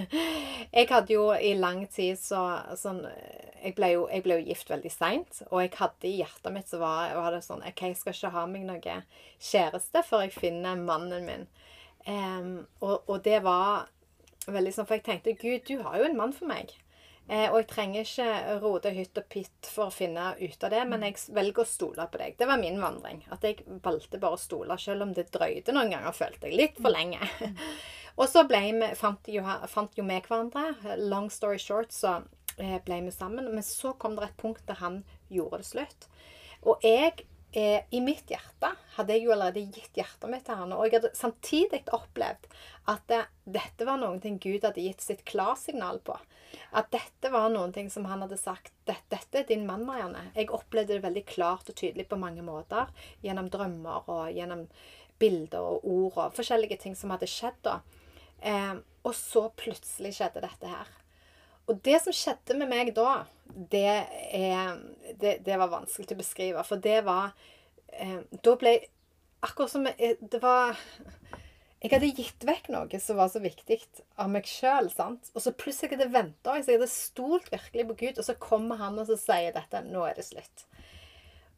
jeg 0.72 0.88
hadde 0.90 1.14
jo 1.14 1.30
i 1.34 1.54
lang 1.58 1.84
tid 1.92 2.18
så 2.20 2.44
sånn 2.78 3.04
Jeg 3.64 3.74
ble 3.78 3.88
jo, 3.94 4.04
jeg 4.12 4.24
ble 4.26 4.36
jo 4.36 4.48
gift 4.50 4.68
veldig 4.68 4.90
seint, 4.92 5.38
og 5.48 5.62
jeg 5.62 5.70
hadde 5.78 6.08
i 6.08 6.18
hjertet 6.18 6.52
mitt 6.52 6.68
så 6.68 6.82
var, 6.82 7.14
var, 7.16 7.32
det 7.32 7.40
sånn 7.46 7.64
OK, 7.64 7.80
jeg 7.88 7.96
skal 7.96 8.12
ikke 8.12 8.32
ha 8.34 8.42
meg 8.50 8.66
noe 8.68 8.96
kjæreste 9.40 10.02
før 10.04 10.26
jeg 10.26 10.34
finner 10.36 10.76
mannen 10.76 11.24
min. 11.24 11.46
Um, 12.04 12.66
og, 12.84 13.08
og, 13.08 13.22
det 13.24 13.38
var 13.46 13.86
veldig 14.44 14.74
sånn 14.76 14.84
For 14.84 14.98
jeg 14.98 15.06
tenkte 15.06 15.32
Gud, 15.40 15.62
du 15.64 15.80
har 15.86 15.96
jo 15.96 16.10
en 16.10 16.18
mann 16.18 16.34
for 16.36 16.50
meg. 16.50 16.74
Eh, 17.24 17.46
og 17.48 17.56
jeg 17.62 17.68
trenger 17.70 18.04
ikke 18.04 18.58
rote 18.60 18.90
hytt 18.92 19.16
og 19.16 19.26
pitt 19.32 19.68
for 19.72 19.88
å 19.88 19.94
finne 19.94 20.34
ut 20.36 20.66
av 20.66 20.74
det, 20.74 20.82
men 20.90 21.06
jeg 21.06 21.16
velger 21.32 21.64
å 21.64 21.68
stole 21.68 22.04
på 22.12 22.20
deg. 22.20 22.36
Det 22.36 22.48
var 22.48 22.60
min 22.60 22.76
vandring. 22.82 23.22
At 23.32 23.46
jeg 23.46 23.64
valgte 23.84 24.20
bare 24.20 24.36
å 24.36 24.40
stole, 24.40 24.76
selv 24.80 25.06
om 25.06 25.14
det 25.16 25.30
drøyde 25.32 25.72
noen 25.72 25.94
ganger, 25.94 26.16
følte 26.16 26.50
jeg. 26.50 26.58
Litt 26.60 26.80
for 26.80 26.92
lenge. 26.92 27.24
og 28.18 28.28
så 28.28 28.44
vi, 28.50 28.92
fant, 29.00 29.32
jo, 29.32 29.44
fant 29.72 29.96
jo 29.96 30.04
vi 30.04 30.20
hverandre. 30.20 30.96
Long 31.00 31.30
story 31.32 31.60
short 31.62 31.96
så 31.96 32.18
eh, 32.58 32.76
ble 32.84 33.00
vi 33.06 33.14
sammen. 33.14 33.48
Men 33.54 33.64
så 33.64 33.94
kom 33.96 34.18
det 34.18 34.28
et 34.28 34.40
punkt 34.40 34.66
der 34.68 34.82
han 34.84 35.00
gjorde 35.32 35.62
det 35.62 35.70
slutt. 35.70 36.10
Og 36.64 36.84
jeg 36.84 37.24
eh, 37.56 37.86
i 37.90 38.00
mitt 38.04 38.30
hjerte 38.30 38.72
hadde 38.96 39.14
jeg 39.14 39.24
jo 39.24 39.32
allerede 39.34 39.64
gitt 39.74 39.98
hjertet 39.98 40.30
mitt 40.30 40.44
til 40.46 40.58
han, 40.58 40.74
og 40.74 40.86
jeg 40.86 40.98
hadde 40.98 41.14
samtidig 41.18 41.82
opplevd 41.94 42.48
at 42.90 43.04
det, 43.10 43.20
dette 43.56 43.86
var 43.88 44.02
ting 44.22 44.38
Gud 44.42 44.66
hadde 44.66 44.84
gitt 44.84 45.04
sitt 45.04 45.24
klarsignal 45.28 46.00
på. 46.04 46.16
At 46.74 46.90
dette 46.94 47.30
var 47.32 47.54
ting 47.72 47.90
som 47.90 48.04
han 48.10 48.22
hadde 48.22 48.38
sagt 48.38 48.72
dette 48.86 49.38
er 49.38 49.46
din 49.48 49.66
mann, 49.66 49.86
Marianne. 49.86 50.30
Jeg 50.34 50.50
opplevde 50.50 50.94
det 50.94 51.06
veldig 51.06 51.24
klart 51.26 51.70
og 51.70 51.78
tydelig 51.78 52.08
på 52.08 52.18
mange 52.20 52.42
måter. 52.42 52.90
Gjennom 53.22 53.48
drømmer 53.50 54.10
og 54.10 54.30
gjennom 54.34 54.66
bilder 55.18 55.62
og 55.62 55.86
ord 55.86 56.18
og 56.18 56.36
forskjellige 56.36 56.80
ting 56.82 56.98
som 56.98 57.14
hadde 57.14 57.30
skjedd 57.30 57.58
da. 57.66 57.78
Eh, 58.44 58.74
og 59.04 59.14
så 59.16 59.48
plutselig 59.56 60.14
skjedde 60.18 60.44
dette 60.44 60.70
her. 60.70 60.90
Og 61.70 61.80
det 61.84 62.00
som 62.04 62.14
skjedde 62.14 62.56
med 62.58 62.68
meg 62.68 62.92
da, 62.96 63.24
det, 63.54 63.86
er, 64.36 64.80
det, 65.20 65.38
det 65.46 65.58
var 65.60 65.72
vanskelig 65.72 66.08
til 66.10 66.18
å 66.18 66.20
beskrive. 66.20 66.64
For 66.68 66.82
det 66.82 66.98
var 67.06 67.32
eh, 67.92 68.20
Da 68.44 68.56
ble 68.60 68.78
Akkurat 69.44 69.74
som 69.74 69.84
jeg, 69.84 70.16
det 70.32 70.38
var 70.40 70.78
Jeg 71.82 71.90
hadde 71.92 72.08
gitt 72.16 72.44
vekk 72.48 72.70
noe 72.72 73.00
som 73.00 73.18
var 73.18 73.28
så 73.28 73.42
viktig 73.44 73.76
av 74.16 74.30
meg 74.32 74.48
sjøl. 74.48 74.88
Og 74.88 75.40
så 75.44 75.52
plutselig 75.52 75.92
hadde 75.92 76.06
jeg 76.06 76.14
venta. 76.14 76.54
Jeg 76.56 76.78
hadde 76.78 76.88
stolt 76.88 77.50
virkelig 77.52 77.84
på 77.90 77.96
Gud, 78.06 78.20
og 78.20 78.24
så 78.24 78.36
kommer 78.40 78.80
han 78.80 78.96
og 78.96 79.10
så 79.10 79.18
sier 79.20 79.52
dette. 79.52 79.82
Nå 79.84 80.06
er 80.08 80.16
det 80.16 80.24
slutt. 80.24 80.64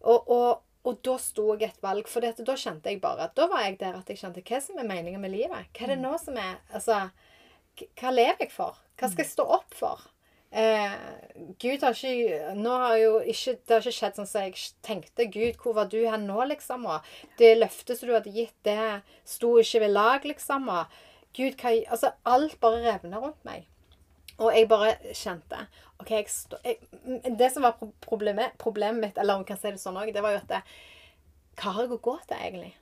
Og, 0.02 0.26
og, 0.26 0.64
og 0.82 0.98
da 1.06 1.14
sto 1.22 1.46
jeg 1.54 1.70
et 1.70 1.78
valg. 1.84 2.10
For 2.10 2.26
da 2.26 2.58
kjente 2.58 2.90
jeg 2.90 2.98
bare 3.04 3.28
at 3.28 3.38
da 3.38 3.46
var 3.52 3.68
jeg 3.68 3.78
der 3.84 4.00
at 4.00 4.10
jeg 4.10 4.18
kjente 4.24 4.42
hva 4.50 4.60
som 4.66 4.82
er 4.82 4.90
meninga 4.90 5.22
med 5.22 5.34
livet. 5.34 5.70
Hva 5.70 5.86
er 5.86 5.94
det 5.94 6.00
nå 6.02 6.16
som 6.22 6.42
er 6.42 6.58
Altså, 6.74 7.04
hva 8.00 8.12
lever 8.14 8.46
jeg 8.46 8.52
for? 8.54 8.78
Hva 8.96 9.10
skal 9.12 9.24
jeg 9.24 9.32
stå 9.32 9.46
opp 9.58 9.74
for? 9.76 10.04
Eh, 10.56 10.92
Gud 11.60 11.82
har 11.82 11.92
ikke 11.92 12.52
Nå 12.56 12.70
har 12.80 12.94
jo 12.96 13.16
ikke 13.18 13.56
Det 13.66 13.74
har 13.74 13.82
ikke 13.82 13.96
skjedd 13.96 14.20
sånn 14.20 14.28
som 14.30 14.46
jeg 14.46 14.60
tenkte. 14.86 15.26
Gud, 15.28 15.58
hvor 15.60 15.74
var 15.76 15.90
du 15.92 15.98
her 15.98 16.20
nå, 16.22 16.38
liksom? 16.52 16.86
Og 16.88 17.36
det 17.40 17.56
løftet 17.58 17.98
som 17.98 18.08
du 18.08 18.14
hadde 18.14 18.32
gitt, 18.32 18.54
det 18.64 19.02
sto 19.28 19.56
ikke 19.60 19.82
ved 19.84 19.92
lag, 19.92 20.24
liksom. 20.24 20.70
Og 20.72 21.00
Gud, 21.36 21.58
hva 21.60 21.74
Altså, 21.92 22.14
alt 22.24 22.56
bare 22.62 22.84
revner 22.86 23.20
rundt 23.20 23.42
meg. 23.48 23.66
Og 24.36 24.52
jeg 24.52 24.68
bare 24.68 24.96
kjente 25.16 25.66
OK, 26.00 26.10
jeg 26.12 26.28
stå, 26.28 26.58
jeg, 26.64 27.36
Det 27.40 27.50
som 27.52 27.64
var 27.64 27.78
problemet, 28.04 28.56
problemet 28.60 29.00
mitt, 29.02 29.18
eller 29.18 29.36
om 29.36 29.44
vi 29.44 29.50
kan 29.50 29.60
si 29.60 29.72
det 29.72 29.80
sånn 29.82 29.96
òg, 29.96 30.12
det 30.14 30.24
var 30.24 30.36
jo 30.36 30.42
at 30.44 30.58
Hva 31.56 31.72
har 31.72 31.86
jeg 31.86 31.96
å 31.96 32.04
gå 32.04 32.18
til, 32.24 32.36
egentlig? 32.36 32.74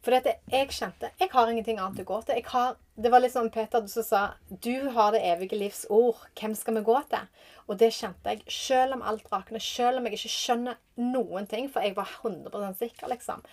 For 0.00 0.14
dette, 0.14 0.36
jeg 0.52 0.70
kjente 0.74 1.10
Jeg 1.20 1.30
har 1.32 1.50
ingenting 1.50 1.80
annet 1.80 2.02
å 2.02 2.08
gå 2.08 2.20
til. 2.28 2.42
Har, 2.52 2.76
det 2.96 3.12
var 3.12 3.22
litt 3.22 3.34
sånn 3.34 3.50
Peter 3.52 3.84
som 3.90 4.06
sa 4.06 4.22
Du 4.48 4.90
har 4.96 5.14
det 5.14 5.22
evige 5.28 5.58
livs 5.58 5.86
ord. 5.92 6.20
Hvem 6.38 6.54
skal 6.58 6.78
vi 6.78 6.84
gå 6.86 7.00
til? 7.10 7.26
Og 7.68 7.80
det 7.80 7.92
kjente 7.96 8.34
jeg. 8.34 8.44
Selv 8.50 8.98
om 8.98 9.04
alt 9.06 9.28
rakner, 9.32 9.62
selv 9.62 10.00
om 10.00 10.08
jeg 10.08 10.18
ikke 10.18 10.32
skjønner 10.36 10.80
noen 11.00 11.48
ting, 11.50 11.68
for 11.72 11.84
jeg 11.86 11.96
var 11.96 12.10
100% 12.20 12.80
sikker, 12.80 13.12
liksom, 13.12 13.44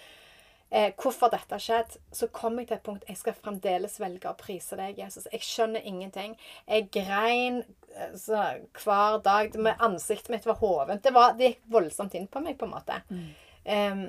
eh, 0.71 0.89
hvorfor 0.97 1.31
dette 1.31 1.53
har 1.53 1.63
skjedd, 1.63 1.97
så 2.11 2.29
kom 2.33 2.57
jeg 2.59 2.71
til 2.71 2.79
et 2.79 2.85
punkt 2.87 3.05
jeg 3.07 3.19
skal 3.19 3.37
fremdeles 3.37 3.99
velge 4.01 4.31
å 4.31 4.39
prise 4.39 4.79
deg, 4.79 4.97
Jesus. 5.03 5.29
Jeg 5.31 5.45
skjønner 5.45 5.85
ingenting. 5.85 6.33
Jeg 6.65 6.89
grein 6.95 7.61
så, 8.15 8.47
hver 8.83 9.21
dag. 9.23 9.55
Med 9.59 9.83
ansiktet 9.83 10.31
mitt 10.33 10.47
var 10.47 10.59
hovent. 10.61 11.03
Det, 11.03 11.13
det 11.37 11.51
gikk 11.51 11.61
voldsomt 11.77 12.17
inn 12.17 12.27
på 12.31 12.41
meg, 12.43 12.57
på 12.57 12.67
en 12.67 12.73
måte. 12.73 12.99
Mm. 13.11 13.29
Um, 13.67 14.03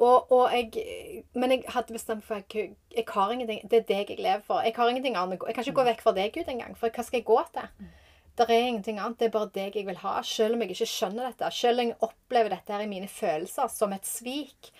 og, 0.00 0.32
og 0.32 0.52
jeg, 0.52 1.22
men 1.34 1.52
jeg 1.54 1.62
hadde 1.72 1.94
bestemt 1.96 2.24
for 2.24 2.40
jeg, 2.40 2.72
jeg 2.96 3.04
har 3.08 3.30
ingenting, 3.32 3.62
det 3.70 3.78
er 3.78 3.86
deg 3.88 4.10
jeg 4.12 4.18
lever 4.18 4.42
for. 4.46 4.64
Jeg 4.64 4.74
har 4.76 4.90
ingenting 4.90 5.16
annet. 5.16 5.40
Jeg 5.46 5.54
kan 5.54 5.64
ikke 5.64 5.78
gå 5.80 5.86
vekk 5.90 6.02
fra 6.04 6.14
deg, 6.16 6.32
Gud, 6.34 6.50
engang. 6.52 6.76
For 6.76 6.92
hva 6.92 7.04
skal 7.06 7.20
jeg 7.20 7.28
gå 7.28 7.38
til? 7.54 7.70
Det 8.36 8.46
er 8.50 8.66
ingenting 8.68 9.00
annet. 9.00 9.18
Det 9.20 9.30
er 9.30 9.36
bare 9.38 9.52
deg 9.54 9.78
jeg 9.78 9.86
vil 9.88 10.02
ha. 10.02 10.18
Selv 10.26 10.56
om 10.56 10.64
jeg 10.64 10.74
ikke 10.74 10.90
skjønner 10.90 11.30
dette. 11.30 11.50
Selv 11.56 11.80
om 11.80 11.90
jeg 11.90 11.98
opplever 12.04 12.52
dette 12.52 12.76
her 12.76 12.84
i 12.84 12.90
mine 12.90 13.08
følelser 13.08 13.72
som 13.72 13.94
et 13.96 14.08
svik. 14.08 14.72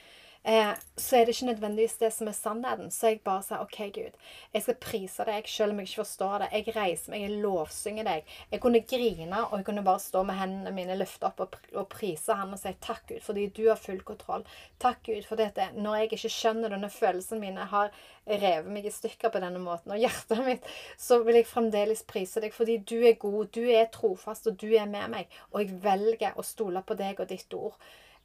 Eh, 0.46 0.72
så 0.96 1.16
er 1.18 1.26
det 1.26 1.34
ikke 1.34 1.48
nødvendigvis 1.50 1.98
det 2.00 2.08
som 2.14 2.30
er 2.30 2.36
sannheten. 2.36 2.90
Så 2.94 3.10
jeg 3.10 3.20
bare 3.26 3.42
sa 3.44 3.58
OK, 3.62 3.78
Gud, 3.94 4.16
jeg 4.54 4.64
skal 4.64 4.78
prise 4.80 5.26
deg 5.28 5.48
selv 5.50 5.74
om 5.74 5.80
jeg 5.82 5.90
ikke 5.90 6.02
forstår 6.02 6.44
det. 6.44 6.50
Jeg 6.54 6.76
reiser 6.76 7.12
meg, 7.12 7.24
jeg 7.26 7.40
lovsynger 7.42 8.06
deg. 8.08 8.34
Jeg 8.52 8.62
kunne 8.62 8.82
grine, 8.88 9.42
og 9.44 9.56
jeg 9.58 9.66
kunne 9.68 9.84
bare 9.86 10.02
stå 10.02 10.22
med 10.28 10.38
hendene 10.40 10.74
mine 10.76 10.98
løftet 10.98 11.28
opp 11.28 11.42
og, 11.44 11.58
og 11.74 11.88
prise 11.92 12.36
han 12.38 12.54
og 12.54 12.60
si 12.62 12.72
takk, 12.80 13.02
Gud, 13.10 13.24
fordi 13.26 13.48
du 13.56 13.64
har 13.68 13.80
full 13.80 14.00
kontroll. 14.06 14.46
Takk, 14.82 15.02
Gud, 15.08 15.26
for 15.28 15.40
dette. 15.40 15.68
Når 15.76 15.98
jeg 15.98 16.10
ikke 16.10 16.32
skjønner 16.38 16.72
det, 16.72 16.80
når 16.82 16.94
følelsene 16.94 17.42
mine 17.42 17.66
har 17.72 17.90
revet 18.26 18.70
meg 18.72 18.86
i 18.86 18.94
stykker 18.94 19.30
på 19.34 19.42
denne 19.42 19.60
måten, 19.62 19.92
og 19.94 20.00
hjertet 20.02 20.40
mitt, 20.46 20.70
så 20.98 21.20
vil 21.26 21.40
jeg 21.40 21.50
fremdeles 21.50 22.06
prise 22.08 22.42
deg, 22.42 22.54
fordi 22.54 22.78
du 22.86 22.96
er 23.02 23.18
god, 23.20 23.52
du 23.54 23.66
er 23.66 23.90
trofast, 23.94 24.48
og 24.50 24.56
du 24.62 24.70
er 24.74 24.88
med 24.90 25.12
meg. 25.12 25.36
Og 25.52 25.62
jeg 25.62 25.82
velger 25.84 26.38
å 26.38 26.46
stole 26.46 26.82
på 26.86 26.96
deg 26.98 27.20
og 27.22 27.30
ditt 27.30 27.54
ord. 27.58 27.76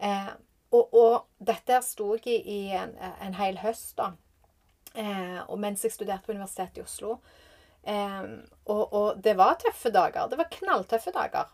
Eh, 0.01 0.31
og, 0.71 0.93
og, 0.95 1.15
dette 1.43 1.81
sto 1.83 2.13
jeg 2.15 2.41
i, 2.47 2.59
en, 2.77 2.93
en, 2.97 3.37
hel 3.39 3.59
høst, 3.61 3.95
da. 3.99 4.11
Eh, 4.95 5.39
og 5.47 5.59
mens 5.59 5.83
jeg 5.85 5.93
studerte 5.93 6.27
på 6.27 6.35
Universitetet 6.35 6.81
i 6.81 6.85
Oslo. 6.85 7.17
Eh, 7.83 8.23
og, 8.65 8.83
og, 8.85 9.19
det 9.23 9.35
var 9.39 9.59
tøffe 9.59 9.91
dager. 9.91 10.29
Det 10.31 10.39
var 10.39 10.51
knalltøffe 10.53 11.13
dager. 11.15 11.51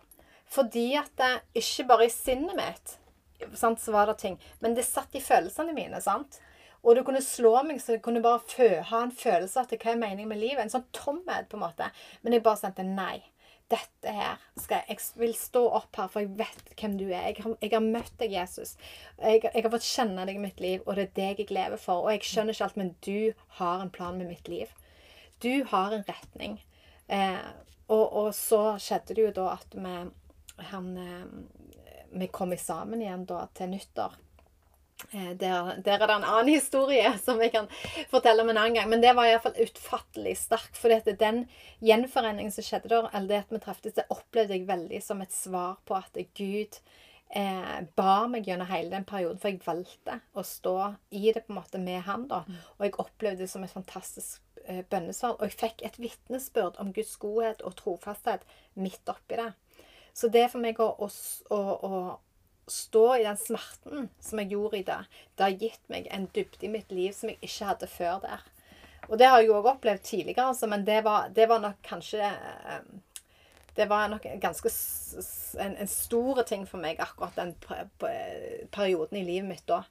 Fordi 0.47 0.88
at 0.99 1.11
det, 1.20 1.34
ikke 1.63 1.88
bare 1.89 2.07
i 2.07 2.13
sinnet 2.13 2.55
mitt 2.57 2.97
sant, 3.53 3.82
så 3.82 3.91
var 3.91 4.07
det 4.07 4.18
ting, 4.18 4.38
men 4.59 4.74
det 4.74 4.86
satt 4.88 5.15
i 5.15 5.22
følelsene 5.22 5.74
mine. 5.76 6.01
sant? 6.01 6.39
Og 6.84 6.95
det 6.95 7.03
kunne 7.05 7.22
slå 7.22 7.55
meg 7.68 7.82
så 7.82 7.95
jeg 7.95 8.03
kunne 8.05 8.22
bare 8.24 8.82
ha 8.89 9.01
en 9.03 9.11
følelse 9.13 9.59
av 9.59 9.74
hva 9.74 9.91
er 9.91 9.99
meningen 9.99 10.30
med 10.30 10.39
livet. 10.39 10.61
En 10.63 10.72
sånn 10.72 10.88
tomhet, 10.95 11.49
på 11.49 11.57
en 11.57 11.65
måte. 11.65 11.89
Men 12.22 12.38
jeg 12.38 12.45
bare 12.45 12.61
sendte 12.61 12.86
nei 12.86 13.26
dette 13.72 14.11
her 14.13 14.41
skal 14.59 14.86
jeg, 14.88 15.01
vil 15.20 15.34
stå 15.36 15.63
opp 15.80 15.97
her, 15.99 16.09
for 16.11 16.24
jeg 16.24 16.36
vet 16.39 16.74
hvem 16.80 16.97
du 16.99 17.05
er. 17.09 17.30
Jeg 17.30 17.43
har, 17.43 17.55
jeg 17.61 17.74
har 17.74 17.84
møtt 17.84 18.13
deg, 18.22 18.36
Jesus. 18.38 18.76
Jeg, 19.20 19.43
jeg, 19.43 19.63
har 19.65 19.74
fått 19.74 19.88
kjenne 19.88 20.28
deg 20.28 20.39
i 20.39 20.43
mitt 20.43 20.61
liv, 20.63 20.84
og 20.86 20.95
det 20.95 21.07
er 21.07 21.15
deg 21.20 21.41
jeg 21.43 21.55
lever 21.55 21.82
for. 21.82 22.05
Og 22.05 22.15
jeg 22.15 22.28
skjønner 22.30 22.55
ikke 22.55 22.70
alt, 22.70 22.80
men 22.80 22.93
du 23.05 23.34
har 23.59 23.84
en 23.84 23.93
plan 23.93 24.20
med 24.20 24.32
mitt 24.32 24.51
liv. 24.51 24.72
Du 25.43 25.51
har 25.72 25.93
en 25.93 26.05
retning. 26.07 26.61
Eh, 27.07 27.43
og, 27.88 28.05
og, 28.05 28.30
så 28.36 28.78
skjedde 28.84 29.15
det 29.15 29.28
jo 29.28 29.34
da 29.36 29.49
at 29.55 29.76
vi, 29.76 29.97
han, 30.72 30.88
eh, 31.03 32.07
vi 32.15 32.32
kom 32.32 32.55
sammen 32.59 33.03
igjen 33.03 33.28
da 33.30 33.45
til 33.57 33.72
nyttår. 33.76 34.18
Eh, 35.11 35.33
der, 35.37 35.81
der, 35.85 36.01
er 36.01 36.07
det 36.07 36.15
en 36.15 36.27
annen 36.27 36.51
historie 36.51 37.09
som 37.25 37.41
jeg 37.41 37.53
kan 37.53 37.69
fortelle 38.11 38.43
om 38.43 38.51
en 38.51 38.59
annen 38.59 38.79
gang. 38.79 38.89
Men 38.91 39.03
det 39.03 39.13
var 39.17 39.29
iallfall 39.29 39.57
utfattelig 39.67 40.37
sterk. 40.41 40.73
For 40.77 40.93
den 41.19 41.45
gjenforeningen 41.85 42.53
som 42.53 42.65
skjedde 42.65 42.91
da, 42.93 43.03
eller 43.11 43.29
det 43.29 43.43
at 43.45 43.53
vi 43.53 43.61
treftes, 43.63 43.97
det 43.97 44.07
opplevde 44.13 44.57
jeg 44.57 44.69
veldig 44.69 45.03
som 45.03 45.21
et 45.23 45.35
svar 45.35 45.77
på 45.87 45.97
at 45.99 46.17
Gud 46.37 46.79
eh, 47.29 47.77
bar 47.99 48.27
meg 48.31 48.49
gjennom 48.49 48.69
hele 48.71 48.91
den 48.93 49.07
perioden. 49.07 49.39
For 49.41 49.53
jeg 49.53 49.63
valgte 49.65 50.19
å 50.33 50.45
stå 50.45 50.77
i 51.11 51.29
det 51.29 51.45
på 51.45 51.53
en 51.53 51.61
måte 51.61 51.81
med 51.81 52.01
ham. 52.09 52.27
da, 52.31 52.43
Og 52.77 52.87
jeg 52.87 52.97
opplevde 52.97 53.45
det 53.45 53.51
som 53.53 53.65
et 53.65 53.73
fantastisk 53.73 54.41
eh, 54.65 54.83
bønnesvar. 54.89 55.37
Og 55.37 55.47
jeg 55.47 55.59
fikk 55.61 55.85
et 55.85 56.01
vitnesbyrd 56.01 56.81
om 56.81 56.91
Guds 56.95 57.15
godhet 57.21 57.63
og 57.63 57.77
trofasthet 57.79 58.47
midt 58.75 59.13
oppi 59.13 59.39
det. 59.39 59.51
Så 60.17 60.31
det 60.33 60.47
for 60.49 60.63
meg 60.63 60.79
å, 60.81 60.89
å, 60.97 61.07
å, 61.53 61.97
stå 62.68 63.15
i 63.15 63.24
den 63.24 63.38
smerten 63.39 64.09
som 64.20 64.41
jeg 64.41 64.51
gjorde 64.53 64.80
i 64.80 64.86
det, 64.88 64.99
det 65.36 65.45
har 65.45 65.57
gitt 65.63 65.91
meg 65.91 66.07
en 66.11 66.28
dybde 66.36 66.68
i 66.68 66.72
mitt 66.72 66.91
liv 66.91 67.15
som 67.15 67.32
jeg 67.32 67.39
ikke 67.41 67.72
hadde 67.72 67.89
før 67.91 68.22
der. 68.24 68.45
Og 69.07 69.20
det 69.20 69.30
har 69.32 69.39
jeg 69.39 69.53
òg 69.55 69.70
opplevd 69.72 70.03
tidligere, 70.03 70.49
altså, 70.51 70.68
men 70.68 70.84
det 70.88 70.99
var, 71.05 71.30
det 71.32 71.47
var, 71.47 71.61
nok 71.63 71.80
kanskje 71.86 72.28
eh, 72.28 72.82
Det 73.78 73.86
var 73.89 74.07
nok 74.09 74.26
ganske 74.41 74.70
en, 75.61 75.76
en 75.78 75.88
stor 75.88 76.41
ting 76.49 76.65
for 76.68 76.82
meg, 76.82 76.99
akkurat 76.99 77.36
den 77.38 77.53
perioden 78.74 79.20
i 79.20 79.24
livet 79.24 79.47
mitt 79.47 79.68
da. 79.70 79.84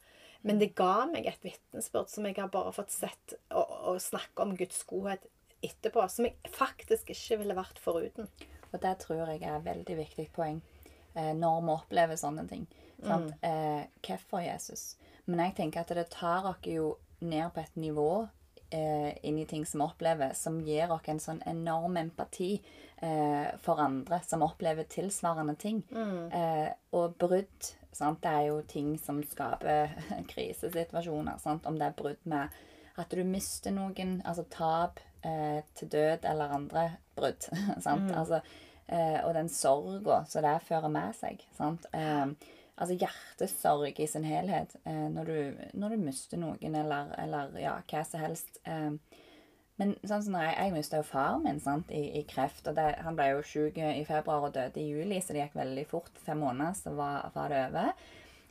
Men 0.43 0.59
det 0.59 0.75
ga 0.79 1.07
meg 1.07 1.27
et 1.27 1.43
vitnesbyrd 1.43 2.11
som 2.11 2.27
jeg 2.27 2.37
har 2.37 2.51
bare 2.51 2.75
fått 2.75 2.91
sett 2.91 3.37
og, 3.55 3.71
og 3.95 4.03
snakke 4.03 4.43
om 4.43 4.57
Guds 4.59 4.83
godhet 4.91 5.23
etterpå, 5.63 6.03
som 6.11 6.27
jeg 6.27 6.35
faktisk 6.53 7.15
ikke 7.15 7.41
ville 7.41 7.57
vært 7.57 7.79
foruten. 7.83 8.29
Og 8.73 8.83
det 8.83 8.97
tror 9.05 9.23
jeg 9.23 9.41
er 9.41 9.55
et 9.55 9.71
veldig 9.71 9.97
viktig 10.03 10.29
poeng 10.35 10.61
eh, 11.17 11.33
når 11.37 11.63
vi 11.65 11.75
opplever 11.75 12.21
sånne 12.21 12.47
ting. 12.51 12.67
Mm. 13.03 13.29
Eh, 13.45 13.83
hvorfor 14.07 14.45
Jesus? 14.45 14.95
Men 15.27 15.47
jeg 15.47 15.57
tenker 15.59 15.83
at 15.83 15.95
det 15.97 16.09
tar 16.15 16.47
oss 16.53 16.69
jo 16.69 16.95
ned 17.25 17.49
på 17.55 17.63
et 17.65 17.79
nivå 17.81 18.11
eh, 18.71 19.13
inn 19.27 19.39
i 19.39 19.47
ting 19.49 19.67
som 19.67 19.81
vi 19.81 19.87
opplever, 19.89 20.35
som 20.35 20.61
gir 20.65 20.93
oss 20.93 21.09
en 21.11 21.23
sånn 21.23 21.43
enorm 21.49 21.97
empati 22.01 22.53
eh, 23.03 23.49
for 23.63 23.83
andre 23.83 24.21
som 24.27 24.45
opplever 24.47 24.89
tilsvarende 24.91 25.57
ting. 25.61 25.83
Mm. 25.91 26.31
Eh, 26.33 26.71
og 26.97 27.17
brudd 27.21 27.73
sant? 27.97 28.23
Det 28.23 28.33
er 28.33 28.47
jo 28.51 28.61
ting 28.69 28.95
som 29.01 29.23
skaper 29.25 29.97
krisesituasjoner. 30.33 31.41
Sant? 31.43 31.67
Om 31.67 31.79
det 31.81 31.91
er 31.91 31.99
brudd 31.99 32.23
med 32.29 32.63
at 32.97 33.13
du 33.13 33.25
mister 33.29 33.75
noen, 33.77 34.21
altså 34.25 34.47
tap 34.53 35.03
eh, 35.27 35.61
til 35.77 35.91
død 35.93 36.29
eller 36.29 36.57
andre 36.61 36.87
brudd. 37.17 37.49
sant? 37.85 38.09
Mm. 38.11 38.15
Altså 38.17 38.41
og 38.89 39.33
den 39.35 39.49
sorga 39.51 40.21
som 40.31 40.45
det 40.47 40.61
fører 40.69 40.93
med 40.93 41.17
seg. 41.19 41.43
sant? 41.57 41.89
Eh, 41.97 42.53
altså 42.77 42.97
hjertesorg 43.01 44.01
i 44.01 44.09
sin 44.09 44.27
helhet 44.29 44.77
eh, 44.85 45.07
når, 45.13 45.31
du, 45.31 45.63
når, 45.81 45.95
du, 45.95 46.03
mister 46.05 46.41
noen, 46.41 46.77
eller, 46.77 47.15
eller 47.23 47.57
ja, 47.61 47.79
hva 47.89 48.03
som 48.05 48.23
helst. 48.23 48.61
Eh, 48.69 49.23
men 49.77 49.93
sånn 50.09 50.25
som 50.25 50.37
jeg, 50.41 50.53
jeg 50.57 50.73
mista 50.73 51.01
jo 51.01 51.07
faren 51.09 51.45
min 51.45 51.61
sant, 51.61 51.91
i, 51.93 52.05
i 52.21 52.25
kreft. 52.29 52.65
og 52.69 52.77
det, 52.79 52.89
Han 53.05 53.17
ble 53.17 53.31
jo 53.35 53.43
syk 53.45 53.81
i 53.81 54.05
februar 54.09 54.49
og 54.49 54.55
døde 54.55 54.81
i 54.81 54.89
juli, 54.89 55.21
så 55.21 55.37
det 55.37 55.45
gikk 55.45 55.59
veldig 55.59 55.85
fort. 55.91 56.23
Fem 56.25 56.41
måneder, 56.41 56.79
så 56.79 56.95
var, 56.97 57.29
var 57.35 57.53
det 57.53 57.65
over. 57.67 58.07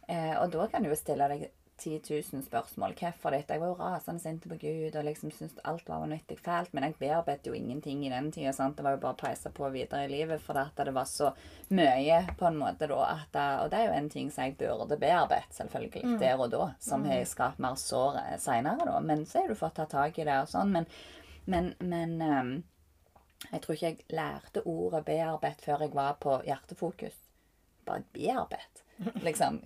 Eh, 0.05 0.35
og 0.37 0.51
da 0.53 0.67
kan 0.69 0.85
du 0.85 0.91
jo 0.91 0.99
stille 0.99 1.29
deg 1.31 1.47
10 1.77 2.01
000 2.33 2.43
spørsmål. 2.45 2.93
Hvorfor 2.99 3.33
dette? 3.35 3.53
Jeg 3.53 3.61
var 3.61 3.67
jo 3.67 3.77
rasende 3.79 4.21
sint 4.23 4.45
på 4.47 4.57
Gud 4.61 4.95
og 4.95 5.03
liksom 5.03 5.31
syntes 5.31 5.59
alt 5.67 5.89
var 5.89 6.03
vanvittig 6.03 6.37
fælt. 6.39 6.73
Men 6.73 6.87
jeg 6.87 6.95
bearbeidet 6.99 7.49
jo 7.49 7.53
ingenting 7.53 8.05
i 8.05 8.11
den 8.13 8.31
tida. 8.31 8.69
Det 8.77 8.83
var 8.85 8.95
jo 8.95 9.01
bare 9.03 9.17
å 9.17 9.19
peise 9.19 9.51
på 9.51 9.69
videre 9.73 10.05
i 10.05 10.11
livet, 10.11 10.41
for 10.41 10.59
at 10.61 10.77
det 10.77 10.93
var 10.95 11.09
så 11.09 11.33
mye 11.75 12.21
på 12.39 12.47
en 12.47 12.59
måte 12.61 12.87
da 12.91 13.01
at 13.09 13.39
Og 13.63 13.71
det 13.71 13.81
er 13.81 13.89
jo 13.89 13.97
en 13.97 14.09
ting 14.09 14.31
som 14.31 14.45
jeg 14.45 14.57
burde 14.59 14.97
bearbeidet, 14.97 15.51
selvfølgelig, 15.57 16.05
mm. 16.05 16.15
der 16.19 16.39
og 16.39 16.53
da, 16.53 16.69
som 16.79 17.03
mm. 17.03 17.09
har 17.11 17.25
skapt 17.27 17.59
mer 17.59 17.75
sår 17.75 18.21
seinere, 18.39 18.87
da. 18.87 18.99
Men 18.99 19.25
så 19.25 19.43
har 19.43 19.51
du 19.51 19.59
fått 19.59 19.75
ta 19.75 19.85
tak 19.85 20.19
i 20.19 20.27
det 20.27 20.39
og 20.45 20.49
sånn. 20.51 20.71
Men, 20.71 20.87
men, 21.45 21.73
men 21.79 22.15
um, 22.21 22.55
jeg 23.51 23.61
tror 23.61 23.75
ikke 23.75 23.91
jeg 23.91 24.15
lærte 24.15 24.63
ordet 24.65 25.05
bearbeidet 25.05 25.65
før 25.65 25.85
jeg 25.85 25.95
var 25.95 26.17
på 26.23 26.39
hjertefokus. 26.47 27.19
Bare 27.85 28.07
bearbeid. 28.15 28.84
Liksom, 28.97 29.59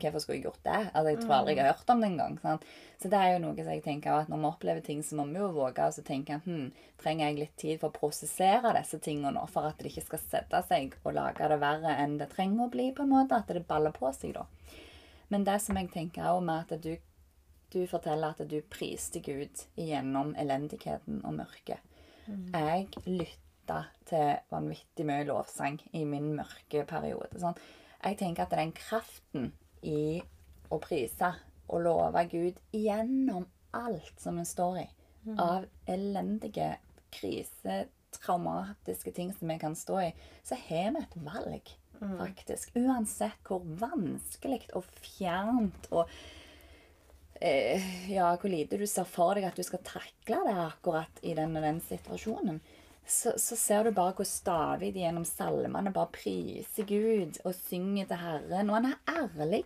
Hvorfor 0.00 0.18
skulle 0.18 0.36
jeg 0.38 0.44
gjort 0.48 0.64
det? 0.64 0.80
Altså, 0.92 1.10
Jeg 1.10 1.20
tror 1.20 1.34
aldri 1.36 1.54
jeg 1.54 1.64
har 1.64 1.76
hørt 1.76 1.90
om 1.90 2.00
det 2.00 2.08
engang. 2.10 2.38
Så 2.98 3.10
det 3.10 3.20
er 3.20 3.32
jo 3.34 3.42
noe 3.44 3.56
som 3.56 3.70
jeg 3.70 3.84
tenker 3.84 4.16
at 4.16 4.30
når 4.32 4.40
vi 4.40 4.48
opplever 4.48 4.80
ting, 4.80 5.02
så 5.02 5.18
må 5.18 5.26
vi 5.30 5.38
jo 5.38 5.50
våge 5.54 5.86
å 5.86 6.04
tenke 6.06 6.40
hm, 6.44 6.72
trenger 6.98 7.28
jeg 7.28 7.38
litt 7.38 7.56
tid 7.60 7.80
for 7.80 7.92
å 7.92 7.98
prosessere 7.98 8.74
disse 8.78 8.98
tingene 8.98 9.34
nå, 9.36 9.44
for 9.52 9.68
at 9.68 9.78
det 9.78 9.92
ikke 9.92 10.06
skal 10.08 10.22
sette 10.24 10.62
seg 10.68 10.96
og 11.04 11.14
lage 11.14 11.50
det 11.50 11.60
verre 11.62 11.94
enn 12.02 12.18
det 12.18 12.30
trenger 12.34 12.66
å 12.66 12.72
bli, 12.72 12.90
på 12.96 13.06
en 13.06 13.14
måte. 13.14 13.38
At 13.38 13.52
det 13.54 13.66
baller 13.68 13.94
på 13.94 14.10
seg, 14.16 14.34
da. 14.34 14.46
Men 15.30 15.46
det 15.46 15.60
som 15.62 15.78
jeg 15.78 15.92
tenker 15.94 16.32
òg 16.32 16.42
med 16.46 16.66
at 16.66 16.82
du, 16.82 16.96
du, 17.74 17.80
forteller 17.90 18.34
at 18.34 18.42
du 18.50 18.58
priste 18.70 19.22
Gud 19.24 19.64
gjennom 19.78 20.34
elendigheten 20.38 21.22
og 21.22 21.38
mørket. 21.38 21.80
Mm. 22.26 22.50
Jeg 22.50 23.06
lytta 23.06 23.80
til 24.08 24.36
vanvittig 24.50 25.06
mye 25.06 25.24
lovsang 25.28 25.78
i 25.92 26.04
min 26.08 26.32
mørke 26.36 26.84
periode. 26.88 27.38
sånn 27.40 27.56
jeg 28.04 28.18
tenker 28.20 28.44
at 28.44 28.54
den 28.54 28.72
kraften 28.76 29.50
i 29.84 30.20
å 30.72 30.78
prise 30.82 31.32
og 31.68 31.84
love 31.86 32.24
Gud 32.30 32.60
gjennom 32.74 33.46
alt 33.74 34.20
som 34.20 34.38
en 34.38 34.48
står 34.48 34.82
i, 34.84 34.86
mm. 35.24 35.38
av 35.40 35.66
elendige, 35.90 36.74
krise, 37.14 37.84
traumatiske 38.14 39.12
ting 39.14 39.32
som 39.34 39.50
vi 39.50 39.58
kan 39.58 39.74
stå 39.78 40.00
i, 40.04 40.12
så 40.46 40.58
har 40.68 40.94
vi 40.94 41.02
et 41.02 41.18
valg, 41.26 41.74
mm. 42.00 42.16
faktisk. 42.20 42.76
Uansett 42.78 43.40
hvor 43.48 43.64
vanskelig 43.80 44.62
og 44.78 44.86
fjernt 45.00 45.88
og 45.90 46.10
eh, 47.40 47.82
ja, 48.12 48.30
hvor 48.36 48.52
lite 48.52 48.78
du 48.78 48.86
ser 48.90 49.08
for 49.08 49.34
deg 49.34 49.48
at 49.48 49.58
du 49.58 49.66
skal 49.66 49.82
takle 49.86 50.44
det 50.46 50.56
akkurat 50.68 51.24
i 51.26 51.34
den, 51.38 51.56
den 51.58 51.82
situasjonen 51.88 52.60
så, 53.06 53.34
så, 53.36 53.56
ser 53.56 53.84
du 53.84 53.92
bare 53.92 54.14
hvor 54.16 54.28
David 54.46 54.96
gjennom 54.96 55.24
salmene 55.28 55.92
bare 55.92 56.12
priser 56.14 56.86
Gud 56.88 57.38
og 57.44 57.54
synger 57.56 58.08
til 58.08 58.22
Herren. 58.22 58.70
Og 58.70 58.78
han 58.78 58.90
er 58.92 59.14
ærlig 59.20 59.64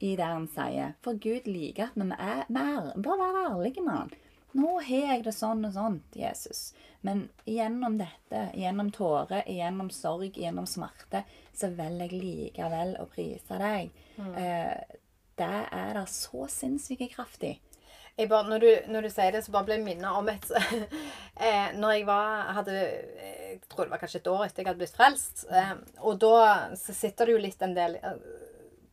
i 0.00 0.14
det 0.16 0.26
han 0.26 0.46
sier. 0.50 0.94
For 1.04 1.18
Gud 1.20 1.48
liker 1.50 1.90
at 1.90 1.98
vi 1.98 2.06
er 2.14 2.44
mer. 2.48 2.92
Bare 2.96 3.22
være 3.24 3.46
ærlige 3.50 3.84
med 3.86 3.96
han. 3.96 4.14
Nå 4.52 4.80
har 4.82 5.12
jeg 5.14 5.24
det 5.26 5.34
sånn 5.34 5.62
og 5.68 5.74
sånn, 5.76 6.00
Jesus. 6.16 6.72
Men 7.06 7.28
gjennom 7.46 8.00
dette, 8.00 8.48
gjennom 8.58 8.90
tårer, 8.94 9.44
gjennom 9.46 9.92
sorg, 9.94 10.38
gjennom 10.38 10.66
smerte, 10.66 11.22
så 11.54 11.70
velger 11.76 12.10
jeg 12.10 12.22
likevel 12.24 12.96
å 12.98 13.06
prise 13.12 13.60
deg. 13.62 13.94
Mm. 14.18 14.32
Eh, 14.34 14.98
det 15.40 15.60
er 15.72 15.94
da 15.96 16.02
så 16.10 16.48
sinnssykt 16.50 17.14
kraftig 17.14 17.54
bare, 18.28 18.48
når, 18.50 18.58
du, 18.58 18.92
når, 18.92 19.06
du, 19.06 19.10
sier 19.12 19.32
det, 19.32 19.44
så 19.44 19.54
bare 19.54 19.68
ble 19.68 19.78
jeg 19.78 19.86
minnet 19.86 20.18
om 20.18 20.28
et 20.28 20.46
eh, 21.46 21.70
Når 21.76 21.94
jeg 21.94 22.06
var 22.08 22.52
hadde, 22.58 22.76
Jeg 22.76 23.60
tror 23.68 23.86
det 23.86 23.94
var 23.94 24.02
kanskje 24.02 24.20
et 24.20 24.30
år 24.32 24.44
etter 24.46 24.62
jeg 24.62 24.70
hadde 24.70 24.82
blitt 24.82 24.98
frelst. 24.98 25.46
Eh, 25.48 25.74
og 26.00 26.20
da 26.22 26.36
så 26.78 26.94
sitter 26.96 27.28
det 27.28 27.36
jo 27.36 27.42
litt 27.46 27.62
en 27.64 27.76
del 27.76 27.96
eh, 28.00 28.20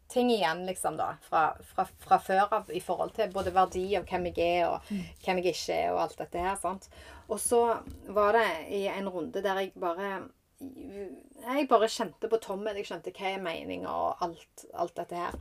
ting 0.07 0.31
igjen, 0.31 0.63
liksom, 0.65 0.97
da. 0.97 1.11
Fra, 1.27 1.49
fra, 1.73 1.87
fra 1.99 2.19
før 2.23 2.55
av 2.59 2.71
i 2.71 2.81
forhold 2.83 3.13
til 3.17 3.31
både 3.33 3.53
verdi 3.55 3.85
og 3.99 4.07
hvem 4.07 4.29
jeg 4.31 4.47
er, 4.61 4.71
og 4.71 4.87
hvem 5.25 5.41
jeg 5.41 5.53
ikke 5.53 5.75
er, 5.75 5.91
og 5.93 6.01
alt 6.05 6.17
dette 6.23 6.47
her. 6.47 6.55
sant? 6.61 6.89
Og 7.27 7.39
så 7.43 7.61
var 8.15 8.37
det 8.37 8.47
i 8.71 8.85
en 8.91 9.09
runde 9.11 9.43
der 9.43 9.63
jeg 9.63 9.73
bare 9.75 10.27
Jeg 10.57 11.67
bare 11.69 11.87
kjente 11.91 12.29
på 12.31 12.39
tomhet. 12.41 12.77
Jeg 12.79 12.87
skjønte 12.89 13.11
hva 13.13 13.33
er 13.35 13.41
meninga, 13.43 13.91
og 13.93 14.23
alt, 14.25 14.67
alt 14.73 14.95
dette 14.97 15.19
her. 15.19 15.35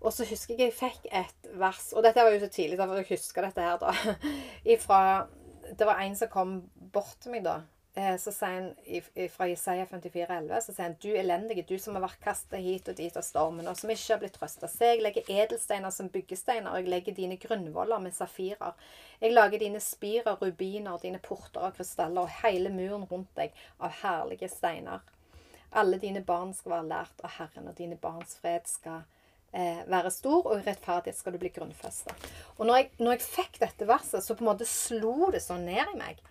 Og 0.00 0.12
så 0.14 0.26
husker 0.28 0.54
jeg 0.54 0.70
jeg 0.70 0.76
fikk 0.78 1.08
et 1.10 1.48
vers 1.58 1.92
Og 1.96 2.04
dette 2.06 2.22
var 2.22 2.30
jo 2.30 2.40
så 2.40 2.50
tidlig, 2.52 2.78
derfor 2.78 3.00
jeg 3.00 3.10
husker 3.10 3.42
dette 3.48 3.64
her, 3.64 3.80
da. 3.82 3.94
Ifra 4.74 5.00
Det 5.72 5.86
var 5.86 6.00
en 6.04 6.14
som 6.16 6.30
kom 6.32 6.54
bort 6.92 7.18
til 7.20 7.34
meg, 7.34 7.44
da. 7.44 7.60
Eh, 7.98 8.14
Så 8.20 8.30
sier 8.32 8.54
han 8.54 9.28
fra 9.34 9.48
Jesaja 9.50 9.84
54, 9.90 10.28
11, 10.36 10.60
så 10.62 10.72
sier 10.72 10.86
han 10.86 10.96
Du 11.02 11.08
elendige, 11.10 11.64
du 11.66 11.76
som 11.82 11.96
har 11.98 12.04
vært 12.06 12.22
kastet 12.22 12.62
hit 12.62 12.88
og 12.88 12.96
dit 12.96 13.16
av 13.16 13.26
stormen, 13.26 13.66
og 13.68 13.76
som 13.76 13.90
ikke 13.90 14.14
har 14.14 14.22
blitt 14.22 14.38
trøsta. 14.38 14.70
Se, 14.70 14.92
jeg 14.92 15.02
legger 15.02 15.28
edelsteiner 15.28 15.90
som 15.94 16.10
byggesteiner, 16.14 16.70
og 16.70 16.78
jeg 16.82 16.92
legger 16.92 17.16
dine 17.16 17.36
grunnvoller 17.42 17.98
med 18.04 18.14
safirer. 18.14 18.78
Jeg 19.20 19.34
lager 19.34 19.58
dine 19.58 19.82
spirer, 19.82 20.38
rubiner, 20.40 20.98
dine 21.02 21.18
porter 21.18 21.66
av 21.66 21.74
krystaller, 21.76 22.22
og 22.22 22.42
hele 22.44 22.70
muren 22.70 23.08
rundt 23.10 23.34
deg 23.36 23.56
av 23.80 23.98
herlige 24.04 24.48
steiner. 24.52 25.02
Alle 25.72 25.98
dine 26.00 26.22
barn 26.24 26.54
skal 26.54 26.78
være 26.78 26.90
lært 26.94 27.24
av 27.24 27.34
Herren, 27.40 27.68
og 27.68 27.76
dine 27.76 27.98
barns 28.00 28.38
fred 28.40 28.70
skal 28.70 29.02
eh, 29.52 29.84
være 29.88 30.12
stor, 30.14 30.46
og 30.46 30.58
i 30.58 30.64
rettferdighet 30.66 31.18
skal 31.18 31.34
du 31.34 31.40
bli 31.42 31.52
grunnfesta. 31.54 32.14
Og 32.56 32.66
når 32.66 32.80
jeg, 32.80 32.90
når 33.00 33.16
jeg 33.16 33.26
fikk 33.26 33.60
dette 33.62 33.88
verset, 33.88 34.24
så 34.24 34.36
på 34.36 34.44
en 34.44 34.52
måte 34.52 34.68
slo 34.68 35.30
det 35.34 35.42
sånn 35.44 35.66
ned 35.68 35.94
i 35.94 36.00
meg. 36.00 36.24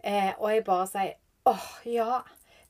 Eh, 0.00 0.32
og 0.38 0.50
jeg 0.52 0.66
bare 0.66 0.90
sier 0.90 1.16
åh, 1.50 1.70
ja. 1.88 2.20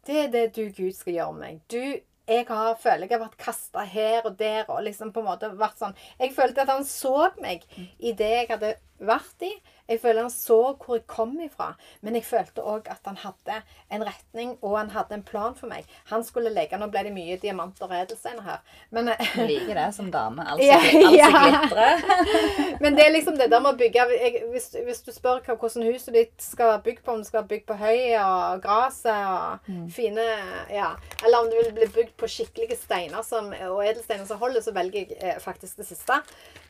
Det 0.07 0.17
er 0.17 0.31
det 0.33 0.47
du, 0.57 0.63
Gud, 0.73 0.95
skal 0.97 1.13
gjøre 1.13 1.35
med 1.37 1.43
meg. 1.45 1.59
Du, 1.71 1.83
jeg 2.31 2.47
har, 2.49 2.77
føler 2.79 3.09
jeg 3.09 3.17
har 3.17 3.25
vært 3.25 3.41
kasta 3.43 3.85
her 3.91 4.27
og 4.29 4.37
der 4.39 4.69
og 4.71 4.85
liksom 4.87 5.11
på 5.13 5.23
en 5.23 5.29
måte 5.33 5.49
vært 5.59 5.81
sånn 5.81 5.97
Jeg 6.21 6.35
følte 6.37 6.63
at 6.63 6.71
han 6.71 6.85
så 6.87 7.31
meg 7.43 7.65
i 7.99 8.13
det 8.17 8.31
jeg 8.31 8.49
hadde 8.53 8.75
vært 9.03 9.47
i. 9.47 9.51
Jeg 9.91 10.01
føler 10.01 10.23
han 10.23 10.33
så 10.33 10.59
hvor 10.79 10.97
jeg 10.97 11.07
kom 11.11 11.35
ifra. 11.43 11.73
Men 12.01 12.17
jeg 12.19 12.25
følte 12.29 12.63
òg 12.63 12.89
at 12.91 13.05
han 13.09 13.19
hadde 13.21 13.61
en 13.91 14.05
retning, 14.07 14.57
og 14.63 14.77
han 14.79 14.93
hadde 14.95 15.19
en 15.19 15.25
plan 15.27 15.57
for 15.59 15.71
meg. 15.71 15.89
Han 16.13 16.25
skulle 16.27 16.53
legge 16.55 16.79
Nå 16.81 16.87
ble 16.93 17.03
det 17.09 17.13
mye 17.13 17.37
diamanter 17.43 17.89
og 17.89 17.97
edelsteiner 17.99 18.47
her. 18.47 18.61
Men 18.95 19.11
eh, 19.13 19.35
liker 19.49 19.75
det 19.77 19.89
som 19.97 20.11
dame. 20.15 20.47
Altså, 20.51 20.67
Ja, 20.67 20.79
altså 20.79 21.43
glitrer. 21.51 22.03
Men 22.83 22.97
det 22.97 23.05
er 23.07 23.13
liksom 23.13 23.37
det 23.39 23.51
der 23.53 23.61
med 23.63 23.75
å 23.75 23.79
bygge 23.79 24.07
jeg, 24.21 24.43
hvis, 24.53 24.71
hvis 24.87 25.03
du 25.07 25.11
spør 25.15 25.43
hva, 25.45 25.55
hvordan 25.59 25.87
huset 25.91 26.15
ditt 26.15 26.43
skal 26.43 26.73
være 26.73 26.83
bygd 26.87 27.03
på, 27.05 27.13
om 27.13 27.21
det 27.21 27.29
skal 27.29 27.43
være 27.43 27.51
bygd 27.53 27.67
på 27.69 27.77
høy 27.81 28.01
og 28.21 28.63
gresset 28.65 29.27
og 29.27 29.71
fine 29.95 30.27
Ja. 30.73 30.93
Eller 31.25 31.43
om 31.43 31.51
det 31.51 31.61
vil 31.61 31.73
bli 31.77 31.89
bygd 31.99 32.15
på 32.21 32.29
skikkelige 32.31 32.79
steiner 32.81 33.23
som, 33.27 33.51
og 33.69 33.83
edelsteiner 33.85 34.27
som 34.29 34.41
holder, 34.41 34.65
så 34.65 34.75
velger 34.77 35.01
jeg 35.03 35.19
eh, 35.21 35.39
faktisk 35.43 35.81
det 35.81 35.87
siste. 35.91 36.21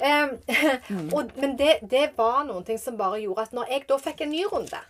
Em, 0.01 0.37
og, 1.17 1.31
men 1.41 1.57
det, 1.59 1.79
det 1.91 2.11
var 2.19 2.43
noen 2.49 2.65
ting 2.67 2.79
som 2.81 2.99
bare 2.99 3.10
gjorde 3.19 3.49
at 3.49 3.53
når 3.57 3.75
jeg 3.75 3.89
da 3.89 3.99
fikk 3.99 4.25
en 4.25 4.35
ny 4.35 4.45
runde 4.53 4.83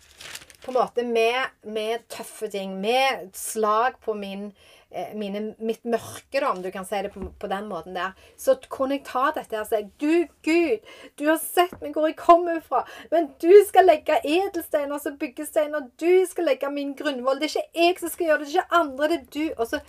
på 0.65 0.71
en 0.71 0.77
måte 0.77 1.03
med, 1.03 1.47
med 1.63 2.05
tøffe 2.09 2.49
ting, 2.49 2.81
med 2.81 3.31
slag 3.35 3.97
på 4.05 4.15
min, 4.15 4.53
eh, 4.91 5.15
mine, 5.17 5.55
mitt 5.59 5.85
mørke, 5.85 6.41
da, 6.41 6.51
om 6.51 6.63
du 6.63 6.71
kan 6.71 6.85
si 6.85 7.01
det 7.03 7.13
på, 7.15 7.23
på 7.41 7.49
den 7.51 7.69
måten 7.71 7.97
der, 7.97 8.13
så 8.37 8.57
kunne 8.69 8.99
jeg 8.99 9.07
ta 9.09 9.31
dette 9.37 9.61
og 9.61 9.71
si 9.71 9.81
Du, 10.01 10.27
Gud, 10.45 10.85
du 11.19 11.27
har 11.31 11.41
sett 11.41 11.81
meg 11.81 11.97
hvor 11.97 12.11
jeg 12.11 12.19
kommer 12.21 12.61
fra, 12.65 12.85
men 13.11 13.31
du 13.41 13.53
skal 13.69 13.89
legge 13.89 14.21
edelsteiner 14.21 15.01
som 15.01 15.17
byggesteiner. 15.21 15.89
Du 16.01 16.27
skal 16.29 16.51
legge 16.53 16.71
min 16.73 16.95
grunnvoll. 16.99 17.41
Det 17.41 17.51
er 17.51 17.65
ikke 17.65 17.87
jeg 17.87 17.99
som 18.03 18.15
skal 18.15 18.31
gjøre 18.31 18.45
det, 18.45 18.51
det 18.53 18.55
er 18.55 18.63
ikke 18.63 18.81
andre, 18.83 19.09
det 19.09 19.21
er 19.21 19.29
du. 19.33 19.47
Og 19.57 19.71
så, 19.71 19.81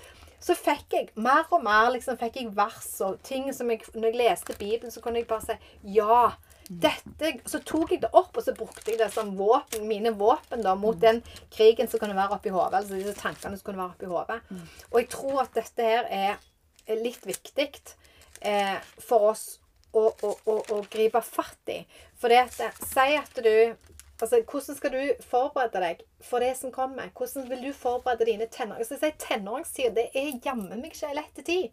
så 0.41 0.55
fikk 0.57 0.95
jeg 0.95 1.11
mer 1.19 1.51
og 1.51 1.65
mer 1.67 1.91
liksom, 1.97 2.19
fikk 2.21 2.39
jeg 2.39 2.55
vers 2.55 2.93
og 3.05 3.19
ting 3.27 3.51
som 3.53 3.69
jeg 3.69 3.83
Når 3.93 4.07
jeg 4.07 4.21
leste 4.23 4.55
Bibelen, 4.57 4.91
så 4.91 5.03
kunne 5.03 5.19
jeg 5.19 5.27
bare 5.27 5.51
si 5.51 5.99
ja. 5.99 6.31
Dette, 6.71 7.33
så 7.51 7.59
tok 7.67 7.91
jeg 7.91 8.01
det 8.05 8.11
opp, 8.15 8.37
og 8.37 8.43
så 8.45 8.53
brukte 8.55 8.93
jeg 8.93 8.99
det 9.01 9.09
som 9.11 9.33
våpen, 9.35 9.83
mine 9.89 10.13
våpen 10.15 10.63
da, 10.63 10.75
mot 10.79 10.99
den 11.01 11.19
krigen 11.51 11.89
som 11.91 11.99
kunne 11.99 12.15
være 12.15 12.37
oppi 12.37 12.53
hodet. 12.53 12.79
Altså 12.79 12.99
disse 12.99 13.17
tankene 13.19 13.57
som 13.59 13.65
kunne 13.67 13.81
være 13.81 13.95
oppi 13.97 14.07
hodet. 14.11 14.39
Og 14.91 15.01
jeg 15.01 15.09
tror 15.11 15.41
at 15.43 15.57
dette 15.57 15.89
her 15.89 16.07
er, 16.07 16.39
litt 16.91 17.23
viktig 17.27 17.67
eh, 18.41 18.77
for 18.99 19.31
oss 19.31 19.43
å, 19.95 20.07
å, 20.09 20.31
å, 20.49 20.55
å 20.75 20.79
gripe 20.91 21.21
fatt 21.23 21.71
i. 21.71 21.77
For 22.19 22.31
det 22.31 22.41
at 22.47 22.59
eh, 22.65 22.81
Si 22.83 23.15
at 23.15 23.41
du 23.43 23.77
Altså, 24.21 24.37
Hvordan 24.45 24.75
skal 24.77 24.91
du 24.93 25.23
forberede 25.25 25.79
deg 25.81 26.01
for 26.21 26.43
det 26.45 26.51
som 26.59 26.69
kommer? 26.69 27.09
Hvordan 27.17 27.47
vil 27.49 27.63
du 27.65 27.71
forberede 27.73 28.27
dine 28.29 28.45
tenåringer? 28.45 28.85
Altså, 28.85 29.09
Tenåringstid 29.17 29.95
det 29.97 30.11
er 30.13 30.35
jammen 30.45 30.77
meg 30.77 30.93
ikke 30.93 31.09
en 31.09 31.17
lett 31.17 31.41
tid. 31.45 31.71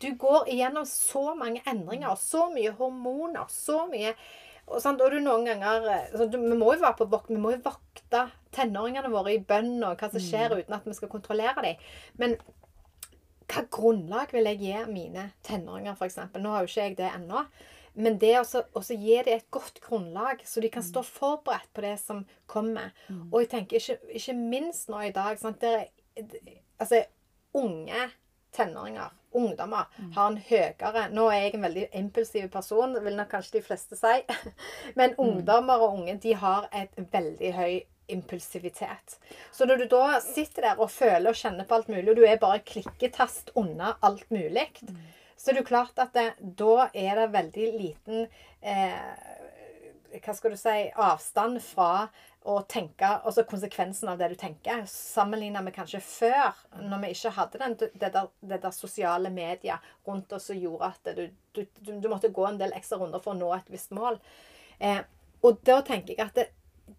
Du 0.00 0.08
går 0.16 0.48
igjennom 0.48 0.86
så 0.88 1.34
mange 1.36 1.60
endringer, 1.68 2.14
så 2.16 2.46
mye 2.54 2.72
hormoner, 2.78 3.44
så 3.52 3.82
mye 3.90 4.14
og, 4.70 4.76
sant, 4.80 5.00
og 5.02 5.10
du 5.10 5.18
noen 5.18 5.44
ganger 5.48 5.86
så 6.14 6.26
du, 6.30 6.36
vi, 6.38 6.54
må 6.54 6.68
jo 6.76 6.80
være 6.84 6.94
på 7.00 7.06
vok 7.10 7.26
vi 7.28 7.40
må 7.42 7.50
jo 7.56 7.58
vokte 7.64 8.20
tenåringene 8.54 9.10
våre 9.10 9.32
i 9.34 9.40
bønn 9.42 9.80
og 9.82 9.96
hva 9.98 10.08
som 10.12 10.22
skjer, 10.22 10.54
uten 10.60 10.76
at 10.76 10.86
vi 10.86 10.94
skal 10.94 11.10
kontrollere 11.10 11.64
dem. 11.64 11.80
Men 12.22 12.36
hva 13.50 13.64
grunnlag 13.74 14.30
vil 14.36 14.46
jeg 14.46 14.60
gi 14.62 14.76
mine 14.92 15.24
tenåringer, 15.46 15.96
f.eks.? 15.98 16.20
Nå 16.38 16.52
har 16.54 16.62
jo 16.62 16.70
ikke 16.70 16.84
jeg 16.86 16.96
det 17.00 17.08
ennå. 17.16 17.42
Men 17.98 18.18
det 18.22 18.36
å 18.38 18.44
også 18.78 18.94
gi 18.94 19.16
dem 19.26 19.40
et 19.40 19.48
godt 19.50 19.80
grunnlag, 19.82 20.44
så 20.46 20.62
de 20.62 20.70
kan 20.70 20.84
stå 20.86 21.02
forberedt 21.02 21.72
på 21.74 21.82
det 21.82 21.96
som 21.98 22.22
kommer. 22.46 22.92
Og 23.32 23.40
jeg 23.42 23.50
tenker 23.56 23.80
ikke, 23.82 23.98
ikke 24.20 24.36
minst 24.38 24.88
nå 24.92 25.02
i 25.08 25.10
dag 25.16 25.38
sant, 25.42 25.60
der, 25.60 25.88
er- 26.14 26.58
Altså, 26.80 27.02
unge 27.58 28.06
tenåringer, 28.56 29.10
ungdommer, 29.36 29.86
har 30.14 30.30
en 30.30 30.40
høyere 30.48 31.06
Nå 31.14 31.28
er 31.30 31.44
jeg 31.44 31.54
en 31.54 31.66
veldig 31.66 31.86
impulsiv 32.00 32.48
person, 32.52 32.96
vil 33.04 33.16
nok 33.16 33.30
kanskje 33.30 33.58
de 33.58 33.64
fleste 33.66 33.98
si. 33.98 34.16
Men 34.98 35.16
ungdommer 35.18 35.82
og 35.82 36.00
unge 36.00 36.18
de 36.22 36.34
har 36.34 36.68
et 36.72 37.00
veldig 37.12 37.52
høy 37.56 37.80
impulsivitet. 38.10 39.18
Så 39.52 39.66
når 39.66 39.84
du 39.84 39.88
da 39.92 40.18
sitter 40.24 40.70
der 40.70 40.82
og 40.82 40.90
føler 40.90 41.30
og 41.30 41.38
kjenner 41.38 41.68
på 41.68 41.78
alt 41.78 41.90
mulig, 41.92 42.08
og 42.10 42.18
du 42.18 42.24
er 42.26 42.42
bare 42.42 42.64
klikketast 42.66 43.52
unna 43.58 43.94
alt 44.06 44.26
mulig, 44.34 44.66
så 45.36 45.50
er 45.50 45.56
det 45.56 45.62
jo 45.62 45.70
klart 45.70 46.00
at 46.02 46.14
det, 46.16 46.26
da 46.58 46.90
er 46.90 47.22
det 47.22 47.30
veldig 47.32 47.68
liten 47.78 48.26
eh, 48.60 50.18
Hva 50.20 50.34
skal 50.34 50.52
du 50.52 50.58
si 50.58 50.90
avstand 50.90 51.60
fra 51.64 52.08
å 52.48 52.60
tenke 52.68 53.08
Altså 53.18 53.44
konsekvensen 53.48 54.08
av 54.08 54.20
det 54.20 54.30
du 54.32 54.36
tenker, 54.40 54.84
sammenlignet 54.88 55.64
med 55.64 55.74
kanskje 55.76 56.00
før, 56.04 56.56
når 56.80 57.02
vi 57.02 57.10
ikke 57.14 57.34
hadde 57.36 57.60
den, 57.60 57.76
det, 57.80 58.12
der, 58.14 58.30
det 58.40 58.60
der 58.62 58.74
sosiale 58.74 59.32
media 59.34 59.76
rundt 60.08 60.32
oss 60.32 60.48
som 60.48 60.58
gjorde 60.58 60.88
at 60.88 61.10
du, 61.16 61.26
du, 61.56 61.66
du, 61.80 61.92
du 62.00 62.08
måtte 62.08 62.32
gå 62.32 62.46
en 62.48 62.60
del 62.60 62.72
ekstra 62.76 63.00
runder 63.00 63.20
for 63.22 63.34
å 63.34 63.40
nå 63.40 63.50
et 63.56 63.68
visst 63.72 63.92
mål. 63.96 64.16
Eh, 64.80 65.02
og 65.44 65.60
da 65.68 65.80
tenker 65.84 66.14
jeg 66.14 66.24
at 66.24 66.38
det, 66.38 66.48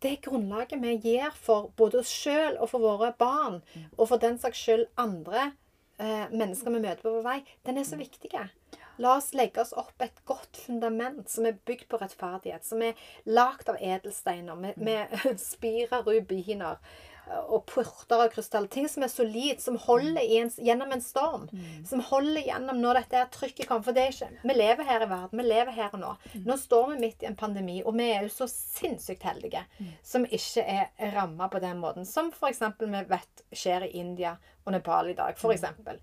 det 0.02 0.20
grunnlaget 0.28 0.82
vi 0.82 0.96
gir 1.02 1.34
for 1.36 1.72
både 1.78 2.02
oss 2.02 2.14
sjøl 2.14 2.60
og 2.60 2.70
for 2.72 2.86
våre 2.86 3.12
barn, 3.18 3.62
og 3.98 4.08
for 4.08 4.22
den 4.22 4.38
saks 4.42 4.62
skyld 4.62 4.88
andre 5.02 5.52
eh, 5.98 6.28
mennesker 6.30 6.74
vi 6.74 6.84
møter 6.86 7.02
på 7.06 7.18
vår 7.18 7.26
vei, 7.26 7.40
den 7.66 7.82
er 7.82 7.88
så 7.88 8.00
viktig. 8.00 8.32
La 9.02 9.16
oss 9.18 9.32
legge 9.34 9.62
oss 9.64 9.74
opp 9.74 10.04
et 10.04 10.20
godt 10.30 10.60
fundament 10.62 11.30
som 11.30 11.48
er 11.50 11.58
bygd 11.66 11.88
på 11.90 11.98
rettferdighet, 12.02 12.66
som 12.66 12.84
er 12.86 13.00
lagd 13.26 13.72
av 13.72 13.80
edelsteiner, 13.82 14.60
med, 14.60 14.78
med 14.78 15.16
spirer, 15.42 16.04
rubiner 16.06 16.76
eh, 16.76 17.40
og 17.42 17.64
porter 17.72 18.22
av 18.22 18.30
krystall. 18.36 18.68
Ting 18.70 18.86
som 18.92 19.06
er 19.06 19.10
solid, 19.10 19.62
som 19.64 19.80
holder 19.88 20.22
i 20.22 20.38
en, 20.44 20.52
gjennom 20.54 20.94
en 20.94 21.02
storm. 21.02 21.48
Som 21.88 22.04
holder 22.12 22.46
gjennom 22.46 22.78
når 22.84 23.02
dette 23.02 23.24
er 23.24 23.32
trykket 23.34 23.72
kommer. 23.72 23.88
For 23.88 23.98
det 23.98 24.04
er 24.06 24.14
ikke, 24.14 24.30
vi 24.52 24.58
lever 24.60 24.90
her 24.92 25.08
i 25.08 25.10
verden. 25.16 25.42
Vi 25.42 25.48
lever 25.48 25.78
her 25.80 25.98
og 25.98 26.04
nå. 26.04 26.14
Nå 26.46 26.60
står 26.62 26.94
vi 26.94 27.00
midt 27.08 27.26
i 27.26 27.32
en 27.32 27.40
pandemi, 27.40 27.80
og 27.82 27.98
vi 27.98 28.12
er 28.12 28.28
jo 28.28 28.36
så 28.36 28.50
sinnssykt 28.52 29.26
heldige 29.26 29.66
som 30.06 30.30
ikke 30.30 30.68
er 30.68 31.16
ramma 31.16 31.50
på 31.50 31.64
den 31.64 31.82
måten. 31.82 32.06
Som 32.06 32.30
f.eks. 32.36 32.62
vi 32.86 33.04
vet 33.16 33.46
skjer 33.50 33.90
i 33.90 33.96
India 34.04 34.38
og 34.62 34.76
Nepal 34.78 35.10
i 35.10 35.18
dag. 35.18 35.34
For 35.42 35.58
eksempel. 35.58 35.98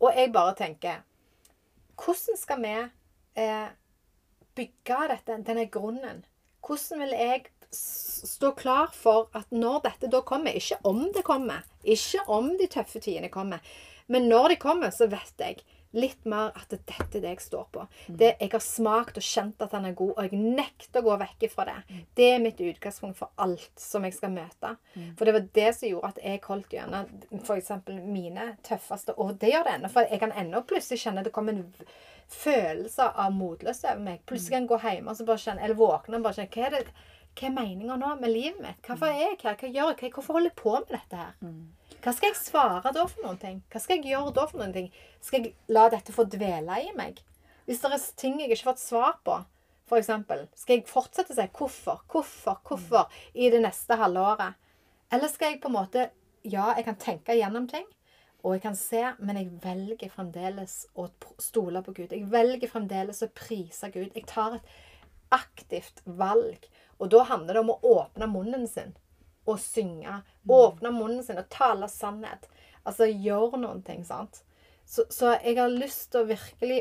Og 0.00 0.16
jeg 0.16 0.32
bare 0.32 0.56
tenker 0.56 1.02
Hvordan 2.00 2.38
skal 2.40 2.62
vi 2.62 2.74
eh, 3.42 3.68
bygge 4.56 5.00
dette, 5.12 5.40
denne 5.46 5.66
grunnen? 5.72 6.24
Hvordan 6.64 7.04
vil 7.04 7.16
jeg 7.16 7.44
stå 7.70 8.50
klar 8.58 8.90
for 8.96 9.28
at 9.36 9.52
når 9.54 9.84
dette 9.84 10.08
da 10.10 10.20
kommer 10.26 10.56
Ikke 10.56 10.80
om 10.84 11.04
det 11.14 11.22
kommer, 11.24 11.62
ikke 11.84 12.24
om 12.26 12.50
de 12.58 12.66
tøffe 12.66 13.00
tidene 13.00 13.30
kommer, 13.30 13.60
men 14.10 14.26
når 14.28 14.48
de 14.48 14.56
kommer, 14.56 14.90
så 14.90 15.06
vet 15.06 15.38
jeg 15.38 15.60
litt 15.96 16.24
mer 16.28 16.52
at 16.54 16.70
dette 16.70 16.94
er 17.18 17.22
det 17.22 17.32
jeg 17.32 17.42
står 17.42 17.64
på. 17.74 17.86
Det, 18.06 18.34
jeg 18.40 18.50
har 18.52 18.62
smakt 18.62 19.18
og 19.18 19.26
kjent 19.26 19.62
at 19.64 19.72
han 19.74 19.88
er 19.88 19.96
god, 19.98 20.12
og 20.16 20.28
jeg 20.28 20.38
nekter 20.60 21.02
å 21.02 21.08
gå 21.08 21.16
vekk 21.24 21.46
fra 21.50 21.66
det. 21.66 21.76
Det 22.14 22.28
er 22.34 22.42
mitt 22.44 22.60
utgangspunkt 22.62 23.18
for 23.18 23.32
alt 23.42 23.72
som 23.80 24.06
jeg 24.06 24.14
skal 24.14 24.34
møte. 24.34 24.74
For 25.18 25.26
det 25.26 25.34
var 25.36 25.48
det 25.60 25.68
som 25.76 25.88
gjorde 25.90 26.12
at 26.14 26.22
jeg 26.22 26.44
holdt 26.46 26.76
gjennom 26.76 27.10
f.eks. 27.42 27.72
mine 28.06 28.52
tøffeste 28.66 29.16
Og 29.18 29.34
det 29.40 29.52
gjør 29.52 29.66
det 29.66 29.74
ennå, 29.78 29.90
for 29.92 30.06
jeg 30.06 30.22
kan 30.22 30.32
ennå 30.44 30.62
plutselig 30.62 31.02
kjenne 31.02 31.24
det 31.26 31.34
kommer 31.34 31.58
en 31.58 31.72
følelse 32.30 33.10
av 33.18 33.32
motløshet 33.34 33.96
over 33.96 34.04
meg. 34.04 34.20
Plutselig 34.26 34.54
kan 34.54 34.66
jeg 34.66 34.70
gå 34.70 34.82
hjemme 34.84 35.10
og 35.10 35.18
så 35.18 35.26
bare 35.26 35.42
kjenne, 35.42 35.64
eller 35.66 35.80
våkne 35.80 36.20
og 36.20 36.28
bare 36.28 36.38
kjenne 36.38 36.54
Hva 36.54 36.68
er 36.68 36.76
det 36.78 36.84
hva 37.38 37.46
er 37.46 37.52
meninga 37.54 37.96
nå 37.96 38.08
med 38.20 38.32
livet 38.34 38.58
mitt? 38.60 38.80
Hvorfor 38.84 39.06
er 39.06 39.20
jeg 39.20 39.36
her? 39.44 39.54
Hva 39.56 39.68
gjør 39.70 39.92
jeg? 40.02 40.10
Hvorfor 40.12 40.36
holder 40.36 40.50
jeg 40.50 40.56
på 40.58 40.72
med 40.74 40.90
dette 40.90 41.20
her? 41.20 41.36
Hva 42.00 42.14
skal 42.16 42.30
jeg 42.30 42.40
svare 42.40 42.92
da 42.96 43.02
for 43.04 43.20
noen 43.26 43.38
ting? 43.40 43.58
Hva 43.68 43.80
skal 43.82 43.98
jeg 43.98 44.14
gjøre 44.14 44.32
da 44.36 44.46
for 44.48 44.62
noen 44.62 44.72
ting? 44.72 44.86
Skal 45.20 45.44
jeg 45.44 45.52
la 45.68 45.88
dette 45.92 46.14
få 46.16 46.24
dvele 46.32 46.78
i 46.86 46.94
meg? 46.96 47.20
Hvis 47.68 47.82
det 47.82 47.90
er 47.92 48.06
ting 48.16 48.38
jeg 48.40 48.48
ikke 48.48 48.62
har 48.62 48.72
fått 48.72 48.82
svar 48.82 49.18
på, 49.26 49.36
eksempel, 49.98 50.46
skal 50.56 50.78
jeg 50.78 50.86
fortsette 50.88 51.34
å 51.34 51.36
si 51.36 51.46
hvorfor, 51.58 52.00
hvorfor, 52.08 52.60
hvorfor 52.64 53.22
i 53.34 53.50
det 53.52 53.60
neste 53.64 53.98
halvåret? 54.00 54.56
Eller 55.12 55.28
skal 55.28 55.52
jeg 55.52 55.60
på 55.62 55.68
en 55.68 55.76
måte 55.76 56.08
Ja, 56.40 56.70
jeg 56.72 56.86
kan 56.86 56.96
tenke 56.96 57.34
gjennom 57.36 57.66
ting, 57.68 57.84
og 58.40 58.54
jeg 58.54 58.62
kan 58.64 58.76
se, 58.78 59.02
men 59.18 59.36
jeg 59.36 59.50
velger 59.60 60.08
fremdeles 60.08 60.86
å 60.96 61.10
stole 61.36 61.82
på 61.84 61.92
Gud. 61.98 62.14
Jeg 62.14 62.30
velger 62.32 62.70
fremdeles 62.70 63.20
å 63.20 63.28
prise 63.36 63.90
Gud. 63.92 64.14
Jeg 64.16 64.24
tar 64.30 64.56
et 64.56 64.70
aktivt 65.36 66.00
valg. 66.06 66.64
Og 66.96 67.12
da 67.12 67.26
handler 67.28 67.58
det 67.58 67.64
om 67.66 67.74
å 67.74 67.80
åpne 67.98 68.30
munnen 68.32 68.64
sin 68.70 68.96
og 69.46 69.60
synge. 69.62 70.20
Åpne 70.48 70.92
munnen 70.94 71.24
sin 71.24 71.40
og 71.40 71.48
tale 71.52 71.88
sannhet. 71.88 72.48
Altså 72.84 73.08
gjøre 73.10 73.60
noen 73.60 73.82
ting, 73.86 74.04
sant. 74.06 74.42
Så, 74.86 75.04
så 75.10 75.36
jeg 75.38 75.58
har 75.60 75.70
lyst 75.70 76.10
til 76.10 76.24
å 76.24 76.30
virkelig 76.30 76.80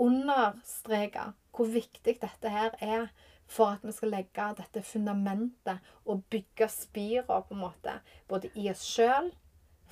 understreke 0.00 1.30
hvor 1.54 1.70
viktig 1.70 2.16
dette 2.18 2.50
her 2.50 2.74
er 2.82 3.06
for 3.46 3.76
at 3.76 3.84
vi 3.84 3.92
skal 3.94 4.10
legge 4.14 4.48
dette 4.58 4.82
fundamentet 4.82 5.92
og 6.08 6.24
bygge 6.32 6.68
spira 6.72 7.40
på 7.44 7.54
en 7.54 7.62
måte, 7.62 7.98
både 8.28 8.50
i 8.58 8.70
oss 8.72 8.82
sjøl, 8.88 9.30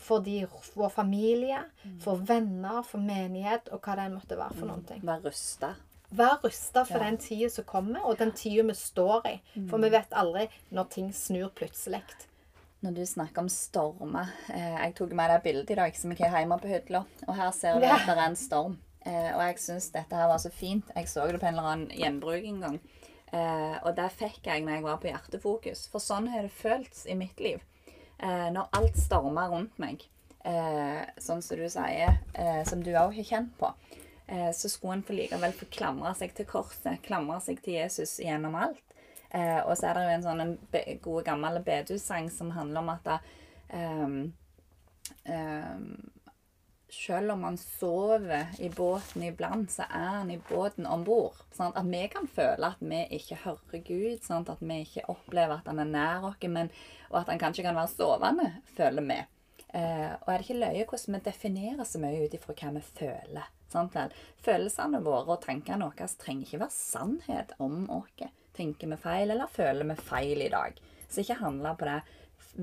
for 0.02 0.24
de, 0.24 0.40
vår 0.74 0.90
familie, 0.90 1.60
for 2.02 2.18
venner, 2.26 2.82
for 2.82 2.98
menighet 2.98 3.68
og 3.70 3.84
hva 3.84 3.98
det 4.00 4.08
måtte 4.14 4.38
være 4.40 4.56
for 4.56 4.70
noen 4.70 4.86
ting. 4.88 5.04
Være 5.06 5.28
rusta. 5.28 5.74
Vær 6.12 6.38
rusta 6.44 6.84
for 6.84 6.98
Ja. 6.98 7.04
den 7.10 7.16
tida 7.18 7.48
som 7.50 7.64
kommer, 7.64 8.04
og 8.04 8.18
den 8.18 8.32
tida 8.32 8.62
vi 8.68 8.74
står 8.74 9.26
i. 9.26 9.40
For 9.70 9.78
vi 9.78 9.88
vet 9.88 10.10
aldri 10.12 10.48
når 10.70 10.88
ting 10.90 11.12
snur 11.12 11.48
plutselig. 11.50 12.02
Når 12.82 12.94
du 12.94 13.02
snakker 13.06 13.38
om 13.38 13.48
stormer 13.48 14.28
eh, 14.50 14.76
Jeg 14.84 14.94
tok 14.94 15.12
med 15.12 15.30
deg 15.30 15.42
bildet 15.44 15.70
i 15.70 15.74
dag 15.78 15.94
som 15.96 16.10
jeg 16.10 16.28
har 16.30 16.40
hjemme 16.40 16.58
på 16.60 16.68
hylla. 16.68 17.04
Og 17.28 17.34
her 17.36 17.50
ser 17.52 17.78
du 17.78 17.86
Ja. 17.86 17.94
at 17.94 18.06
det 18.06 18.16
er 18.18 18.26
en 18.26 18.36
storm. 18.36 18.78
Eh, 19.06 19.34
og 19.36 19.40
jeg 19.40 19.56
syns 19.58 19.90
dette 19.92 20.12
her 20.14 20.26
var 20.28 20.38
så 20.38 20.50
fint. 20.50 20.84
Jeg 20.94 21.06
så 21.06 21.26
det 21.30 21.40
på 21.40 21.46
en 21.46 21.54
eller 21.54 21.70
annen 21.70 21.88
gjenbruk 21.88 22.44
en 22.44 22.60
gang. 22.60 22.80
Eh, 23.32 23.78
og 23.84 23.96
det 23.96 24.10
fikk 24.12 24.42
jeg 24.44 24.62
når 24.64 24.72
jeg 24.74 24.82
var 24.82 24.96
på 24.98 25.08
Hjertefokus. 25.08 25.88
For 25.88 25.98
sånn 25.98 26.28
har 26.28 26.42
det 26.42 26.50
føltes 26.52 27.06
i 27.06 27.14
mitt 27.14 27.38
liv. 27.40 27.60
Eh, 28.20 28.50
når 28.50 28.68
alt 28.74 28.96
stormer 28.96 29.48
rundt 29.48 29.78
meg, 29.78 30.04
eh, 30.44 31.06
sånn 31.18 31.42
som 31.42 31.56
du 31.56 31.68
sier, 31.68 32.18
eh, 32.34 32.64
som 32.64 32.82
du 32.82 32.90
òg 32.90 33.14
har 33.14 33.24
kjent 33.24 33.56
på, 33.58 33.72
så 34.54 34.68
skulle 34.70 35.00
en 35.00 35.04
få 35.04 35.16
likevel 35.16 35.52
få 35.56 35.66
klamre 35.74 36.14
seg 36.16 36.32
til 36.36 36.46
korset, 36.48 37.02
klamre 37.04 37.36
seg 37.44 37.58
til 37.64 37.80
Jesus 37.80 38.14
gjennom 38.22 38.54
alt. 38.56 38.80
Eh, 39.34 39.60
og 39.64 39.76
så 39.78 39.88
er 39.88 39.96
det 39.96 40.04
jo 40.04 40.14
en 40.16 40.24
sånn 40.26 40.42
en 40.44 40.56
god 41.00 41.24
gammel 41.24 41.60
bedehussang 41.64 42.28
som 42.32 42.52
handler 42.52 42.82
om 42.82 42.90
at 42.92 43.06
da, 43.06 43.14
ehm, 43.72 44.18
ehm, 45.24 45.86
selv 46.92 47.32
om 47.32 47.40
man 47.40 47.56
sover 47.56 48.50
i 48.60 48.68
båten 48.68 49.24
iblant, 49.24 49.70
så 49.72 49.86
er 49.88 50.10
han 50.18 50.30
i 50.30 50.36
båten 50.50 50.84
om 50.84 51.04
bord. 51.04 51.38
Sånn 51.56 51.72
at 51.72 51.88
vi 51.88 52.02
kan 52.12 52.28
føle 52.28 52.74
at 52.74 52.84
vi 52.84 53.00
ikke 53.16 53.40
hører 53.46 53.84
Gud, 53.86 54.20
sånn 54.20 54.44
at 54.44 54.60
vi 54.60 54.82
ikke 54.84 55.08
opplever 55.08 55.62
at 55.62 55.70
han 55.72 55.80
er 55.80 55.88
nær 55.88 56.28
oss, 56.28 56.36
og 57.08 57.16
at 57.22 57.32
han 57.32 57.40
kanskje 57.40 57.64
kan 57.64 57.78
være 57.78 57.94
sovende, 57.94 58.50
føler 58.76 59.08
vi. 59.08 59.18
Eh, 59.72 60.12
og 60.12 60.28
er 60.28 60.36
det 60.36 60.44
ikke 60.44 60.60
løye 60.60 60.84
hvordan 60.84 61.16
vi 61.16 61.24
definerer 61.24 61.84
så 61.88 61.98
mye 62.02 62.26
ut 62.26 62.36
ifra 62.36 62.52
hva 62.52 62.74
vi 62.76 62.84
føler? 63.00 63.48
Sant? 63.72 63.98
Følelsene 64.44 65.02
våre 65.04 65.36
og 65.36 65.42
tankene 65.44 65.88
våre 65.88 66.08
trenger 66.20 66.46
ikke 66.46 66.62
være 66.64 66.76
sannhet 66.76 67.54
om 67.62 67.84
oss. 67.92 68.26
Tenker 68.52 68.90
vi 68.90 68.98
feil, 69.00 69.32
eller 69.32 69.48
føler 69.48 69.88
vi 69.88 69.96
feil 69.96 70.44
i 70.44 70.50
dag? 70.52 70.76
Så 71.08 71.22
ikke 71.22 71.40
handle 71.40 71.72
på 71.78 71.88
det. 71.88 72.00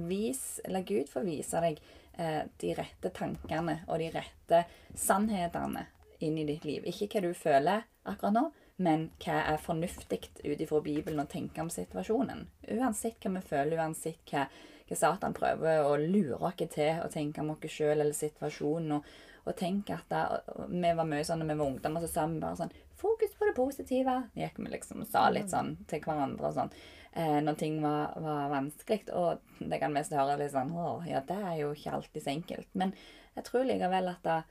Vis, 0.10 0.60
eller 0.64 0.86
Gud 0.86 1.10
får 1.10 1.26
vise 1.26 1.62
deg 1.64 1.80
eh, 2.22 2.43
de 2.62 2.74
rette 2.78 3.10
tankene 3.16 3.80
og 3.88 3.97
de 4.01 4.12
rette 4.14 4.64
sannhetene 4.93 5.88
inn 6.20 6.38
i 6.38 6.45
ditt 6.45 6.66
liv. 6.68 6.86
Ikke 6.86 7.10
hva 7.10 7.24
du 7.26 7.34
føler 7.38 7.88
akkurat 8.10 8.36
nå, 8.36 8.43
men 8.80 9.10
hva 9.24 9.41
er 9.51 9.62
fornuftig 9.62 10.22
ut 10.43 10.62
ifra 10.62 10.82
Bibelen 10.84 11.24
å 11.24 11.30
tenke 11.30 11.64
om 11.64 11.72
situasjonen. 11.74 12.45
Uansett 12.76 13.20
hva 13.24 13.34
vi 13.36 13.45
føler, 13.49 13.80
uansett 13.80 14.22
hva, 14.32 14.45
hva 14.88 14.99
Satan 14.99 15.36
prøver 15.36 15.84
å 15.84 15.97
lure 15.99 16.39
oss 16.39 16.62
til 16.62 17.01
å 17.03 17.10
tenke 17.12 17.43
om 17.43 17.55
oss 17.55 17.66
sjøl 17.74 17.97
eller 17.97 18.16
situasjonen. 18.16 18.99
Og, 18.99 19.10
og 19.49 19.57
tenke 19.57 19.95
at 19.97 20.05
da, 20.11 20.41
Vi 20.69 20.93
var 20.95 21.07
mye 21.07 21.25
sånn 21.25 21.41
når 21.41 21.51
vi 21.51 21.57
var 21.59 21.71
ungdommer, 21.73 22.03
så 22.05 22.11
sa 22.11 22.27
vi 22.29 22.39
bare 22.41 22.59
sånn 22.59 22.73
Fokus 22.99 23.31
på 23.39 23.47
det 23.47 23.55
positive. 23.55 24.13
Gikk 24.35 24.57
vi 24.59 24.71
liksom 24.73 25.05
sa 25.07 25.29
litt 25.31 25.51
sånn 25.53 25.77
til 25.87 26.01
hverandre 26.03 26.49
og 26.49 26.55
sånn. 26.57 26.71
Eh, 27.13 27.37
når 27.41 27.55
ting 27.55 27.77
var, 27.81 28.11
var 28.19 28.51
vanskelig. 28.51 29.05
Og 29.15 29.39
det 29.59 29.79
kan 29.79 29.95
mest 29.95 30.11
høre 30.11 30.35
litt 30.41 30.51
sånn 30.51 30.73
Å, 30.75 30.99
ja, 31.07 31.23
det 31.25 31.37
er 31.39 31.55
jo 31.61 31.71
ikke 31.71 31.95
alltid 31.95 32.25
så 32.25 32.33
enkelt. 32.33 32.69
Men 32.75 32.91
jeg 33.37 33.47
tror 33.47 33.69
likevel 33.69 34.11
at 34.11 34.25
da, 34.27 34.41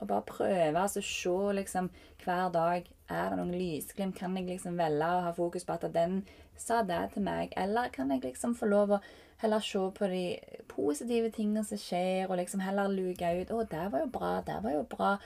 å 0.00 0.08
bare 0.08 0.24
prøve 0.30 0.80
altså 0.80 1.02
se 1.04 1.36
liksom 1.58 1.90
hver 2.24 2.48
dag 2.54 2.86
Er 3.10 3.32
det 3.32 3.36
noen 3.36 3.52
lysglimt? 3.52 4.16
Kan 4.16 4.36
jeg 4.38 4.48
liksom 4.48 4.80
velge 4.80 5.04
å 5.04 5.24
ha 5.26 5.32
fokus 5.36 5.66
på 5.68 5.76
at 5.76 5.88
den 5.92 6.22
sa 6.56 6.80
det 6.86 7.02
til 7.14 7.26
meg? 7.26 7.52
Eller 7.58 7.92
kan 7.92 8.12
jeg 8.14 8.24
liksom 8.24 8.56
få 8.56 8.70
lov 8.70 8.96
å 8.96 9.02
heller 9.40 9.60
se 9.60 9.80
på 9.96 10.08
de 10.12 10.24
positive 10.68 11.30
tingene 11.32 11.64
som 11.64 11.80
skjer, 11.80 12.28
og 12.28 12.36
liksom 12.40 12.60
heller 12.60 12.92
luke 12.92 13.32
ut 13.40 13.50
'Å, 13.50 13.68
det 13.68 13.86
var 13.92 14.00
jo 14.04 14.06
bra. 14.06 14.32
Det 14.46 14.58
var 14.62 14.72
jo 14.72 14.82
bra.' 14.82 15.18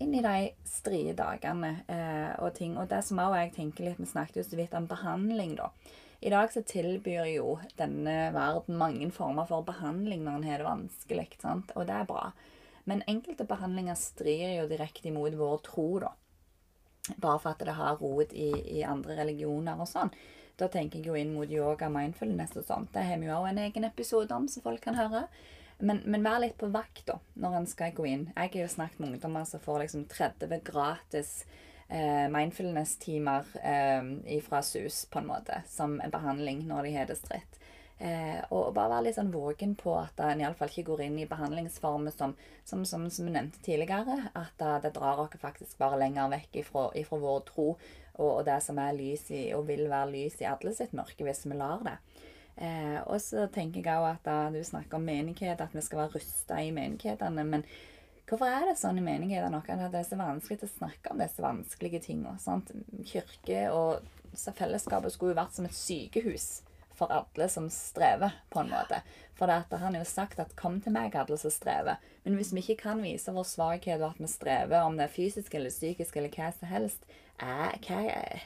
Inn 0.00 0.14
i 0.14 0.22
de 0.22 0.50
strie 0.64 1.12
dagene 1.12 1.82
eh, 1.86 2.32
og 2.40 2.54
ting. 2.54 2.78
Og 2.78 2.88
det 2.88 3.02
som 3.04 3.18
også 3.18 3.36
jeg 3.36 3.52
tenker 3.52 3.84
litt 3.84 3.98
Vi 4.00 4.06
snakket 4.06 4.36
jo 4.36 4.42
så 4.42 4.56
vidt 4.56 4.74
om 4.74 4.86
behandling, 4.86 5.56
da. 5.56 5.68
I 6.20 6.30
dag 6.30 6.52
så 6.52 6.62
tilbyr 6.62 7.28
jo 7.34 7.58
denne 7.76 8.32
verden 8.32 8.76
mange 8.76 9.10
former 9.10 9.46
for 9.48 9.64
behandling 9.64 10.24
når 10.24 10.34
en 10.36 10.48
har 10.48 10.58
det 10.58 10.66
vanskelig, 10.66 11.28
sant? 11.40 11.72
og 11.76 11.86
det 11.86 11.94
er 11.96 12.08
bra. 12.08 12.32
Men 12.84 13.04
enkelte 13.08 13.44
behandlinger 13.44 13.94
strir 13.94 14.56
jo 14.58 14.68
direkte 14.68 15.08
imot 15.08 15.36
vår 15.36 15.62
tro, 15.64 15.98
da. 16.00 16.12
Bare 17.16 17.38
for 17.38 17.50
at 17.52 17.64
det 17.64 17.76
har 17.76 17.96
rot 18.00 18.32
i, 18.32 18.50
i 18.80 18.82
andre 18.84 19.16
religioner 19.22 19.80
og 19.80 19.88
sånn. 19.88 20.12
Da 20.60 20.68
tenker 20.68 21.00
jeg 21.00 21.08
jo 21.08 21.16
inn 21.16 21.32
mot 21.32 21.50
yoga, 21.50 21.88
mindfulness 21.92 22.52
og 22.60 22.66
sånt. 22.66 22.92
Det 22.92 23.06
har 23.06 23.20
vi 23.20 23.30
jo 23.30 23.38
også 23.38 23.54
en 23.54 23.62
egen 23.64 23.88
episode 23.88 24.36
om, 24.36 24.48
så 24.48 24.62
folk 24.64 24.82
kan 24.84 24.98
høre. 24.98 25.24
Men, 25.80 26.02
men 26.04 26.24
vær 26.24 26.42
litt 26.42 26.58
på 26.60 26.68
vakt 26.72 27.06
da, 27.08 27.16
når 27.40 27.56
en 27.56 27.68
skal 27.70 27.94
gå 27.96 28.04
inn. 28.10 28.26
Jeg 28.34 28.52
har 28.52 28.66
jo 28.66 28.72
snakket 28.74 29.00
med 29.00 29.14
ungdommer 29.14 29.46
som 29.48 29.62
får 29.64 29.86
liksom 29.86 30.04
30 30.12 30.60
gratis 30.66 31.30
eh, 31.88 32.26
mindfulness-timer 32.32 33.48
eh, 33.62 34.42
fra 34.44 34.60
SUS, 34.62 35.06
på 35.08 35.22
en 35.22 35.30
måte, 35.30 35.62
som 35.68 35.96
en 36.00 36.12
behandling 36.12 36.66
når 36.68 36.88
de 36.88 36.96
har 36.98 37.08
det 37.08 37.16
stritt. 37.22 37.59
Eh, 38.00 38.38
og 38.48 38.70
bare 38.72 38.94
være 38.94 39.04
litt 39.10 39.16
sånn 39.18 39.32
vågen 39.32 39.74
på 39.76 39.92
at 40.00 40.22
en 40.24 40.40
iallfall 40.40 40.70
ikke 40.72 40.86
går 40.86 41.02
inn 41.04 41.18
i 41.20 41.26
behandlingsformer 41.28 42.14
som, 42.14 42.32
som, 42.64 42.86
som, 42.88 43.02
som 43.12 43.26
vi 43.28 43.34
nevnte 43.34 43.60
tidligere, 43.60 44.30
at 44.40 44.62
eh, 44.64 44.78
det 44.80 44.94
drar 44.96 45.20
oss 45.20 45.36
faktisk 45.42 45.76
bare 45.82 45.98
lenger 46.00 46.30
vekk 46.32 46.56
ifra, 46.62 46.86
ifra 46.96 47.18
vår 47.20 47.42
tro 47.50 47.66
og, 47.74 48.30
og 48.30 48.40
det 48.48 48.56
som 48.64 48.80
er 48.80 48.96
lys 48.96 49.26
i, 49.36 49.42
og 49.52 49.66
vil 49.68 49.84
være 49.92 50.14
lys 50.14 50.40
i 50.40 50.48
alle 50.48 50.72
sitt 50.76 50.94
mørke, 50.96 51.26
hvis 51.28 51.44
vi 51.44 51.58
lar 51.60 51.84
det. 51.84 51.98
Eh, 52.56 52.96
og 53.04 53.20
så 53.20 53.44
tenker 53.52 53.84
jeg 53.84 54.00
òg 54.00 54.08
at 54.14 54.24
da 54.24 54.38
du 54.54 54.62
snakker 54.64 54.96
om 54.96 55.04
menighet, 55.04 55.60
at 55.60 55.76
vi 55.76 55.84
skal 55.84 56.06
være 56.06 56.16
rusta 56.16 56.62
i 56.64 56.72
menighetene. 56.72 57.44
Men 57.52 57.66
hvorfor 58.24 58.48
er 58.48 58.70
det 58.70 58.78
sånn 58.80 58.96
i 58.96 59.04
menighetene 59.04 59.60
at 59.60 59.92
det 59.92 60.00
er 60.00 60.08
så 60.08 60.16
vanskelig 60.20 60.64
å 60.64 60.72
snakke 60.72 61.12
om 61.12 61.20
disse 61.20 61.44
vanskelige 61.44 62.00
tingene? 62.08 62.40
Sant? 62.40 62.72
Kirke 63.12 63.66
og 63.76 64.08
fellesskapet 64.32 65.12
skulle 65.12 65.36
jo 65.36 65.40
vært 65.42 65.60
som 65.60 65.68
et 65.68 65.76
sykehus 65.76 66.50
for 67.00 67.12
alle 67.14 67.48
som 67.48 67.66
strever, 67.72 68.36
på 68.52 68.60
en 68.60 68.70
måte. 68.72 69.00
For 69.38 69.48
han 69.48 69.94
har 69.94 70.02
jo 70.02 70.04
sagt 70.08 70.38
at 70.38 70.54
'kom 70.56 70.80
til 70.80 70.92
meg, 70.92 71.16
alle 71.16 71.38
som 71.38 71.50
strever'. 71.50 71.96
Men 72.24 72.36
hvis 72.36 72.52
vi 72.52 72.60
ikke 72.60 72.82
kan 72.82 73.02
vise 73.02 73.32
vår 73.32 73.44
svakhet 73.48 74.02
og 74.02 74.10
at 74.10 74.20
vi 74.20 74.26
strever, 74.26 74.82
om 74.84 74.96
det 74.96 75.04
er 75.04 75.16
fysisk 75.16 75.54
eller 75.54 75.70
psykisk 75.70 76.16
eller 76.16 76.28
hva 76.28 76.52
som 76.52 76.68
helst, 76.68 77.04
er, 77.38 77.78
hva, 77.86 78.00
er, 78.04 78.42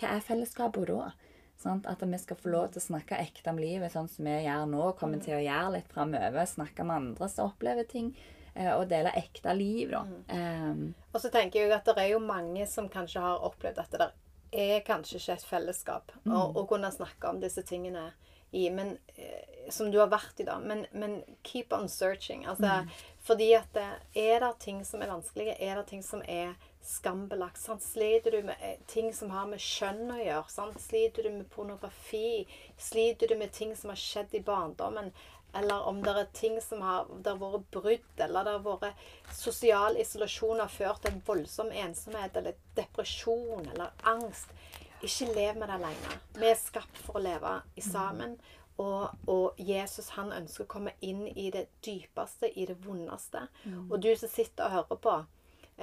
hva 0.00 0.16
er 0.16 0.20
fellesskapet 0.20 0.88
da? 0.88 1.12
Sånn, 1.58 1.82
At 1.90 2.02
vi 2.02 2.18
skal 2.18 2.36
få 2.36 2.52
lov 2.52 2.68
til 2.70 2.78
å 2.80 2.86
snakke 2.86 3.18
ekte 3.18 3.50
om 3.50 3.58
livet, 3.58 3.90
sånn 3.92 4.08
som 4.08 4.24
vi 4.24 4.44
gjør 4.44 4.66
nå, 4.70 4.92
kommer 4.96 5.18
til 5.18 5.34
å 5.34 5.42
gjøre 5.42 5.72
litt 5.74 5.88
framover. 5.90 6.46
Snakke 6.46 6.84
med 6.86 6.96
andre 6.96 7.28
som 7.28 7.50
opplever 7.50 7.84
ting, 7.84 8.12
eh, 8.54 8.70
og 8.76 8.88
dele 8.88 9.10
ekte 9.18 9.56
liv, 9.58 9.90
da. 9.90 10.04
Um, 10.30 10.94
Og 11.12 11.20
så 11.20 11.32
tenker 11.34 11.60
jeg 11.60 11.72
at 11.72 11.84
det 11.84 11.98
er 11.98 12.12
jo 12.12 12.20
mange 12.20 12.64
som 12.66 12.88
kanskje 12.88 13.20
har 13.20 13.42
opplevd 13.42 13.78
at 13.78 13.90
det 13.90 13.98
der 13.98 14.12
er 14.52 14.80
kanskje 14.86 15.18
ikke 15.20 15.36
et 15.36 15.46
fellesskap 15.48 16.12
å, 16.26 16.40
å 16.56 16.64
kunne 16.68 16.90
snakke 16.94 17.30
om 17.30 17.40
disse 17.42 17.62
tingene 17.66 18.10
i, 18.50 18.70
men 18.70 18.96
eh, 19.16 19.70
som 19.70 19.90
du 19.90 19.98
har 20.00 20.08
vært 20.08 20.40
i, 20.40 20.46
da. 20.48 20.56
Men, 20.60 20.86
men 20.92 21.20
keep 21.44 21.72
on 21.76 21.88
searching. 21.88 22.46
Altså, 22.48 22.86
Fordi 23.28 23.50
at 23.58 23.68
det, 23.76 23.88
er 24.16 24.40
det 24.40 24.54
ting 24.64 24.80
som 24.88 25.04
er 25.04 25.12
vanskelige, 25.12 25.58
er 25.60 25.76
det 25.76 25.86
ting 25.90 26.02
som 26.04 26.22
er 26.24 26.54
skambelagt. 26.84 27.60
Sant? 27.60 27.84
Sliter 27.84 28.32
du 28.32 28.42
med 28.48 28.56
eh, 28.64 28.78
ting 28.88 29.12
som 29.14 29.34
har 29.34 29.48
med 29.50 29.60
kjønn 29.60 30.14
å 30.14 30.20
gjøre? 30.22 30.46
Sant? 30.52 30.80
Sliter 30.80 31.28
du 31.28 31.34
med 31.36 31.50
pornografi? 31.52 32.46
Sliter 32.80 33.28
du 33.28 33.36
med 33.36 33.52
ting 33.52 33.76
som 33.76 33.92
har 33.92 34.00
skjedd 34.00 34.38
i 34.38 34.44
barndommen? 34.44 35.12
Eller 35.56 35.86
om 35.88 36.02
det 36.02 36.12
er 36.12 36.26
ting 36.36 36.58
som 36.60 36.82
har, 36.84 37.06
har 37.24 37.38
vært 37.40 37.70
brudd, 37.72 38.20
eller 38.20 38.44
det 38.44 38.52
har 38.58 38.82
vært 38.82 39.32
sosial 39.32 39.96
isolasjon 40.00 40.60
har 40.60 40.72
ført 40.72 41.00
til 41.02 41.14
en 41.14 41.22
voldsom 41.24 41.72
ensomhet, 41.72 42.36
eller 42.36 42.58
depresjon, 42.76 43.64
eller 43.72 43.94
angst. 44.08 44.52
Ikke 45.00 45.30
lev 45.32 45.56
med 45.56 45.68
det 45.70 45.78
alene. 45.78 46.20
Vi 46.36 46.50
er 46.50 46.60
skapt 46.60 47.00
for 47.06 47.18
å 47.18 47.24
leve 47.24 47.54
i 47.78 47.84
sammen. 47.84 48.36
Og, 48.78 49.08
og 49.26 49.58
Jesus 49.58 50.12
han 50.14 50.30
ønsker 50.34 50.66
å 50.66 50.70
komme 50.70 50.92
inn 51.02 51.24
i 51.26 51.48
det 51.54 51.64
dypeste, 51.82 52.50
i 52.54 52.66
det 52.68 52.76
vondeste. 52.84 53.48
Mm. 53.64 53.88
Og 53.88 53.98
du 54.04 54.12
som 54.14 54.30
sitter 54.30 54.68
og 54.68 54.76
hører 54.76 55.00
på, 55.02 55.16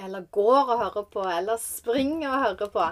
eller 0.06 0.28
går 0.32 0.62
og 0.62 0.80
hører 0.80 1.08
på, 1.12 1.26
eller 1.28 1.60
springer 1.60 2.30
og 2.30 2.46
hører 2.46 2.72
på, 2.72 2.88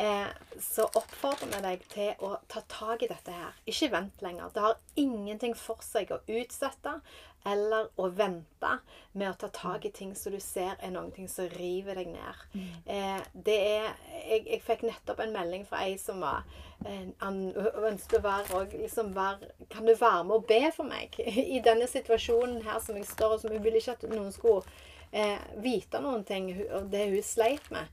eh, 0.00 0.30
så 0.60 0.86
oppfordrer 0.86 1.50
vi 1.52 1.60
deg 1.66 1.84
til 1.92 2.24
å 2.24 2.36
ta 2.48 2.62
tak 2.70 3.02
i 3.02 3.10
dette 3.10 3.34
her. 3.34 3.58
Ikke 3.68 3.90
vent 3.92 4.22
lenger. 4.24 4.52
Det 4.54 4.64
har 4.64 4.80
ingenting 5.00 5.56
for 5.58 5.82
seg 5.84 6.12
å 6.14 6.22
utsette 6.26 7.00
eller 7.44 7.88
å 7.98 8.06
vente 8.14 8.70
med 9.18 9.30
å 9.30 9.36
ta 9.38 9.48
tak 9.52 9.86
i 9.86 9.90
ting 9.94 10.12
som 10.14 10.34
du 10.34 10.38
ser 10.40 10.76
er 10.78 10.98
ting 11.14 11.28
som 11.28 11.48
river 11.56 11.98
deg 11.98 12.12
ned. 12.12 12.42
Eh, 12.86 13.22
det 13.34 13.56
er 13.58 13.88
jeg, 14.28 14.44
jeg 14.46 14.60
fikk 14.62 14.84
nettopp 14.86 15.24
en 15.24 15.34
melding 15.34 15.66
fra 15.66 15.82
ei 15.86 15.96
som 15.98 16.22
var 16.22 16.46
eh, 16.86 17.10
ønsket 17.18 18.20
å 18.20 18.22
være 18.22 18.60
og 18.60 18.76
liksom 18.78 19.12
være 19.16 19.50
Kan 19.72 19.86
du 19.86 19.94
være 19.94 20.22
med 20.28 20.36
og 20.36 20.46
be 20.46 20.62
for 20.76 20.86
meg 20.86 21.18
i 21.56 21.58
denne 21.64 21.90
situasjonen 21.90 22.62
her 22.66 22.78
som 22.84 22.98
jeg 22.98 23.10
står 23.10 23.36
og 23.36 23.42
som 23.42 23.54
hun 23.54 23.64
ville 23.64 23.82
ikke 23.82 23.98
at 23.98 24.08
noen 24.12 24.30
skulle 24.34 24.62
eh, 25.10 25.38
vite 25.62 26.00
noen 26.02 26.24
ting 26.28 26.52
og 26.70 26.90
det 26.94 27.08
hun 27.10 27.26
sleit 27.26 27.70
med. 27.74 27.90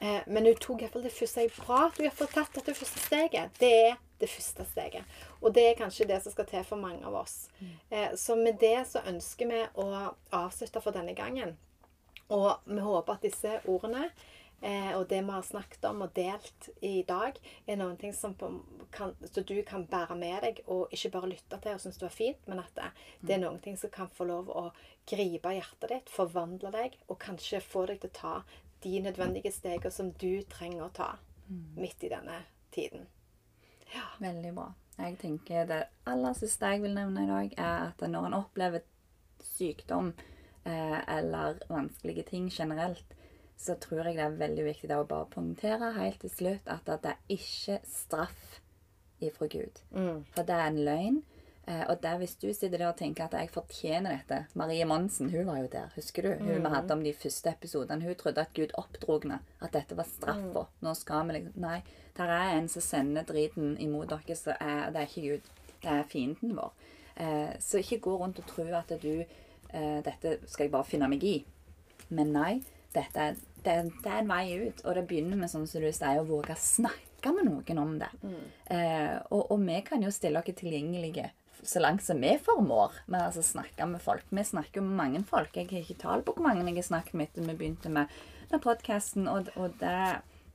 Eh, 0.00 0.22
men 0.26 0.46
hun 0.46 0.56
tok 0.60 0.82
iallfall 0.82 1.04
det 1.04 1.12
første 1.12 1.44
jeg 1.44 1.52
bra 1.58 1.84
at 1.88 1.98
hun 1.98 2.06
iallfall 2.06 2.30
tatt 2.32 2.54
dette 2.56 2.76
første 2.76 3.02
steget. 3.04 3.52
Det 3.60 3.72
er 3.90 3.98
det 4.20 4.28
første 4.32 4.64
steget. 4.68 5.16
Og 5.40 5.54
det 5.56 5.66
er 5.68 5.78
kanskje 5.78 6.08
det 6.08 6.22
som 6.24 6.32
skal 6.32 6.48
til 6.48 6.64
for 6.68 6.80
mange 6.80 7.04
av 7.06 7.16
oss. 7.20 7.50
Eh, 7.90 8.12
så 8.16 8.36
med 8.36 8.60
det 8.60 8.78
så 8.88 9.04
ønsker 9.08 9.50
vi 9.50 9.62
å 9.80 9.88
avslutte 10.36 10.80
for 10.84 10.96
denne 10.96 11.16
gangen. 11.16 11.56
Og 12.30 12.52
vi 12.64 12.80
håper 12.80 13.16
at 13.16 13.24
disse 13.26 13.56
ordene 13.68 14.06
eh, 14.62 14.92
og 14.96 15.08
det 15.10 15.20
vi 15.24 15.34
har 15.34 15.44
snakket 15.44 15.84
om 15.90 16.04
og 16.06 16.14
delt 16.16 16.70
i 16.86 17.02
dag, 17.08 17.36
er 17.66 17.80
noen 17.80 17.98
ting 18.00 18.14
som 18.16 18.36
kan, 18.94 19.12
så 19.24 19.42
du 19.44 19.56
kan 19.66 19.84
bære 19.90 20.16
med 20.16 20.46
deg 20.46 20.62
og 20.66 20.94
ikke 20.94 21.12
bare 21.16 21.32
lytte 21.32 21.60
til 21.60 21.76
og 21.76 21.82
synes 21.82 21.98
det 22.00 22.06
var 22.06 22.16
fint, 22.16 22.48
men 22.48 22.62
at 22.62 22.72
det, 22.76 22.90
det 23.26 23.36
er 23.36 23.44
noen 23.44 23.60
ting 23.64 23.76
som 23.80 23.92
kan 23.92 24.10
få 24.14 24.28
lov 24.30 24.48
å 24.48 24.68
gripe 25.10 25.52
hjertet 25.56 25.92
ditt, 25.92 26.12
forvandle 26.12 26.72
deg 26.74 26.98
og 27.08 27.18
kanskje 27.20 27.62
få 27.64 27.86
deg 27.90 28.02
til 28.02 28.12
å 28.12 28.18
ta 28.20 28.34
de 28.82 29.00
nødvendige 29.04 29.52
stegene 29.52 29.92
som 29.92 30.12
du 30.12 30.42
trenger 30.50 30.86
å 30.86 30.92
ta 30.94 31.10
midt 31.76 32.04
i 32.06 32.12
denne 32.12 32.42
tiden. 32.72 33.06
Veldig 34.22 34.52
bra. 34.54 34.68
Jeg 35.00 35.16
tenker 35.18 35.64
Det 35.66 35.80
aller 36.06 36.34
siste 36.36 36.68
jeg 36.74 36.82
vil 36.82 36.94
nevne 36.94 37.24
i 37.24 37.30
dag, 37.30 37.54
er 37.56 37.88
at 37.88 38.04
når 38.08 38.26
en 38.28 38.36
opplever 38.42 38.84
sykdom 39.40 40.12
eh, 40.64 41.00
eller 41.16 41.58
vanskelige 41.68 42.26
ting 42.30 42.50
generelt, 42.52 43.16
så 43.56 43.74
tror 43.80 44.06
jeg 44.06 44.16
det 44.16 44.24
er 44.24 44.38
veldig 44.40 44.64
viktig 44.64 44.92
å 44.96 45.06
bare 45.08 45.28
poengtere 45.32 45.92
helt 45.96 46.20
til 46.20 46.32
slutt 46.32 46.68
at, 46.68 46.88
at 46.88 47.02
det 47.04 47.14
er 47.14 47.34
ikke 47.36 47.80
straff 47.88 48.60
ifra 49.20 49.48
Gud. 49.52 49.82
For 50.34 50.48
det 50.48 50.56
er 50.56 50.68
en 50.70 50.80
løgn. 50.84 51.18
Eh, 51.70 51.82
og 51.86 52.00
det 52.02 52.10
er 52.10 52.18
hvis 52.18 52.34
du 52.40 52.48
sitter 52.50 52.78
der 52.80 52.88
og 52.88 52.98
tenker 52.98 53.28
at 53.28 53.36
jeg 53.36 53.50
fortjener 53.54 54.16
dette 54.16 54.58
Marie 54.58 54.86
Monsen 54.88 55.28
hun 55.30 55.46
var 55.46 55.60
jo 55.60 55.68
der, 55.70 55.92
husker 55.94 56.26
du? 56.26 56.30
Hun 56.40 56.64
vi 56.64 56.72
hadde 56.72 56.96
om 56.96 57.04
de 57.04 57.12
første 57.14 57.52
episodene. 57.52 58.02
Hun 58.02 58.16
trodde 58.18 58.42
at 58.42 58.54
Gud 58.56 58.74
oppdrog 58.80 59.26
henne. 59.26 59.38
At 59.62 59.74
dette 59.76 59.98
var 59.98 60.08
straffa. 60.08 60.66
Nå 60.82 60.94
skal 60.98 61.28
vi 61.28 61.38
liksom 61.38 61.60
Nei. 61.62 61.80
Der 62.16 62.32
er 62.34 62.56
en 62.56 62.66
som 62.68 62.82
sender 62.82 63.26
driten 63.28 63.76
imot 63.80 64.10
dere, 64.10 64.36
så 64.36 64.56
er, 64.58 64.90
det 64.90 65.02
er 65.02 65.06
ikke 65.06 65.28
Gud. 65.28 65.52
Det 65.80 65.92
er 65.92 66.08
fienden 66.08 66.56
vår. 66.56 66.72
Eh, 67.20 67.54
så 67.62 67.78
ikke 67.78 68.00
gå 68.08 68.16
rundt 68.18 68.40
og 68.42 68.48
tro 68.48 68.66
at 68.76 68.90
du 69.02 69.12
eh, 69.20 70.00
Dette 70.04 70.38
skal 70.46 70.66
jeg 70.66 70.74
bare 70.74 70.88
finne 70.88 71.08
meg 71.08 71.24
i. 71.24 71.36
Men 72.08 72.34
nei. 72.34 72.52
Dette 72.90 73.28
er, 73.28 73.38
det, 73.62 73.76
det 74.02 74.10
er 74.10 74.24
en 74.24 74.32
vei 74.32 74.44
ut. 74.66 74.82
Og 74.84 74.96
det 74.98 75.06
begynner 75.06 75.38
med 75.38 75.52
sånn 75.52 75.68
som 75.70 75.84
du 75.84 75.92
sier, 75.92 76.18
å 76.18 76.26
våge 76.26 76.56
å 76.56 76.64
snakke 76.64 77.36
med 77.36 77.46
noen 77.46 77.78
om 77.78 77.98
det. 78.00 78.10
Eh, 78.74 79.20
og, 79.30 79.52
og 79.52 79.60
vi 79.62 79.78
kan 79.86 80.02
jo 80.02 80.10
stille 80.10 80.42
oss 80.42 80.58
tilgjengelige 80.58 81.30
så 81.62 81.80
langt 81.80 82.02
som 82.04 82.20
vi 82.20 82.38
formår 82.38 82.92
med 83.06 83.22
altså 83.22 83.42
snakke 83.42 83.86
med 83.86 84.02
folk. 84.02 84.24
Vi 84.28 84.44
snakker 84.44 84.84
med 84.84 84.96
mange 84.96 85.22
folk. 85.28 85.56
Jeg 85.56 85.68
har 85.70 85.84
ikke 85.84 86.02
tall 86.02 86.24
på 86.24 86.34
hvor 86.36 86.46
mange 86.46 86.64
jeg 86.66 86.78
har 86.78 86.88
snakket 86.88 87.16
med 87.18 87.28
etter 87.28 87.46
vi 87.46 87.56
begynte 87.56 87.92
med, 87.92 88.10
den 88.50 88.62
podkasten, 88.62 89.28
og, 89.30 89.50
og 89.56 89.76
det, 89.78 89.94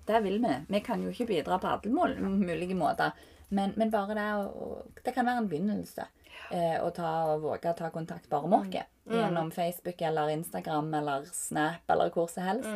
det 0.08 0.22
vil 0.26 0.42
vi. 0.44 0.58
Vi 0.68 0.82
kan 0.84 1.04
jo 1.04 1.14
ikke 1.14 1.30
bidra 1.30 1.60
på 1.62 1.72
alle 1.72 2.30
mulige 2.30 2.76
måter, 2.76 3.16
men, 3.50 3.74
men 3.78 3.92
bare 3.94 4.18
det 4.18 4.30
å 4.42 4.70
Det 5.04 5.14
kan 5.14 5.28
være 5.28 5.46
en 5.46 5.50
begynnelse. 5.50 6.08
Eh, 6.52 6.78
å 6.84 6.90
ta, 6.94 7.12
og 7.32 7.46
våge 7.46 7.72
å 7.72 7.78
ta 7.78 7.90
kontakt 7.94 8.30
bare 8.30 8.50
med 8.52 8.68
oss. 8.68 8.92
Gjennom 9.10 9.52
Facebook 9.54 10.02
eller 10.02 10.34
Instagram 10.34 10.94
eller 11.00 11.30
Snap 11.32 11.90
eller 11.90 12.12
hvor 12.14 12.28
som 12.30 12.44
helst. 12.46 12.70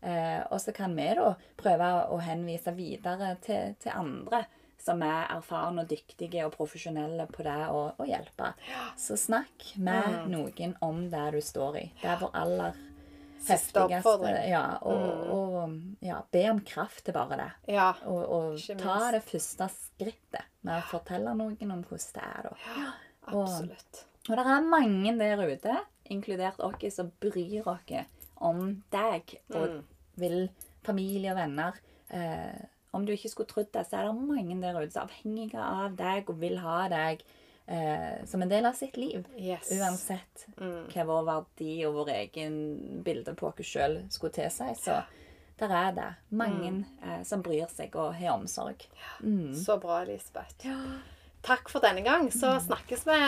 Eh, 0.00 0.40
og 0.48 0.60
så 0.60 0.72
kan 0.72 0.94
vi 0.96 1.08
da 1.16 1.34
prøve 1.60 1.90
å 2.08 2.20
henvise 2.24 2.72
videre 2.76 3.34
til, 3.44 3.74
til 3.82 3.92
andre 3.92 4.44
som 4.80 5.02
er 5.04 5.30
erfarne 5.36 5.84
og 5.84 5.90
dyktige 5.90 6.44
og 6.46 6.54
profesjonelle 6.56 7.26
på 7.30 7.44
det 7.46 7.58
å, 7.70 7.82
å 8.00 8.06
hjelpe. 8.08 8.52
Så 8.98 9.18
snakk 9.20 9.72
med 9.76 10.30
noen 10.32 10.76
om 10.84 11.04
det 11.12 11.26
du 11.36 11.40
står 11.44 11.82
i. 11.82 11.86
Det 12.00 12.14
er 12.14 12.22
vår 12.22 12.38
aller 12.42 12.86
Siste 13.40 13.80
oppfordring. 13.86 14.36
Ja, 14.50 14.64
og, 14.84 15.04
og 15.32 16.04
ja, 16.04 16.18
be 16.32 16.42
om 16.50 16.60
kraft 16.66 17.06
til 17.06 17.16
bare 17.16 17.38
det. 17.40 17.48
Ja. 17.72 17.88
Og, 18.04 18.20
og 18.20 18.80
ta 18.80 18.96
det 19.14 19.22
første 19.24 19.70
skrittet 19.72 20.50
med 20.66 20.76
å 20.76 20.88
fortelle 20.90 21.32
noen 21.38 21.72
om 21.72 21.80
hvordan 21.80 22.16
det 22.18 22.26
er. 22.26 22.50
da. 22.50 22.52
Ja, 22.76 22.90
Absolutt. 23.30 24.02
og 24.28 24.34
det 24.36 24.44
er 24.44 24.68
mange 24.68 25.14
der 25.16 25.44
ute, 25.46 25.78
inkludert 26.12 26.60
oss, 26.66 26.84
som 26.92 27.12
bryr 27.22 27.68
oss 27.70 27.94
om 28.40 28.82
deg 28.92 29.36
og 29.54 29.80
vil 30.20 30.50
familie 30.84 31.32
og 31.32 31.40
venner. 31.40 31.80
Eh, 32.12 32.60
om 32.96 33.04
du 33.06 33.12
ikke 33.14 33.30
skulle 33.32 33.50
trodd 33.50 33.70
det, 33.74 33.84
så 33.86 34.00
er 34.00 34.08
det 34.08 34.30
mange 34.30 34.56
der 34.62 34.80
ute 34.80 34.92
som 34.94 35.04
er 35.04 35.12
avhengige 35.12 35.62
av 35.62 35.94
deg 35.98 36.30
og 36.32 36.40
vil 36.42 36.58
ha 36.62 36.80
deg 36.90 37.22
eh, 37.70 38.26
som 38.26 38.42
en 38.42 38.50
del 38.50 38.66
av 38.66 38.76
sitt 38.78 38.98
liv. 38.98 39.26
Yes. 39.38 39.70
Uansett 39.76 40.46
hva 40.58 41.06
vår 41.08 41.26
verdi 41.28 41.76
og 41.86 42.00
vår 42.00 42.12
egen 42.16 42.56
bilde 43.06 43.36
på 43.38 43.50
oss 43.52 43.62
sjøl 43.66 44.00
skulle 44.10 44.34
tilsi. 44.40 44.72
Så 44.80 44.98
der 45.60 45.76
er 45.76 45.94
det 45.96 46.08
mange 46.34 46.72
eh, 47.04 47.22
som 47.28 47.44
bryr 47.46 47.70
seg 47.72 47.94
og 48.00 48.14
har 48.18 48.34
omsorg. 48.38 48.86
Så 49.54 49.78
bra, 49.82 50.02
Elisabeth. 50.02 50.66
Takk 51.46 51.70
for 51.72 51.84
denne 51.84 52.02
gang. 52.04 52.28
Så 52.32 52.56
snakkes 52.66 53.06
vi 53.08 53.20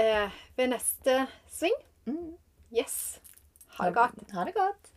eh, 0.00 0.40
ved 0.56 0.72
neste 0.72 1.24
sving. 1.52 1.76
Yes. 2.74 3.20
Ha 3.76 3.90
det 3.90 3.98
godt. 3.98 4.26
Ha 4.32 4.48
det 4.48 4.54
godt. 4.56 4.93